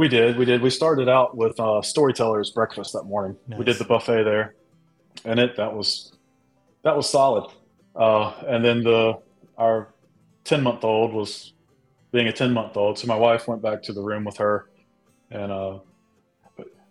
We 0.02 0.08
did, 0.08 0.36
we 0.36 0.46
did. 0.46 0.64
We 0.64 0.72
started 0.72 1.08
out 1.08 1.38
with 1.38 1.60
uh, 1.60 1.84
storytellers 1.84 2.50
breakfast 2.50 2.94
that 2.94 3.04
morning. 3.04 3.38
Nice. 3.48 3.60
We 3.60 3.66
did 3.66 3.78
the 3.78 3.84
buffet 3.84 4.24
there, 4.24 4.56
and 5.26 5.40
it 5.40 5.56
that 5.58 5.76
was 5.76 6.14
that 6.82 6.98
was 6.98 7.08
solid. 7.08 7.52
Uh, 7.96 8.34
and 8.48 8.66
then 8.66 8.82
the 8.82 9.20
our 9.60 9.90
ten 10.44 10.64
month 10.64 10.84
old 10.84 11.14
was 11.14 11.54
being 12.12 12.28
a 12.28 12.32
10 12.32 12.52
month 12.52 12.76
old. 12.78 12.98
So 12.98 13.06
my 13.06 13.16
wife 13.16 13.48
went 13.48 13.62
back 13.62 13.84
to 13.84 13.94
the 13.94 14.02
room 14.02 14.24
with 14.24 14.38
her 14.38 14.70
and, 15.30 15.52
uh, 15.52 15.78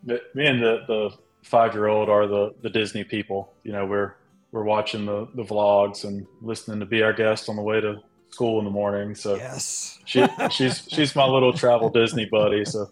me 0.05 0.47
and 0.47 0.63
the, 0.63 0.85
the 0.87 1.11
five 1.43 1.75
year 1.75 1.89
old 1.89 2.09
are 2.09 2.29
the, 2.29 2.55
the 2.63 2.71
Disney 2.71 3.03
people. 3.03 3.53
You 3.65 3.73
know, 3.73 3.87
we're, 3.87 4.15
we're 4.53 4.63
watching 4.63 5.05
the, 5.05 5.27
the 5.35 5.43
vlogs 5.43 6.05
and 6.05 6.29
listening 6.43 6.79
to 6.79 6.87
be 6.87 7.03
our 7.03 7.13
guest 7.13 7.49
on 7.49 7.57
the 7.57 7.63
way 7.63 7.81
to 7.81 8.01
school 8.31 8.59
in 8.59 8.65
the 8.65 8.71
morning. 8.71 9.15
So 9.15 9.37
yes, 9.37 9.99
she, 10.05 10.27
she's, 10.51 10.87
she's 10.89 11.15
my 11.17 11.27
little 11.27 11.53
travel 11.53 11.91
Disney 11.91 12.27
buddy. 12.27 12.65
So, 12.65 12.91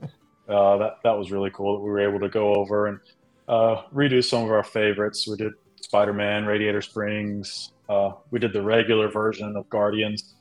uh, 0.49 0.76
that, 0.78 0.97
that 1.05 1.18
was 1.18 1.30
really 1.30 1.51
cool 1.51 1.74
that 1.76 1.84
we 1.84 1.91
were 1.91 2.01
able 2.01 2.20
to 2.20 2.28
go 2.28 2.55
over 2.55 2.86
and, 2.86 3.01
uh, 3.49 3.82
redo 3.95 4.22
some 4.24 4.45
of 4.45 4.51
our 4.51 4.62
favorites. 4.62 5.26
We 5.26 5.36
did 5.36 5.53
Spider-Man, 5.80 6.45
Radiator 6.45 6.82
Springs. 6.82 7.72
Uh, 7.89 8.12
we 8.30 8.39
did 8.39 8.53
the 8.53 8.62
regular 8.62 9.09
version 9.09 9.57
of 9.57 9.68
Guardians 9.70 10.34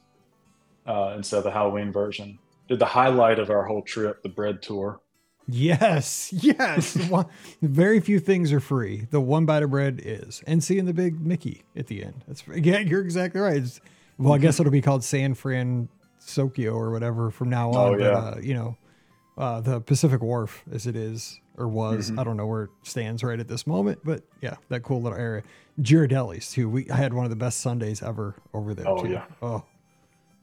uh, 0.85 1.13
instead 1.15 1.39
of 1.39 1.43
the 1.45 1.51
Halloween 1.51 1.91
version. 1.91 2.37
Did 2.67 2.79
the 2.79 2.85
highlight 2.85 3.39
of 3.39 3.49
our 3.49 3.63
whole 3.63 3.81
trip, 3.81 4.21
the 4.23 4.29
bread 4.29 4.61
tour. 4.61 4.99
Yes, 5.47 6.33
yes. 6.33 6.97
one, 7.09 7.27
very 7.61 8.01
few 8.01 8.19
things 8.19 8.51
are 8.51 8.59
free. 8.59 9.07
The 9.09 9.21
one 9.21 9.45
bite 9.45 9.63
of 9.63 9.71
bread 9.71 10.01
is, 10.03 10.43
and 10.45 10.61
seeing 10.61 10.85
the 10.85 10.93
big 10.93 11.21
Mickey 11.21 11.63
at 11.75 11.87
the 11.87 12.03
end. 12.03 12.25
That's 12.27 12.43
yeah, 12.53 12.79
you're 12.79 13.01
exactly 13.01 13.39
right. 13.39 13.57
It's, 13.57 13.79
well, 14.17 14.33
I 14.33 14.37
guess 14.37 14.59
it'll 14.59 14.71
be 14.71 14.81
called 14.81 15.03
San 15.03 15.33
Fran 15.33 15.89
Sokio 16.19 16.73
or 16.73 16.91
whatever 16.91 17.31
from 17.31 17.49
now 17.49 17.71
on. 17.71 17.75
Oh, 17.95 17.97
yeah. 17.97 18.11
But, 18.11 18.13
uh, 18.13 18.39
you 18.41 18.53
know, 18.53 18.77
uh, 19.37 19.61
the 19.61 19.79
Pacific 19.81 20.21
Wharf 20.21 20.63
as 20.71 20.87
it 20.87 20.95
is 20.95 21.39
or 21.57 21.67
was. 21.67 22.11
Mhm. 22.11 22.19
I 22.19 22.23
don't 22.23 22.37
know 22.37 22.47
where 22.47 22.63
it 22.63 22.69
stands 22.83 23.23
right 23.23 23.39
at 23.39 23.47
this 23.47 23.65
moment, 23.67 23.99
but 24.03 24.23
yeah, 24.41 24.55
that 24.69 24.83
cool 24.83 25.01
little 25.01 25.17
area. 25.17 25.43
Ghirardelli's 25.81 26.51
too. 26.51 26.69
We 26.69 26.89
I 26.89 26.95
had 26.95 27.13
one 27.13 27.23
of 27.25 27.29
the 27.29 27.35
best 27.35 27.59
sundaes 27.61 28.01
ever 28.01 28.35
over 28.53 28.73
there. 28.73 28.87
Oh, 28.87 29.03
too. 29.03 29.11
yeah. 29.11 29.25
Oh, 29.41 29.63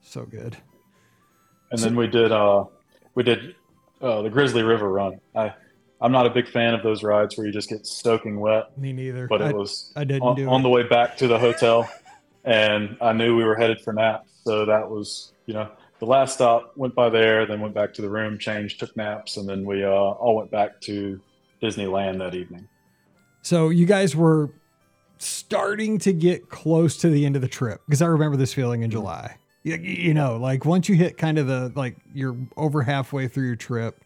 so 0.01 0.23
good. 0.25 0.55
And 1.71 1.79
then 1.81 1.95
we 1.95 2.07
did 2.07 2.31
uh, 2.31 2.65
we 3.15 3.23
did 3.23 3.55
uh, 4.01 4.21
the 4.21 4.29
Grizzly 4.29 4.63
River 4.63 4.89
Run. 4.91 5.19
I 5.35 5.53
I'm 6.01 6.11
not 6.11 6.25
a 6.25 6.29
big 6.29 6.47
fan 6.47 6.73
of 6.73 6.83
those 6.83 7.03
rides 7.03 7.37
where 7.37 7.47
you 7.47 7.53
just 7.53 7.69
get 7.69 7.85
soaking 7.87 8.39
wet, 8.39 8.77
Me 8.77 8.93
neither. 8.93 9.27
but 9.27 9.41
I, 9.41 9.49
it 9.49 9.55
was 9.55 9.91
I 9.95 10.03
didn't 10.03 10.23
on, 10.23 10.35
do 10.35 10.47
on 10.49 10.59
it. 10.61 10.63
the 10.63 10.69
way 10.69 10.83
back 10.83 11.17
to 11.17 11.27
the 11.27 11.39
hotel, 11.39 11.89
and 12.45 12.95
I 13.01 13.11
knew 13.13 13.35
we 13.35 13.43
were 13.43 13.55
headed 13.55 13.81
for 13.81 13.91
naps. 13.91 14.31
So 14.43 14.65
that 14.65 14.89
was 14.89 15.33
you 15.45 15.53
know 15.53 15.69
the 15.99 16.05
last 16.05 16.35
stop. 16.35 16.73
Went 16.77 16.95
by 16.95 17.09
there, 17.09 17.45
then 17.45 17.59
went 17.59 17.73
back 17.73 17.93
to 17.95 18.01
the 18.01 18.09
room, 18.09 18.37
changed, 18.37 18.79
took 18.79 18.95
naps, 18.95 19.37
and 19.37 19.49
then 19.49 19.65
we 19.65 19.83
uh, 19.83 19.89
all 19.89 20.35
went 20.37 20.51
back 20.51 20.79
to 20.81 21.19
Disneyland 21.61 22.19
that 22.19 22.35
evening. 22.35 22.67
So 23.41 23.69
you 23.69 23.85
guys 23.85 24.15
were 24.15 24.51
starting 25.17 25.97
to 25.99 26.13
get 26.13 26.49
close 26.49 26.97
to 26.97 27.09
the 27.09 27.25
end 27.25 27.35
of 27.35 27.41
the 27.41 27.47
trip 27.47 27.81
because 27.85 28.01
I 28.01 28.07
remember 28.07 28.37
this 28.37 28.53
feeling 28.53 28.83
in 28.83 28.91
July. 28.91 29.37
You, 29.63 29.77
you 29.77 30.13
know, 30.13 30.37
like 30.37 30.65
once 30.65 30.87
you 30.87 30.95
hit 30.95 31.17
kind 31.17 31.37
of 31.39 31.47
the 31.47 31.71
like 31.75 31.97
you're 32.13 32.37
over 32.55 32.83
halfway 32.83 33.27
through 33.27 33.47
your 33.47 33.55
trip. 33.55 34.03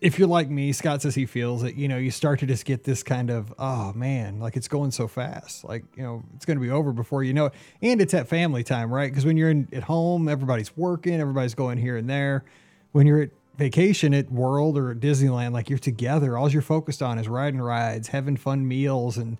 If 0.00 0.18
you're 0.18 0.28
like 0.28 0.48
me, 0.48 0.72
Scott 0.72 1.02
says 1.02 1.14
he 1.14 1.26
feels 1.26 1.64
it. 1.64 1.74
You 1.74 1.88
know, 1.88 1.96
you 1.96 2.10
start 2.10 2.40
to 2.40 2.46
just 2.46 2.64
get 2.64 2.84
this 2.84 3.02
kind 3.02 3.30
of 3.30 3.52
oh 3.58 3.92
man, 3.94 4.38
like 4.38 4.56
it's 4.56 4.68
going 4.68 4.90
so 4.90 5.08
fast. 5.08 5.64
Like 5.64 5.84
you 5.96 6.02
know, 6.02 6.22
it's 6.36 6.44
going 6.44 6.56
to 6.56 6.62
be 6.62 6.70
over 6.70 6.92
before 6.92 7.24
you 7.24 7.34
know 7.34 7.46
it. 7.46 7.54
And 7.82 8.00
it's 8.00 8.14
at 8.14 8.28
family 8.28 8.62
time, 8.62 8.92
right? 8.92 9.10
Because 9.10 9.26
when 9.26 9.36
you're 9.36 9.50
in, 9.50 9.68
at 9.72 9.82
home, 9.82 10.28
everybody's 10.28 10.76
working, 10.76 11.20
everybody's 11.20 11.54
going 11.54 11.78
here 11.78 11.96
and 11.96 12.08
there. 12.08 12.44
When 12.92 13.06
you're 13.06 13.22
at 13.22 13.30
vacation 13.58 14.14
at 14.14 14.30
World 14.30 14.78
or 14.78 14.92
at 14.92 15.00
Disneyland, 15.00 15.52
like 15.52 15.68
you're 15.68 15.78
together. 15.78 16.38
All 16.38 16.48
you're 16.48 16.62
focused 16.62 17.02
on 17.02 17.18
is 17.18 17.28
riding 17.28 17.60
rides, 17.60 18.08
having 18.08 18.36
fun 18.36 18.66
meals, 18.66 19.18
and 19.18 19.36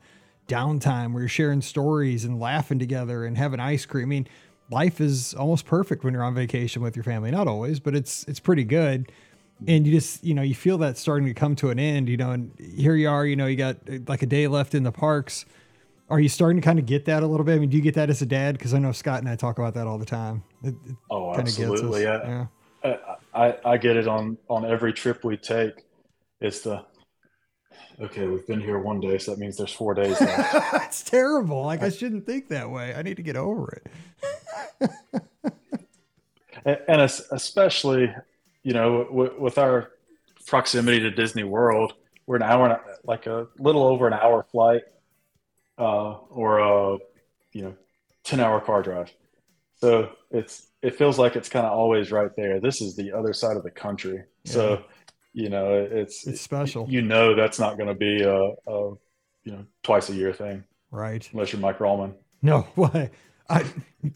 downtime 0.49 1.13
where 1.13 1.23
you're 1.23 1.29
sharing 1.29 1.61
stories 1.61 2.25
and 2.25 2.41
laughing 2.41 2.79
together 2.79 3.25
and 3.25 3.39
having 3.39 3.61
ice 3.61 3.87
cream. 3.87 4.05
I 4.05 4.09
mean, 4.09 4.29
life 4.71 5.01
is 5.01 5.35
almost 5.35 5.67
perfect 5.67 6.03
when 6.03 6.15
you're 6.15 6.25
on 6.25 6.35
vacation 6.35 6.83
with 6.83 6.97
your 6.97 7.05
family. 7.05 7.31
Not 7.31 7.47
always, 7.47 7.79
but 7.79 7.95
it's 7.95 8.25
it's 8.25 8.41
pretty 8.41 8.65
good. 8.65 9.13
And 9.67 9.87
you 9.87 9.93
just 9.93 10.23
you 10.25 10.35
know 10.35 10.43
you 10.43 10.55
feel 10.55 10.79
that 10.79 10.97
starting 10.99 11.27
to 11.27 11.35
come 11.35 11.57
to 11.57 11.71
an 11.71 11.79
end. 11.79 12.09
You 12.09 12.17
know, 12.17 12.31
and 12.31 12.53
here 12.59 12.95
you 12.95 13.09
are. 13.09 13.27
You 13.27 13.37
know, 13.37 13.47
you 13.47 13.57
got 13.57 13.77
uh, 13.91 13.99
like 14.07 14.23
a 14.23 14.27
day 14.27 14.47
left 14.47 14.75
in 14.75 14.83
the 14.85 14.93
parks. 14.93 15.45
Are 16.11 16.21
you 16.21 16.29
starting 16.29 16.61
to 16.61 16.65
kind 16.65 16.79
of 16.79 16.87
get 16.87 17.05
that 17.07 17.23
a 17.23 17.27
little 17.27 17.45
bit? 17.45 17.57
I 17.57 17.59
mean, 17.59 17.69
do 17.71 17.77
you 17.77 17.83
get 17.83 17.95
that 17.97 18.09
as 18.09 18.23
a 18.23 18.27
dad? 18.27 18.57
Because 18.57 18.73
I 18.73 18.79
know 18.79 18.93
Scott 18.93 19.19
and 19.21 19.29
I 19.29 19.37
talk 19.37 19.59
about 19.59 19.75
that 19.75 19.87
all 19.87 19.99
the 19.99 20.07
time. 20.07 20.43
It, 20.63 20.75
it 20.87 20.97
Oh, 21.11 21.33
kind 21.35 21.47
gets 21.47 21.59
us. 21.59 21.65
absolutely, 21.71 22.03
yeah. 22.05 22.47
I, 22.85 22.99
I 23.35 23.57
I 23.65 23.77
get 23.77 23.97
it 23.97 24.07
on 24.09 24.39
on 24.49 24.65
every 24.65 24.93
trip 24.93 25.25
we 25.25 25.37
take. 25.37 25.85
It's 26.41 26.61
the 26.61 26.85
okay. 28.01 28.27
We've 28.27 28.47
been 28.47 28.61
here 28.61 28.79
one 28.79 29.01
day, 29.01 29.19
so 29.19 29.33
that 29.33 29.41
means 29.41 29.57
there's 29.57 29.73
four 29.73 29.95
days 29.95 30.21
left. 30.21 30.55
it's 30.87 31.03
terrible. 31.03 31.65
Like 31.65 31.83
I 31.83 31.91
shouldn't 31.91 32.27
think 32.27 32.49
that 32.49 32.71
way. 32.71 32.95
I 32.95 33.03
need 33.03 33.17
to 33.17 33.23
get 33.23 33.37
over 33.37 33.83
it. 34.81 34.91
and, 36.65 36.79
and 36.89 37.01
especially, 37.03 38.15
you 38.69 38.75
know, 38.75 39.05
w- 39.05 39.35
with 39.41 39.57
our 39.57 39.91
proximity 40.47 41.01
to 41.01 41.11
Disney 41.11 41.43
World, 41.43 41.95
we're 42.27 42.37
an 42.37 42.43
hour, 42.43 42.65
and 42.67 42.75
a, 42.75 42.81
like 43.03 43.27
a 43.27 43.47
little 43.59 43.83
over 43.85 44.07
an 44.07 44.13
hour 44.13 44.43
flight, 44.53 44.83
uh, 45.79 46.13
or 46.29 46.59
a 46.59 46.99
you 47.55 47.63
know, 47.63 47.75
ten 48.25 48.41
hour 48.41 48.61
car 48.61 48.83
drive. 48.83 49.11
So 49.77 50.11
it's 50.31 50.67
it 50.83 50.97
feels 50.97 51.19
like 51.19 51.35
it's 51.35 51.49
kind 51.49 51.65
of 51.65 51.73
always 51.73 52.13
right 52.13 52.31
there. 52.37 52.61
This 52.61 52.83
is 52.83 52.95
the 52.95 53.13
other 53.13 53.33
side 53.33 53.57
of 53.57 53.63
the 53.63 53.71
country, 53.71 54.25
so 54.45 54.85
you 55.33 55.49
know 55.49 55.89
it's 55.91 56.27
It's 56.27 56.43
special, 56.43 56.87
you 56.91 57.01
know 57.01 57.35
that's 57.35 57.59
not 57.59 57.79
going 57.79 57.89
to 57.89 57.95
be 57.95 58.23
a, 58.23 58.39
a 58.71 58.95
you 59.45 59.53
know 59.53 59.65
twice 59.83 60.11
a 60.11 60.15
year 60.15 60.35
thing 60.35 60.65
right? 60.91 61.27
unless 61.33 61.55
you're 61.55 61.63
Mike 61.63 61.79
Rallman. 61.79 62.13
No, 62.43 62.67
why? 62.75 63.09
I 63.49 63.65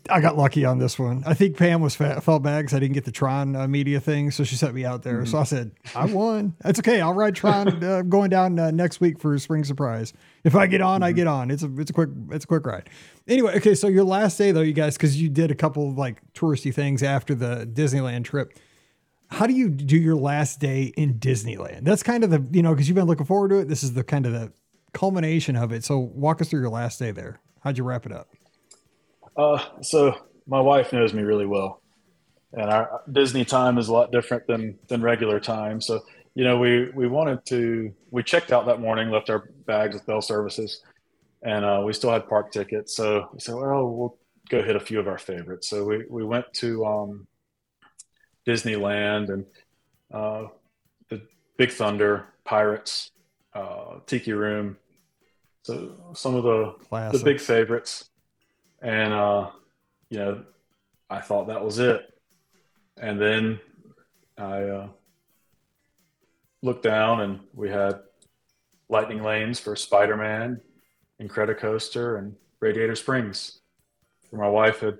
I 0.08 0.20
got 0.20 0.36
lucky 0.36 0.64
on 0.64 0.78
this 0.78 0.98
one. 0.98 1.24
I 1.26 1.34
think 1.34 1.56
Pam 1.56 1.80
was 1.80 1.96
fat, 1.96 2.22
felt 2.22 2.44
bad 2.44 2.60
because 2.60 2.74
I 2.74 2.78
didn't 2.78 2.94
get 2.94 3.04
the 3.04 3.12
Tron 3.12 3.56
uh, 3.56 3.66
media 3.66 3.98
thing, 3.98 4.30
so 4.30 4.44
she 4.44 4.54
sent 4.54 4.74
me 4.74 4.84
out 4.84 5.02
there. 5.02 5.26
So 5.26 5.38
I 5.38 5.42
said, 5.42 5.72
I 5.96 6.04
won. 6.04 6.54
That's 6.60 6.78
okay. 6.78 7.00
I'll 7.00 7.14
ride 7.14 7.34
Tron 7.34 7.82
uh, 7.84 8.02
going 8.02 8.30
down 8.30 8.58
uh, 8.58 8.70
next 8.70 9.00
week 9.00 9.18
for 9.18 9.36
spring 9.38 9.64
surprise. 9.64 10.12
If 10.44 10.54
I 10.54 10.68
get 10.68 10.80
on, 10.80 11.02
I 11.02 11.10
get 11.10 11.26
on. 11.26 11.50
It's 11.50 11.64
a 11.64 11.70
it's 11.78 11.90
a 11.90 11.94
quick 11.94 12.10
it's 12.30 12.44
a 12.44 12.48
quick 12.48 12.64
ride. 12.64 12.90
Anyway, 13.26 13.56
okay. 13.56 13.74
So 13.74 13.88
your 13.88 14.04
last 14.04 14.38
day 14.38 14.52
though, 14.52 14.60
you 14.60 14.72
guys, 14.72 14.96
because 14.96 15.20
you 15.20 15.28
did 15.28 15.50
a 15.50 15.54
couple 15.54 15.88
of 15.88 15.98
like 15.98 16.20
touristy 16.34 16.72
things 16.72 17.02
after 17.02 17.34
the 17.34 17.68
Disneyland 17.72 18.24
trip. 18.24 18.56
How 19.30 19.46
do 19.46 19.54
you 19.54 19.70
do 19.70 19.96
your 19.96 20.16
last 20.16 20.60
day 20.60 20.92
in 20.96 21.14
Disneyland? 21.14 21.84
That's 21.84 22.02
kind 22.02 22.22
of 22.22 22.30
the 22.30 22.46
you 22.52 22.62
know 22.62 22.72
because 22.72 22.86
you've 22.88 22.96
been 22.96 23.06
looking 23.06 23.26
forward 23.26 23.48
to 23.48 23.58
it. 23.60 23.68
This 23.68 23.82
is 23.82 23.94
the 23.94 24.04
kind 24.04 24.26
of 24.26 24.32
the 24.32 24.52
culmination 24.92 25.56
of 25.56 25.72
it. 25.72 25.84
So 25.84 25.98
walk 25.98 26.40
us 26.40 26.50
through 26.50 26.60
your 26.60 26.70
last 26.70 26.98
day 26.98 27.10
there. 27.10 27.40
How'd 27.60 27.78
you 27.78 27.84
wrap 27.84 28.04
it 28.06 28.12
up? 28.12 28.28
Uh, 29.36 29.58
so 29.80 30.14
my 30.46 30.60
wife 30.60 30.92
knows 30.92 31.14
me 31.14 31.22
really 31.22 31.46
well, 31.46 31.82
and 32.52 32.70
our 32.70 33.02
Disney 33.10 33.44
time 33.44 33.78
is 33.78 33.88
a 33.88 33.92
lot 33.92 34.12
different 34.12 34.46
than 34.46 34.78
than 34.88 35.02
regular 35.02 35.40
time. 35.40 35.80
So 35.80 36.02
you 36.34 36.44
know, 36.44 36.58
we 36.58 36.90
we 36.90 37.06
wanted 37.06 37.44
to 37.46 37.92
we 38.10 38.22
checked 38.22 38.52
out 38.52 38.66
that 38.66 38.80
morning, 38.80 39.10
left 39.10 39.30
our 39.30 39.50
bags 39.66 39.94
with 39.94 40.06
Bell 40.06 40.22
Services, 40.22 40.82
and 41.42 41.64
uh, 41.64 41.82
we 41.84 41.92
still 41.92 42.10
had 42.10 42.28
park 42.28 42.52
tickets. 42.52 42.96
So 42.96 43.28
we 43.32 43.40
said, 43.40 43.54
well, 43.54 43.88
we'll 43.88 44.18
go 44.48 44.62
hit 44.62 44.76
a 44.76 44.80
few 44.80 44.98
of 44.98 45.08
our 45.08 45.18
favorites. 45.18 45.68
So 45.68 45.84
we 45.84 46.04
we 46.08 46.24
went 46.24 46.46
to 46.54 46.84
um, 46.84 47.26
Disneyland 48.46 49.32
and 49.32 49.46
uh, 50.12 50.48
the 51.10 51.22
Big 51.58 51.70
Thunder, 51.70 52.26
Pirates, 52.44 53.10
uh, 53.54 53.98
Tiki 54.06 54.32
Room. 54.32 54.76
So 55.64 56.12
some 56.14 56.34
of 56.34 56.44
the 56.44 56.74
the 57.18 57.24
big 57.24 57.40
favorites. 57.40 58.08
And, 58.82 59.12
uh, 59.12 59.50
you 60.10 60.18
know, 60.18 60.44
I 61.08 61.20
thought 61.20 61.46
that 61.46 61.64
was 61.64 61.78
it. 61.78 62.02
And 62.96 63.20
then 63.20 63.60
I 64.36 64.62
uh, 64.62 64.88
looked 66.62 66.82
down 66.82 67.20
and 67.20 67.40
we 67.54 67.70
had 67.70 68.00
lightning 68.88 69.22
lanes 69.22 69.58
for 69.60 69.76
Spider 69.76 70.16
Man, 70.16 70.60
Incredicoaster, 71.20 72.18
and 72.18 72.36
Radiator 72.60 72.96
Springs. 72.96 73.60
Where 74.30 74.42
My 74.42 74.48
wife 74.48 74.80
had 74.80 74.98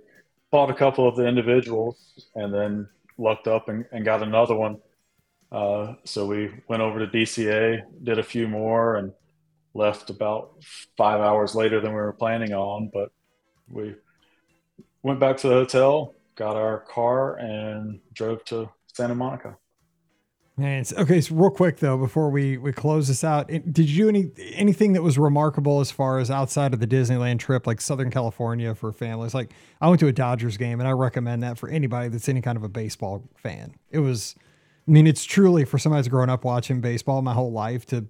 bought 0.51 0.71
a 0.71 0.75
couple 0.75 1.09
of 1.09 1.17
the 1.17 1.27
individuals 1.27 2.29
and 2.35 2.55
then 2.55 2.89
lucked 3.19 3.49
up 3.49 3.69
and, 3.69 3.85
and 3.93 4.05
got 4.05 4.23
another 4.23 4.55
one. 4.55 4.79
Uh, 5.51 5.95
so 6.05 6.27
we 6.27 6.51
went 6.69 6.83
over 6.83 6.99
to 6.99 7.07
DCA, 7.07 7.83
did 8.03 8.19
a 8.19 8.23
few 8.23 8.49
more, 8.49 8.97
and 8.97 9.13
left 9.75 10.11
about 10.11 10.55
five 10.97 11.21
hours 11.21 11.55
later 11.55 11.81
than 11.81 11.91
we 11.91 11.97
were 11.97 12.13
planning 12.13 12.53
on. 12.53 12.91
But 12.93 13.11
we 13.73 13.97
went 15.03 15.19
back 15.19 15.37
to 15.39 15.49
the 15.49 15.55
hotel, 15.55 16.15
got 16.37 16.57
our 16.57 16.81
car, 16.81 17.37
and 17.37 18.01
drove 18.13 18.45
to 18.47 18.69
Santa 18.87 19.15
Monica. 19.15 19.57
Man, 20.59 20.85
okay. 20.99 21.23
So 21.23 21.35
real 21.35 21.51
quick 21.51 21.79
though, 21.79 21.97
before 21.97 22.29
we 22.29 22.59
we 22.59 22.73
close 22.73 23.09
this 23.09 23.25
out, 23.25 23.49
did 23.49 23.89
you 23.89 24.05
do 24.05 24.09
any 24.11 24.31
anything 24.53 24.93
that 24.93 25.03
was 25.03 25.19
remarkable 25.19 25.81
as 25.81 25.91
far 25.91 26.19
as 26.19 26.31
outside 26.31 26.75
of 26.75 26.81
the 26.81 26.87
Disneyland 26.87 27.39
trip, 27.39 27.67
like 27.67 27.81
Southern 27.81 28.11
California 28.11 28.75
for 28.75 28.93
families? 28.93 29.33
Like 29.33 29.51
I 29.81 29.89
went 29.89 29.99
to 30.01 30.09
a 30.09 30.13
Dodgers 30.13 30.59
game, 30.59 30.79
and 30.79 30.87
I 30.87 30.93
recommend 30.93 31.43
that 31.43 31.57
for 31.57 31.71
anybody 31.71 32.11
that's 32.11 32.29
any 32.29 32.43
kind 32.43 32.59
of 32.59 32.65
a 32.65 32.69
baseball 32.69 33.25
fan. 33.35 33.75
It 33.91 34.01
was, 34.01 34.35
I 34.87 34.91
mean, 34.91 35.07
it's 35.07 35.25
truly 35.25 35.65
for 35.65 35.79
somebody 35.79 36.01
that's 36.01 36.09
grown 36.09 36.29
up 36.29 36.45
watching 36.45 36.83
baseball 36.83 37.23
my 37.23 37.33
whole 37.33 37.53
life 37.53 37.87
to 37.87 38.05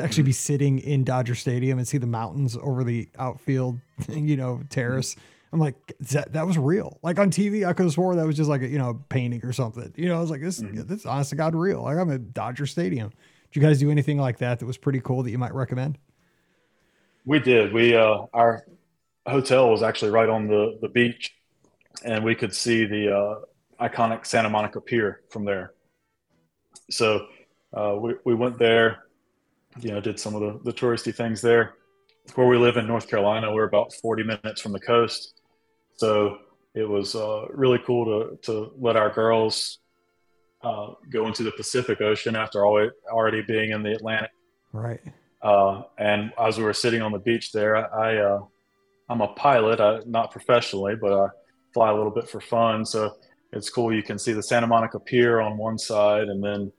to 0.00 0.04
actually 0.04 0.24
be 0.24 0.32
sitting 0.32 0.78
in 0.78 1.04
Dodger 1.04 1.34
Stadium 1.34 1.78
and 1.78 1.86
see 1.86 1.98
the 1.98 2.06
mountains 2.06 2.56
over 2.60 2.84
the 2.84 3.08
outfield, 3.18 3.78
you 4.08 4.36
know, 4.36 4.62
terrace. 4.70 5.16
I'm 5.52 5.58
like, 5.58 5.74
that 6.12 6.32
that 6.32 6.46
was 6.46 6.56
real. 6.58 6.98
Like 7.02 7.18
on 7.18 7.30
TV, 7.30 7.66
I 7.66 7.72
could 7.72 7.84
have 7.84 7.92
swore 7.92 8.14
that 8.14 8.26
was 8.26 8.36
just 8.36 8.48
like 8.48 8.62
a 8.62 8.68
you 8.68 8.78
know 8.78 9.02
painting 9.08 9.44
or 9.44 9.52
something. 9.52 9.92
You 9.96 10.08
know, 10.08 10.16
I 10.16 10.20
was 10.20 10.30
like, 10.30 10.40
this 10.40 10.58
this 10.58 11.00
is 11.00 11.06
honest 11.06 11.30
to 11.30 11.36
God 11.36 11.54
real. 11.54 11.82
Like 11.82 11.98
I'm 11.98 12.10
at 12.10 12.32
Dodger 12.32 12.66
Stadium. 12.66 13.10
Did 13.50 13.60
you 13.60 13.66
guys 13.66 13.80
do 13.80 13.90
anything 13.90 14.18
like 14.18 14.38
that 14.38 14.60
that 14.60 14.66
was 14.66 14.78
pretty 14.78 15.00
cool 15.00 15.22
that 15.24 15.30
you 15.30 15.38
might 15.38 15.54
recommend? 15.54 15.98
We 17.24 17.40
did. 17.40 17.72
We 17.72 17.96
uh, 17.96 18.26
our 18.32 18.64
hotel 19.26 19.70
was 19.70 19.82
actually 19.82 20.12
right 20.12 20.28
on 20.28 20.46
the 20.46 20.78
the 20.80 20.88
beach, 20.88 21.34
and 22.04 22.24
we 22.24 22.36
could 22.36 22.54
see 22.54 22.84
the 22.84 23.16
uh, 23.16 23.40
iconic 23.88 24.26
Santa 24.26 24.48
Monica 24.48 24.80
Pier 24.80 25.22
from 25.30 25.44
there. 25.44 25.72
So 26.90 27.26
uh, 27.72 27.96
we 28.00 28.14
we 28.24 28.34
went 28.34 28.56
there, 28.56 29.04
you 29.80 29.90
know, 29.90 30.00
did 30.00 30.18
some 30.18 30.34
of 30.34 30.40
the 30.40 30.60
the 30.64 30.72
touristy 30.72 31.14
things 31.14 31.40
there. 31.40 31.74
Where 32.34 32.46
we 32.46 32.58
live 32.58 32.76
in 32.76 32.86
North 32.86 33.08
Carolina, 33.08 33.52
we're 33.52 33.64
about 33.64 33.92
40 33.94 34.22
minutes 34.22 34.60
from 34.60 34.72
the 34.72 34.80
coast, 34.80 35.40
so 35.96 36.38
it 36.74 36.88
was 36.88 37.14
uh, 37.14 37.46
really 37.50 37.78
cool 37.86 38.04
to 38.04 38.36
to 38.42 38.72
let 38.78 38.96
our 38.96 39.10
girls 39.10 39.78
uh, 40.62 40.88
go 41.10 41.26
into 41.26 41.42
the 41.42 41.52
Pacific 41.52 42.00
Ocean 42.00 42.36
after 42.36 42.64
always, 42.64 42.90
already 43.10 43.42
being 43.42 43.70
in 43.70 43.82
the 43.82 43.92
Atlantic. 43.92 44.30
Right. 44.72 45.00
Uh, 45.42 45.82
and 45.98 46.32
as 46.38 46.58
we 46.58 46.64
were 46.64 46.74
sitting 46.74 47.00
on 47.00 47.12
the 47.12 47.18
beach 47.18 47.52
there, 47.52 47.92
I, 47.94 48.18
uh, 48.18 48.40
I'm 49.08 49.22
a 49.22 49.28
pilot, 49.28 49.80
I, 49.80 50.00
not 50.06 50.30
professionally, 50.30 50.96
but 51.00 51.12
I 51.12 51.28
fly 51.72 51.90
a 51.90 51.94
little 51.94 52.12
bit 52.12 52.28
for 52.28 52.40
fun. 52.40 52.84
So 52.84 53.16
it's 53.52 53.70
cool. 53.70 53.92
You 53.92 54.02
can 54.02 54.18
see 54.18 54.32
the 54.32 54.42
Santa 54.42 54.66
Monica 54.66 55.00
Pier 55.00 55.40
on 55.40 55.56
one 55.56 55.78
side, 55.78 56.28
and 56.28 56.44
then 56.44 56.72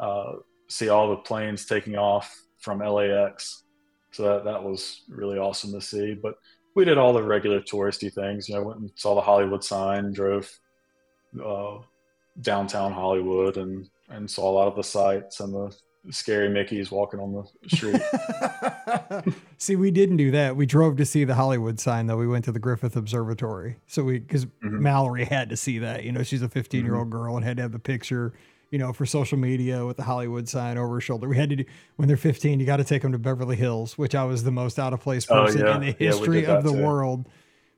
uh, 0.00 0.32
see 0.68 0.88
all 0.88 1.10
the 1.10 1.16
planes 1.16 1.66
taking 1.66 1.96
off 1.96 2.34
from 2.66 2.80
LAX. 2.80 3.62
So 4.10 4.24
that 4.24 4.44
that 4.44 4.62
was 4.62 5.04
really 5.08 5.38
awesome 5.38 5.72
to 5.72 5.80
see. 5.80 6.14
But 6.14 6.34
we 6.74 6.84
did 6.84 6.98
all 6.98 7.12
the 7.12 7.22
regular 7.22 7.60
touristy 7.60 8.12
things. 8.12 8.48
You 8.48 8.56
know, 8.56 8.62
went 8.64 8.80
and 8.80 8.90
saw 8.96 9.14
the 9.14 9.20
Hollywood 9.20 9.62
sign, 9.62 10.12
drove 10.12 10.50
uh, 11.42 11.78
downtown 12.40 12.92
Hollywood, 12.92 13.56
and 13.56 13.88
and 14.08 14.28
saw 14.28 14.50
a 14.50 14.52
lot 14.52 14.68
of 14.68 14.76
the 14.76 14.82
sights 14.82 15.40
and 15.40 15.54
the 15.54 15.76
scary 16.10 16.48
Mickey's 16.48 16.90
walking 16.90 17.20
on 17.20 17.32
the 17.32 17.68
street. 17.76 19.34
see, 19.58 19.76
we 19.76 19.90
didn't 19.90 20.16
do 20.16 20.30
that. 20.32 20.56
We 20.56 20.66
drove 20.66 20.96
to 20.96 21.04
see 21.04 21.24
the 21.24 21.34
Hollywood 21.34 21.78
sign, 21.80 22.06
though. 22.06 22.16
We 22.16 22.28
went 22.28 22.44
to 22.46 22.52
the 22.52 22.58
Griffith 22.58 22.96
Observatory. 22.96 23.76
So 23.86 24.02
we, 24.02 24.18
because 24.20 24.46
mm-hmm. 24.46 24.82
Mallory 24.82 25.24
had 25.24 25.50
to 25.50 25.56
see 25.56 25.78
that. 25.80 26.04
You 26.04 26.12
know, 26.12 26.22
she's 26.22 26.42
a 26.42 26.48
15 26.48 26.84
year 26.84 26.94
old 26.94 27.10
mm-hmm. 27.10 27.18
girl 27.18 27.36
and 27.36 27.44
had 27.44 27.56
to 27.56 27.62
have 27.62 27.72
the 27.72 27.78
picture, 27.78 28.34
you 28.70 28.78
know, 28.78 28.92
for 28.92 29.06
social 29.06 29.38
media 29.38 29.84
with 29.86 29.96
the 29.96 30.02
Hollywood 30.02 30.48
sign 30.48 30.78
over 30.78 30.94
her 30.94 31.00
shoulder. 31.00 31.28
We 31.28 31.36
had 31.36 31.50
to 31.50 31.56
do, 31.56 31.64
when 31.96 32.08
they're 32.08 32.16
15, 32.16 32.58
you 32.58 32.66
got 32.66 32.78
to 32.78 32.84
take 32.84 33.02
them 33.02 33.12
to 33.12 33.18
Beverly 33.18 33.56
Hills, 33.56 33.96
which 33.96 34.14
I 34.14 34.24
was 34.24 34.44
the 34.44 34.50
most 34.50 34.78
out 34.78 34.92
of 34.92 35.00
place 35.00 35.26
oh, 35.30 35.44
person 35.44 35.62
oh, 35.62 35.66
yeah. 35.66 35.74
in 35.76 35.80
the 35.82 35.92
history 35.92 36.42
yeah, 36.42 36.56
of 36.56 36.64
the 36.64 36.72
too. 36.72 36.82
world. 36.82 37.28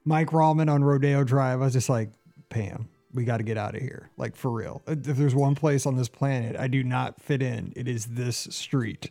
Mike 0.05 0.29
Rallman 0.29 0.71
on 0.71 0.83
Rodeo 0.83 1.25
Drive. 1.25 1.61
I 1.61 1.65
was 1.65 1.75
just 1.75 1.89
like, 1.89 2.11
Pam, 2.49 2.89
we 3.13 3.25
got 3.25 3.39
to 3.39 3.43
get 3.43 3.59
out 3.59 3.75
of 3.75 3.83
here. 3.83 4.11
Like 4.17 4.37
for 4.37 4.51
real. 4.51 4.83
If 4.87 5.03
there's 5.03 5.35
one 5.35 5.55
place 5.55 5.85
on 5.85 5.97
this 5.97 6.09
planet 6.09 6.57
I 6.57 6.69
do 6.69 6.83
not 6.83 7.21
fit 7.21 7.43
in, 7.43 7.73
it 7.77 7.87
is 7.89 8.07
this 8.07 8.37
street. 8.51 9.11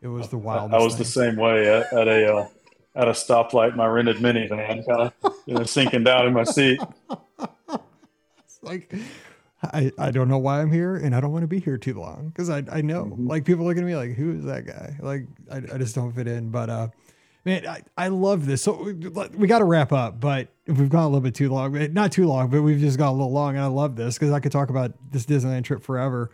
It 0.00 0.08
was 0.08 0.28
the 0.28 0.38
wildest. 0.38 0.74
I 0.74 0.82
was 0.82 0.94
thing. 0.94 0.98
the 0.98 1.08
same 1.08 1.36
way 1.36 1.68
at, 1.68 1.92
at 1.92 2.08
a 2.08 2.36
uh, 2.36 2.48
at 2.96 3.06
a 3.06 3.12
stoplight. 3.12 3.76
My 3.76 3.86
rented 3.86 4.16
minivan 4.16 4.84
kind 4.84 5.12
of 5.22 5.34
you 5.46 5.54
know, 5.54 5.62
sinking 5.62 6.02
down 6.02 6.26
in 6.26 6.32
my 6.32 6.44
seat. 6.44 6.80
It's 8.44 8.58
like 8.62 8.94
I, 9.62 9.92
I 9.98 10.10
don't 10.10 10.28
know 10.28 10.38
why 10.38 10.60
I'm 10.60 10.72
here 10.72 10.96
and 10.96 11.14
I 11.14 11.20
don't 11.20 11.32
want 11.32 11.42
to 11.42 11.48
be 11.48 11.60
here 11.60 11.78
too 11.78 11.94
long 11.94 12.28
because 12.28 12.50
I, 12.50 12.64
I 12.70 12.80
know 12.80 13.04
mm-hmm. 13.04 13.28
like 13.28 13.44
people 13.44 13.64
look 13.64 13.76
at 13.76 13.84
me 13.84 13.94
like 13.94 14.14
who 14.14 14.32
is 14.32 14.44
that 14.44 14.66
guy 14.66 14.96
like 15.00 15.26
I, 15.50 15.58
I 15.74 15.78
just 15.78 15.94
don't 15.94 16.12
fit 16.12 16.26
in 16.26 16.50
but 16.50 16.68
uh 16.68 16.88
man, 17.44 17.66
I, 17.66 17.82
I 17.96 18.08
love 18.08 18.46
this. 18.46 18.62
So 18.62 18.82
we, 18.82 18.92
we 18.92 19.46
got 19.46 19.58
to 19.58 19.64
wrap 19.64 19.92
up, 19.92 20.20
but 20.20 20.48
we've 20.66 20.88
gone 20.88 21.04
a 21.04 21.08
little 21.08 21.20
bit 21.20 21.34
too 21.34 21.50
long. 21.50 21.92
Not 21.92 22.12
too 22.12 22.26
long, 22.26 22.48
but 22.48 22.62
we've 22.62 22.80
just 22.80 22.98
got 22.98 23.10
a 23.10 23.12
little 23.12 23.32
long. 23.32 23.56
And 23.56 23.64
I 23.64 23.68
love 23.68 23.96
this 23.96 24.14
because 24.14 24.32
I 24.32 24.40
could 24.40 24.52
talk 24.52 24.70
about 24.70 24.92
this 25.10 25.26
Disneyland 25.26 25.64
trip 25.64 25.82
forever. 25.82 26.30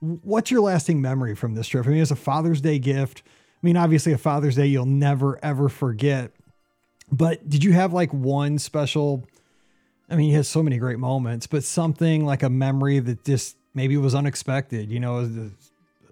What's 0.00 0.50
your 0.50 0.60
lasting 0.60 1.00
memory 1.00 1.34
from 1.34 1.54
this 1.54 1.66
trip? 1.66 1.86
I 1.86 1.90
mean, 1.90 2.02
it's 2.02 2.10
a 2.10 2.16
Father's 2.16 2.60
Day 2.60 2.78
gift. 2.78 3.22
I 3.26 3.66
mean, 3.66 3.76
obviously, 3.76 4.12
a 4.12 4.18
Father's 4.18 4.56
Day 4.56 4.66
you'll 4.66 4.84
never 4.84 5.42
ever 5.42 5.68
forget. 5.68 6.32
But 7.10 7.48
did 7.48 7.64
you 7.64 7.72
have 7.72 7.92
like 7.92 8.12
one 8.12 8.58
special? 8.58 9.24
I 10.14 10.16
mean, 10.16 10.28
he 10.28 10.36
has 10.36 10.46
so 10.46 10.62
many 10.62 10.78
great 10.78 11.00
moments, 11.00 11.48
but 11.48 11.64
something 11.64 12.24
like 12.24 12.44
a 12.44 12.48
memory 12.48 13.00
that 13.00 13.24
just 13.24 13.56
maybe 13.74 13.96
was 13.96 14.14
unexpected. 14.14 14.88
You 14.90 15.00
know, 15.00 15.50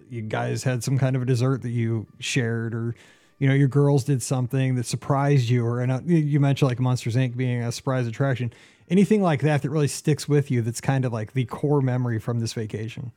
you 0.09 0.21
guys 0.21 0.63
had 0.63 0.83
some 0.83 0.97
kind 0.97 1.15
of 1.15 1.21
a 1.21 1.25
dessert 1.25 1.61
that 1.61 1.69
you 1.69 2.05
shared, 2.19 2.75
or 2.75 2.95
you 3.39 3.47
know 3.47 3.53
your 3.53 3.69
girls 3.69 4.03
did 4.03 4.21
something 4.21 4.75
that 4.75 4.85
surprised 4.85 5.47
you 5.47 5.65
or 5.65 5.79
and 5.79 5.91
uh, 5.91 6.01
you 6.05 6.39
mentioned 6.41 6.69
like 6.69 6.79
monsters 6.79 7.15
inc. 7.15 7.37
being 7.37 7.63
a 7.63 7.71
surprise 7.71 8.05
attraction. 8.05 8.51
Anything 8.89 9.21
like 9.21 9.41
that 9.41 9.61
that 9.61 9.69
really 9.69 9.87
sticks 9.87 10.27
with 10.27 10.51
you 10.51 10.61
that's 10.61 10.81
kind 10.81 11.05
of 11.05 11.13
like 11.13 11.31
the 11.31 11.45
core 11.45 11.81
memory 11.81 12.19
from 12.19 12.41
this 12.41 12.51
vacation? 12.51 13.13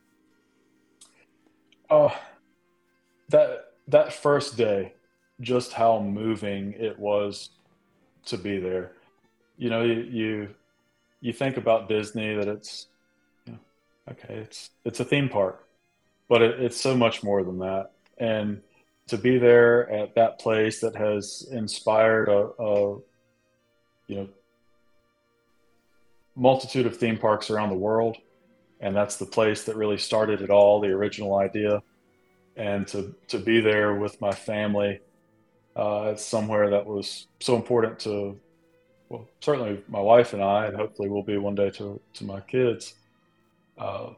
Oh 1.90 2.16
that 3.28 3.72
that 3.88 4.12
first 4.12 4.56
day 4.56 4.92
just 5.40 5.72
how 5.72 5.98
moving 5.98 6.74
it 6.78 6.98
was 6.98 7.50
to 8.26 8.38
be 8.38 8.58
there. 8.58 8.92
You 9.58 9.70
know 9.70 9.82
you 9.82 9.94
you, 9.94 10.54
you 11.26 11.32
think 11.32 11.56
about 11.56 11.88
disney 11.88 12.34
that 12.34 12.48
it's 12.48 12.86
you 13.46 13.52
know, 13.52 13.58
okay 14.12 14.34
it's 14.34 14.70
it's 14.84 15.00
a 15.00 15.04
theme 15.04 15.28
park 15.28 15.66
but 16.28 16.42
it, 16.42 16.60
it's 16.60 16.80
so 16.80 16.96
much 16.96 17.22
more 17.22 17.42
than 17.44 17.58
that. 17.60 17.90
And 18.18 18.62
to 19.08 19.18
be 19.18 19.38
there 19.38 19.88
at 19.90 20.14
that 20.16 20.38
place 20.38 20.80
that 20.80 20.96
has 20.96 21.46
inspired 21.50 22.28
a, 22.28 22.50
a 22.62 22.98
you 24.08 24.16
know 24.16 24.28
multitude 26.34 26.86
of 26.86 26.96
theme 26.96 27.16
parks 27.16 27.50
around 27.50 27.70
the 27.70 27.76
world 27.76 28.18
and 28.80 28.94
that's 28.94 29.16
the 29.16 29.24
place 29.24 29.64
that 29.64 29.76
really 29.76 29.96
started 29.96 30.42
it 30.42 30.50
all 30.50 30.80
the 30.80 30.88
original 30.88 31.36
idea. 31.36 31.82
And 32.56 32.86
to 32.88 33.14
to 33.28 33.38
be 33.38 33.60
there 33.60 33.94
with 33.94 34.20
my 34.20 34.32
family 34.32 35.00
uh, 35.76 36.10
it's 36.12 36.24
somewhere 36.24 36.70
that 36.70 36.86
was 36.86 37.26
so 37.40 37.54
important 37.54 37.98
to 38.00 38.40
well 39.08 39.26
certainly 39.40 39.82
my 39.88 40.00
wife 40.00 40.32
and 40.32 40.42
i 40.42 40.66
and 40.66 40.76
hopefully 40.76 41.08
will 41.08 41.22
be 41.22 41.36
one 41.36 41.54
day 41.54 41.70
to 41.70 42.00
to 42.14 42.24
my 42.24 42.40
kids 42.40 42.94
uh, 43.78 44.10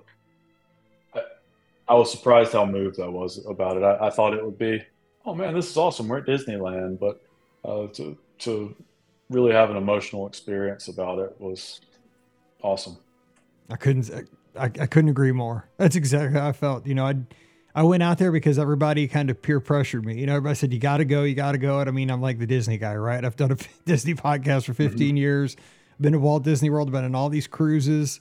I 1.89 1.95
was 1.95 2.11
surprised 2.11 2.53
how 2.53 2.66
moved 2.66 3.01
I 3.01 3.09
was 3.09 3.45
about 3.47 3.78
it. 3.78 3.82
I, 3.82 4.09
I, 4.09 4.11
thought 4.11 4.34
it 4.34 4.45
would 4.45 4.59
be, 4.59 4.84
oh 5.24 5.34
man, 5.34 5.55
this 5.55 5.70
is 5.70 5.76
awesome. 5.76 6.07
We're 6.07 6.18
at 6.18 6.26
Disneyland, 6.26 7.01
but 7.01 7.22
uh, 7.64 7.86
to 7.95 8.16
to 8.41 8.76
really 9.30 9.53
have 9.53 9.70
an 9.70 9.76
emotional 9.76 10.26
experience 10.26 10.89
about 10.89 11.18
it 11.18 11.34
was 11.39 11.80
awesome. 12.62 12.99
I 13.70 13.76
couldn't 13.76 14.11
I, 14.57 14.64
I 14.64 14.86
couldn't 14.86 15.11
agree 15.11 15.32
more. 15.32 15.68
That's 15.78 15.97
exactly 15.97 16.39
how 16.39 16.49
I 16.49 16.53
felt. 16.53 16.86
You 16.86 16.95
know, 16.95 17.07
I 17.07 17.16
I 17.74 17.82
went 17.82 18.02
out 18.02 18.18
there 18.18 18.32
because 18.32 18.58
everybody 18.58 19.06
kind 19.08 19.30
of 19.30 19.40
peer 19.40 19.60
pressured 19.60 20.04
me. 20.04 20.18
You 20.18 20.26
know, 20.26 20.34
everybody 20.36 20.56
said 20.56 20.72
you 20.72 20.78
got 20.78 20.98
to 20.98 21.04
go, 21.04 21.22
you 21.22 21.34
got 21.34 21.52
to 21.52 21.58
go. 21.58 21.80
And 21.80 21.88
I 21.88 21.92
mean, 21.92 22.10
I'm 22.10 22.20
like 22.20 22.38
the 22.38 22.46
Disney 22.46 22.78
guy, 22.78 22.96
right? 22.96 23.24
I've 23.24 23.36
done 23.36 23.52
a 23.52 23.56
Disney 23.84 24.14
podcast 24.14 24.64
for 24.64 24.74
15 24.74 24.98
mm-hmm. 24.98 25.16
years. 25.16 25.56
Been 26.00 26.12
to 26.12 26.18
Walt 26.18 26.44
Disney 26.44 26.70
World, 26.70 26.90
been 26.92 27.04
on 27.04 27.14
all 27.14 27.28
these 27.28 27.46
cruises. 27.46 28.20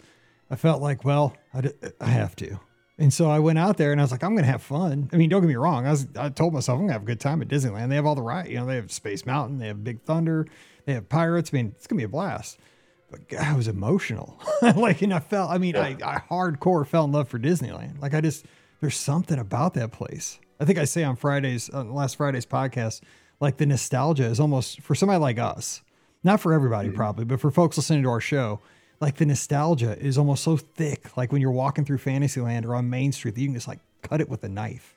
I 0.50 0.56
felt 0.56 0.82
like, 0.82 1.04
well, 1.04 1.36
I, 1.54 1.72
I 2.02 2.08
have 2.08 2.36
to. 2.38 2.60
And 3.00 3.14
so 3.14 3.30
I 3.30 3.40
went 3.40 3.60
out 3.60 3.78
there 3.78 3.92
and 3.92 4.02
I 4.02 4.04
was 4.04 4.12
like, 4.12 4.24
I'm 4.24 4.34
going 4.34 4.46
to 4.46 4.52
have 4.52 4.64
fun. 4.64 5.10
I 5.14 5.18
mean, 5.18 5.30
don't 5.30 5.42
get 5.42 5.48
me 5.48 5.56
wrong. 5.56 5.86
I 5.86 5.92
was, 5.92 6.08
I 6.18 6.30
told 6.30 6.54
myself 6.54 6.78
I'm 6.78 6.82
going 6.82 6.90
to 6.90 6.94
have 6.94 7.04
a 7.04 7.06
good 7.06 7.20
time 7.20 7.42
at 7.42 7.48
Disneyland. 7.48 7.90
They 7.90 7.96
have 7.96 8.08
all 8.08 8.16
the 8.16 8.24
right, 8.24 8.50
you 8.50 8.58
know, 8.58 8.66
they 8.66 8.76
have 8.76 8.92
Space 8.92 9.26
Mountain, 9.26 9.60
they 9.60 9.68
have 9.68 9.84
Big 9.84 10.02
Thunder, 10.02 10.48
they 10.86 10.94
have 10.94 11.08
Pirates. 11.08 11.52
I 11.54 11.58
mean, 11.58 11.74
it's 11.76 11.86
going 11.86 11.98
to 11.98 12.02
be 12.02 12.06
a 12.06 12.10
blast. 12.10 12.58
But 13.12 13.30
God, 13.30 13.42
I 13.42 13.54
was 13.56 13.68
emotional. 13.68 14.42
like, 14.76 15.02
and 15.04 15.14
I 15.14 15.20
felt, 15.20 15.52
I 15.52 15.60
mean, 15.60 15.76
yeah. 15.76 15.96
I, 16.04 16.16
I 16.16 16.20
hardcore 16.30 16.86
fell 16.88 17.06
in 17.06 17.12
love 17.12 17.30
for 17.30 17.38
Disneyland. 17.38 18.02
Like, 18.02 18.16
I 18.16 18.22
just, 18.22 18.46
there's 18.82 18.96
something 18.96 19.40
about 19.40 19.74
that 19.76 19.92
place. 19.92 20.40
I 20.60 20.66
think 20.66 20.80
I 20.80 20.86
say 20.86 21.04
on 21.04 21.16
Fridays, 21.16 21.70
on 21.70 21.94
last 21.94 22.18
Friday's 22.18 22.46
podcast, 22.46 23.02
like 23.40 23.58
the 23.58 23.66
nostalgia 23.66 24.26
is 24.26 24.40
almost 24.40 24.82
for 24.82 24.96
somebody 24.96 25.20
like 25.20 25.40
us, 25.40 25.82
not 26.24 26.40
for 26.40 26.54
everybody 26.54 26.90
mm-hmm. 26.90 26.98
probably, 26.98 27.26
but 27.26 27.40
for 27.40 27.52
folks 27.52 27.78
listening 27.78 28.04
to 28.04 28.10
our 28.10 28.22
show, 28.22 28.60
like 29.00 29.18
the 29.18 29.26
nostalgia 29.26 29.98
is 30.00 30.18
almost 30.18 30.44
so 30.44 30.58
thick. 30.58 31.16
Like 31.16 31.32
when 31.32 31.42
you're 31.42 31.52
walking 31.52 31.86
through 31.86 32.00
Fantasyland 32.00 32.66
or 32.66 32.76
on 32.76 32.90
Main 32.90 33.12
Street, 33.12 33.36
that 33.36 33.42
you 33.42 33.48
can 33.48 33.54
just 33.54 33.68
like 33.68 33.80
cut 34.02 34.22
it 34.22 34.30
with 34.30 34.44
a 34.44 34.50
knife. 34.50 34.96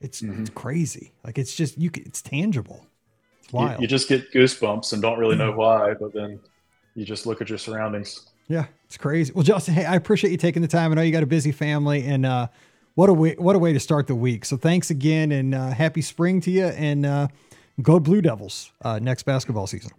It's 0.00 0.20
mm-hmm. 0.20 0.42
it's 0.42 0.50
crazy. 0.50 1.12
Like 1.24 1.38
it's 1.38 1.54
just 1.54 1.78
you. 1.78 1.90
Can, 1.90 2.04
it's 2.04 2.20
tangible. 2.20 2.86
It's 3.40 3.52
wild. 3.52 3.78
You, 3.78 3.82
you, 3.82 3.86
just 3.88 4.08
get 4.08 4.32
goosebumps 4.32 4.92
and 4.92 5.00
don't 5.00 5.18
really 5.18 5.36
know 5.36 5.50
mm-hmm. 5.50 5.58
why, 5.58 5.94
but 5.94 6.12
then 6.12 6.40
you 6.94 7.04
just 7.04 7.26
look 7.26 7.40
at 7.40 7.48
your 7.48 7.58
surroundings. 7.58 8.28
Yeah, 8.48 8.66
it's 8.84 8.96
crazy. 8.96 9.32
Well, 9.32 9.42
Justin, 9.42 9.74
hey, 9.74 9.84
I 9.84 9.94
appreciate 9.94 10.30
you 10.30 10.36
taking 10.36 10.62
the 10.62 10.68
time. 10.68 10.92
I 10.92 10.94
know 10.94 11.02
you 11.02 11.12
got 11.12 11.22
a 11.22 11.26
busy 11.26 11.52
family, 11.52 12.04
and 12.06 12.26
uh, 12.26 12.48
what 12.96 13.08
a 13.08 13.14
way 13.14 13.36
what 13.38 13.54
a 13.54 13.58
way 13.58 13.72
to 13.72 13.78
start 13.78 14.08
the 14.08 14.14
week. 14.14 14.44
So 14.44 14.56
thanks 14.56 14.90
again, 14.90 15.30
and 15.30 15.54
uh, 15.54 15.68
happy 15.70 16.02
spring 16.02 16.40
to 16.40 16.50
you, 16.50 16.64
and 16.64 17.06
uh, 17.06 17.28
go 17.80 18.00
Blue 18.00 18.20
Devils 18.20 18.72
uh, 18.82 18.98
next 18.98 19.22
basketball 19.22 19.66
season. 19.66 19.92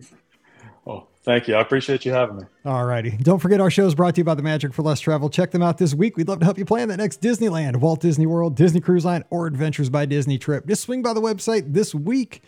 Oh, 0.86 1.08
thank 1.24 1.48
you. 1.48 1.56
I 1.56 1.62
appreciate 1.62 2.06
you 2.06 2.12
having 2.12 2.38
me. 2.38 2.44
All 2.66 2.86
righty. 2.86 3.12
Don't 3.12 3.40
forget 3.40 3.62
our 3.62 3.70
show 3.70 3.86
is 3.86 3.94
brought 3.94 4.16
to 4.16 4.22
you 4.22 4.26
by 4.26 4.34
the 4.34 4.42
Magic 4.42 4.74
for 4.74 4.82
Less 4.82 5.00
Travel. 5.00 5.30
Check 5.30 5.52
them 5.52 5.62
out 5.62 5.78
this 5.78 5.94
week. 5.94 6.18
We'd 6.18 6.28
love 6.28 6.40
to 6.40 6.46
help 6.46 6.58
you 6.58 6.66
plan 6.66 6.88
that 6.88 6.98
next 6.98 7.22
Disneyland, 7.22 7.76
Walt 7.78 8.02
Disney 8.02 8.26
World, 8.26 8.56
Disney 8.56 8.82
Cruise 8.82 9.06
Line, 9.06 9.24
or 9.30 9.48
Adventures 9.48 9.90
by 9.90 10.06
Disney 10.06 10.38
trip. 10.40 10.66
Just 10.66 10.82
swing 10.82 11.02
by 11.02 11.14
the 11.14 11.22
website 11.22 11.74
this 11.74 11.94
week 11.94 12.42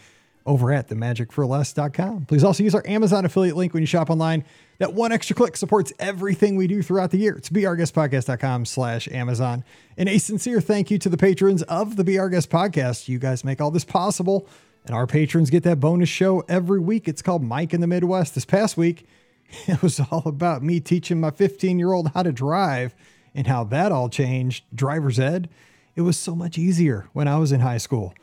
over 0.50 0.72
at 0.72 0.88
themagicforless.com. 0.90 2.26
Please 2.26 2.44
also 2.44 2.64
use 2.64 2.74
our 2.74 2.86
Amazon 2.88 3.24
affiliate 3.24 3.56
link 3.56 3.72
when 3.74 3.84
you 3.84 3.88
shop 3.88 4.10
online. 4.10 4.44
That 4.80 4.94
one 4.94 5.12
extra 5.12 5.36
click 5.36 5.56
supports 5.56 5.94
everything 6.00 6.56
we 6.56 6.66
do 6.66 6.82
throughout 6.82 7.12
the 7.12 7.20
year. 7.20 7.36
It's 7.36 7.50
beourguestpodcast.com 7.50 8.66
slash 8.66 9.08
Amazon. 9.10 9.64
And 9.96 10.10
a 10.10 10.18
sincere 10.18 10.60
thank 10.60 10.90
you 10.90 10.98
to 10.98 11.10
the 11.10 11.18
patrons 11.18 11.62
of 11.64 11.98
the 11.98 12.18
Our 12.18 12.30
Guest 12.30 12.50
Podcast. 12.50 13.08
You 13.08 13.20
guys 13.20 13.44
make 13.44 13.62
all 13.62 13.70
this 13.70 13.86
possible. 13.86 14.48
And 14.86 14.96
our 14.96 15.06
patrons 15.06 15.52
get 15.52 15.64
that 15.64 15.80
bonus 15.80 16.10
show 16.10 16.44
every 16.50 16.80
week. 16.80 17.08
It's 17.08 17.22
called 17.22 17.44
Mike 17.44 17.74
in 17.74 17.82
the 17.82 17.88
Midwest. 17.88 18.34
This 18.34 18.46
past 18.46 18.76
week, 18.76 19.06
it 19.68 19.84
was 19.84 20.00
all 20.00 20.24
about 20.26 20.64
me 20.64 20.80
teaching 20.80 21.22
my 21.22 21.30
15 21.30 21.78
year 21.78 21.94
old 21.94 22.12
how 22.16 22.24
to 22.24 22.32
drive 22.32 22.96
and 23.36 23.46
how 23.46 23.64
that 23.66 23.92
all 23.92 24.10
changed. 24.10 24.64
Driver's 24.74 25.20
ed. 25.20 25.48
It 25.96 26.02
was 26.02 26.18
so 26.18 26.34
much 26.34 26.58
easier 26.58 27.08
when 27.14 27.28
I 27.28 27.38
was 27.38 27.52
in 27.52 27.60
high 27.60 27.78
school. 27.78 28.16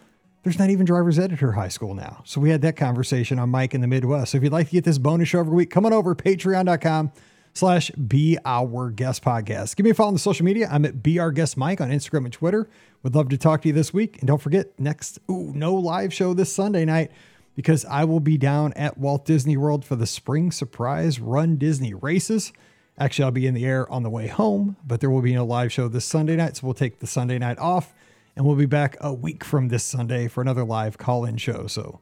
There's 0.46 0.60
not 0.60 0.70
even 0.70 0.86
driver's 0.86 1.18
ed 1.18 1.32
at 1.32 1.40
her 1.40 1.50
high 1.50 1.66
school 1.66 1.92
now. 1.92 2.22
So 2.24 2.40
we 2.40 2.50
had 2.50 2.62
that 2.62 2.76
conversation 2.76 3.40
on 3.40 3.50
Mike 3.50 3.74
in 3.74 3.80
the 3.80 3.88
Midwest. 3.88 4.30
So 4.30 4.38
if 4.38 4.44
you'd 4.44 4.52
like 4.52 4.68
to 4.68 4.72
get 4.74 4.84
this 4.84 4.96
bonus 4.96 5.28
show 5.28 5.40
every 5.40 5.52
week, 5.52 5.70
come 5.70 5.84
on 5.84 5.92
over 5.92 6.14
patreon.com 6.14 7.10
slash 7.52 7.90
be 7.90 8.38
our 8.44 8.90
guest 8.90 9.24
podcast. 9.24 9.74
Give 9.74 9.82
me 9.82 9.90
a 9.90 9.94
follow 9.94 10.06
on 10.06 10.14
the 10.14 10.20
social 10.20 10.44
media. 10.44 10.68
I'm 10.70 10.84
at 10.84 11.02
be 11.02 11.18
our 11.18 11.32
guest 11.32 11.56
Mike 11.56 11.80
on 11.80 11.90
Instagram 11.90 12.26
and 12.26 12.32
Twitter. 12.32 12.68
Would 13.02 13.16
love 13.16 13.28
to 13.30 13.36
talk 13.36 13.62
to 13.62 13.68
you 13.68 13.74
this 13.74 13.92
week. 13.92 14.18
And 14.20 14.28
don't 14.28 14.40
forget, 14.40 14.78
next, 14.78 15.18
ooh, 15.28 15.52
no 15.52 15.74
live 15.74 16.14
show 16.14 16.32
this 16.32 16.54
Sunday 16.54 16.84
night 16.84 17.10
because 17.56 17.84
I 17.84 18.04
will 18.04 18.20
be 18.20 18.38
down 18.38 18.72
at 18.74 18.96
Walt 18.96 19.24
Disney 19.24 19.56
World 19.56 19.84
for 19.84 19.96
the 19.96 20.06
Spring 20.06 20.52
Surprise 20.52 21.18
Run 21.18 21.56
Disney 21.56 21.92
Races. 21.92 22.52
Actually, 23.00 23.24
I'll 23.24 23.30
be 23.32 23.48
in 23.48 23.54
the 23.54 23.64
air 23.64 23.90
on 23.90 24.04
the 24.04 24.10
way 24.10 24.28
home, 24.28 24.76
but 24.86 25.00
there 25.00 25.10
will 25.10 25.22
be 25.22 25.34
no 25.34 25.44
live 25.44 25.72
show 25.72 25.88
this 25.88 26.04
Sunday 26.04 26.36
night. 26.36 26.58
So 26.58 26.68
we'll 26.68 26.74
take 26.74 27.00
the 27.00 27.08
Sunday 27.08 27.40
night 27.40 27.58
off 27.58 27.92
and 28.36 28.44
we'll 28.44 28.56
be 28.56 28.66
back 28.66 28.96
a 29.00 29.12
week 29.12 29.42
from 29.42 29.68
this 29.68 29.82
Sunday 29.82 30.28
for 30.28 30.42
another 30.42 30.64
live 30.64 30.98
call 30.98 31.24
in 31.24 31.36
show. 31.38 31.66
So 31.66 32.00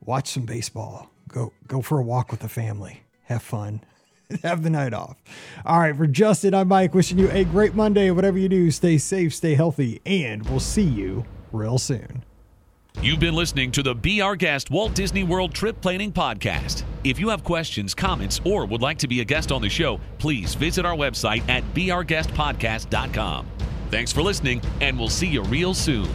watch 0.00 0.28
some 0.28 0.44
baseball, 0.44 1.10
go, 1.28 1.52
go 1.66 1.82
for 1.82 1.98
a 1.98 2.02
walk 2.02 2.30
with 2.30 2.40
the 2.40 2.48
family, 2.48 3.02
have 3.24 3.42
fun, 3.42 3.82
have 4.42 4.62
the 4.62 4.70
night 4.70 4.94
off. 4.94 5.16
All 5.66 5.80
right, 5.80 5.96
for 5.96 6.06
Justin, 6.06 6.54
I'm 6.54 6.68
Mike, 6.68 6.94
wishing 6.94 7.18
you 7.18 7.28
a 7.30 7.44
great 7.44 7.74
Monday. 7.74 8.10
Whatever 8.10 8.38
you 8.38 8.48
do, 8.48 8.70
stay 8.70 8.96
safe, 8.98 9.34
stay 9.34 9.54
healthy, 9.54 10.00
and 10.06 10.48
we'll 10.48 10.60
see 10.60 10.82
you 10.82 11.24
real 11.52 11.78
soon. 11.78 12.24
You've 13.02 13.18
been 13.18 13.34
listening 13.34 13.72
to 13.72 13.82
the 13.82 13.94
Be 13.94 14.20
Our 14.20 14.36
Guest 14.36 14.70
Walt 14.70 14.94
Disney 14.94 15.24
World 15.24 15.52
Trip 15.52 15.80
Planning 15.80 16.12
Podcast. 16.12 16.84
If 17.02 17.18
you 17.18 17.28
have 17.28 17.42
questions, 17.42 17.92
comments, 17.92 18.40
or 18.44 18.66
would 18.66 18.80
like 18.80 18.98
to 18.98 19.08
be 19.08 19.20
a 19.20 19.24
guest 19.24 19.50
on 19.50 19.60
the 19.60 19.68
show, 19.68 20.00
please 20.18 20.54
visit 20.54 20.86
our 20.86 20.94
website 20.94 21.46
at 21.48 21.64
beourguestpodcast.com. 21.74 23.48
Thanks 23.90 24.12
for 24.12 24.22
listening, 24.22 24.60
and 24.80 24.98
we'll 24.98 25.08
see 25.08 25.28
you 25.28 25.42
real 25.42 25.74
soon. 25.74 26.08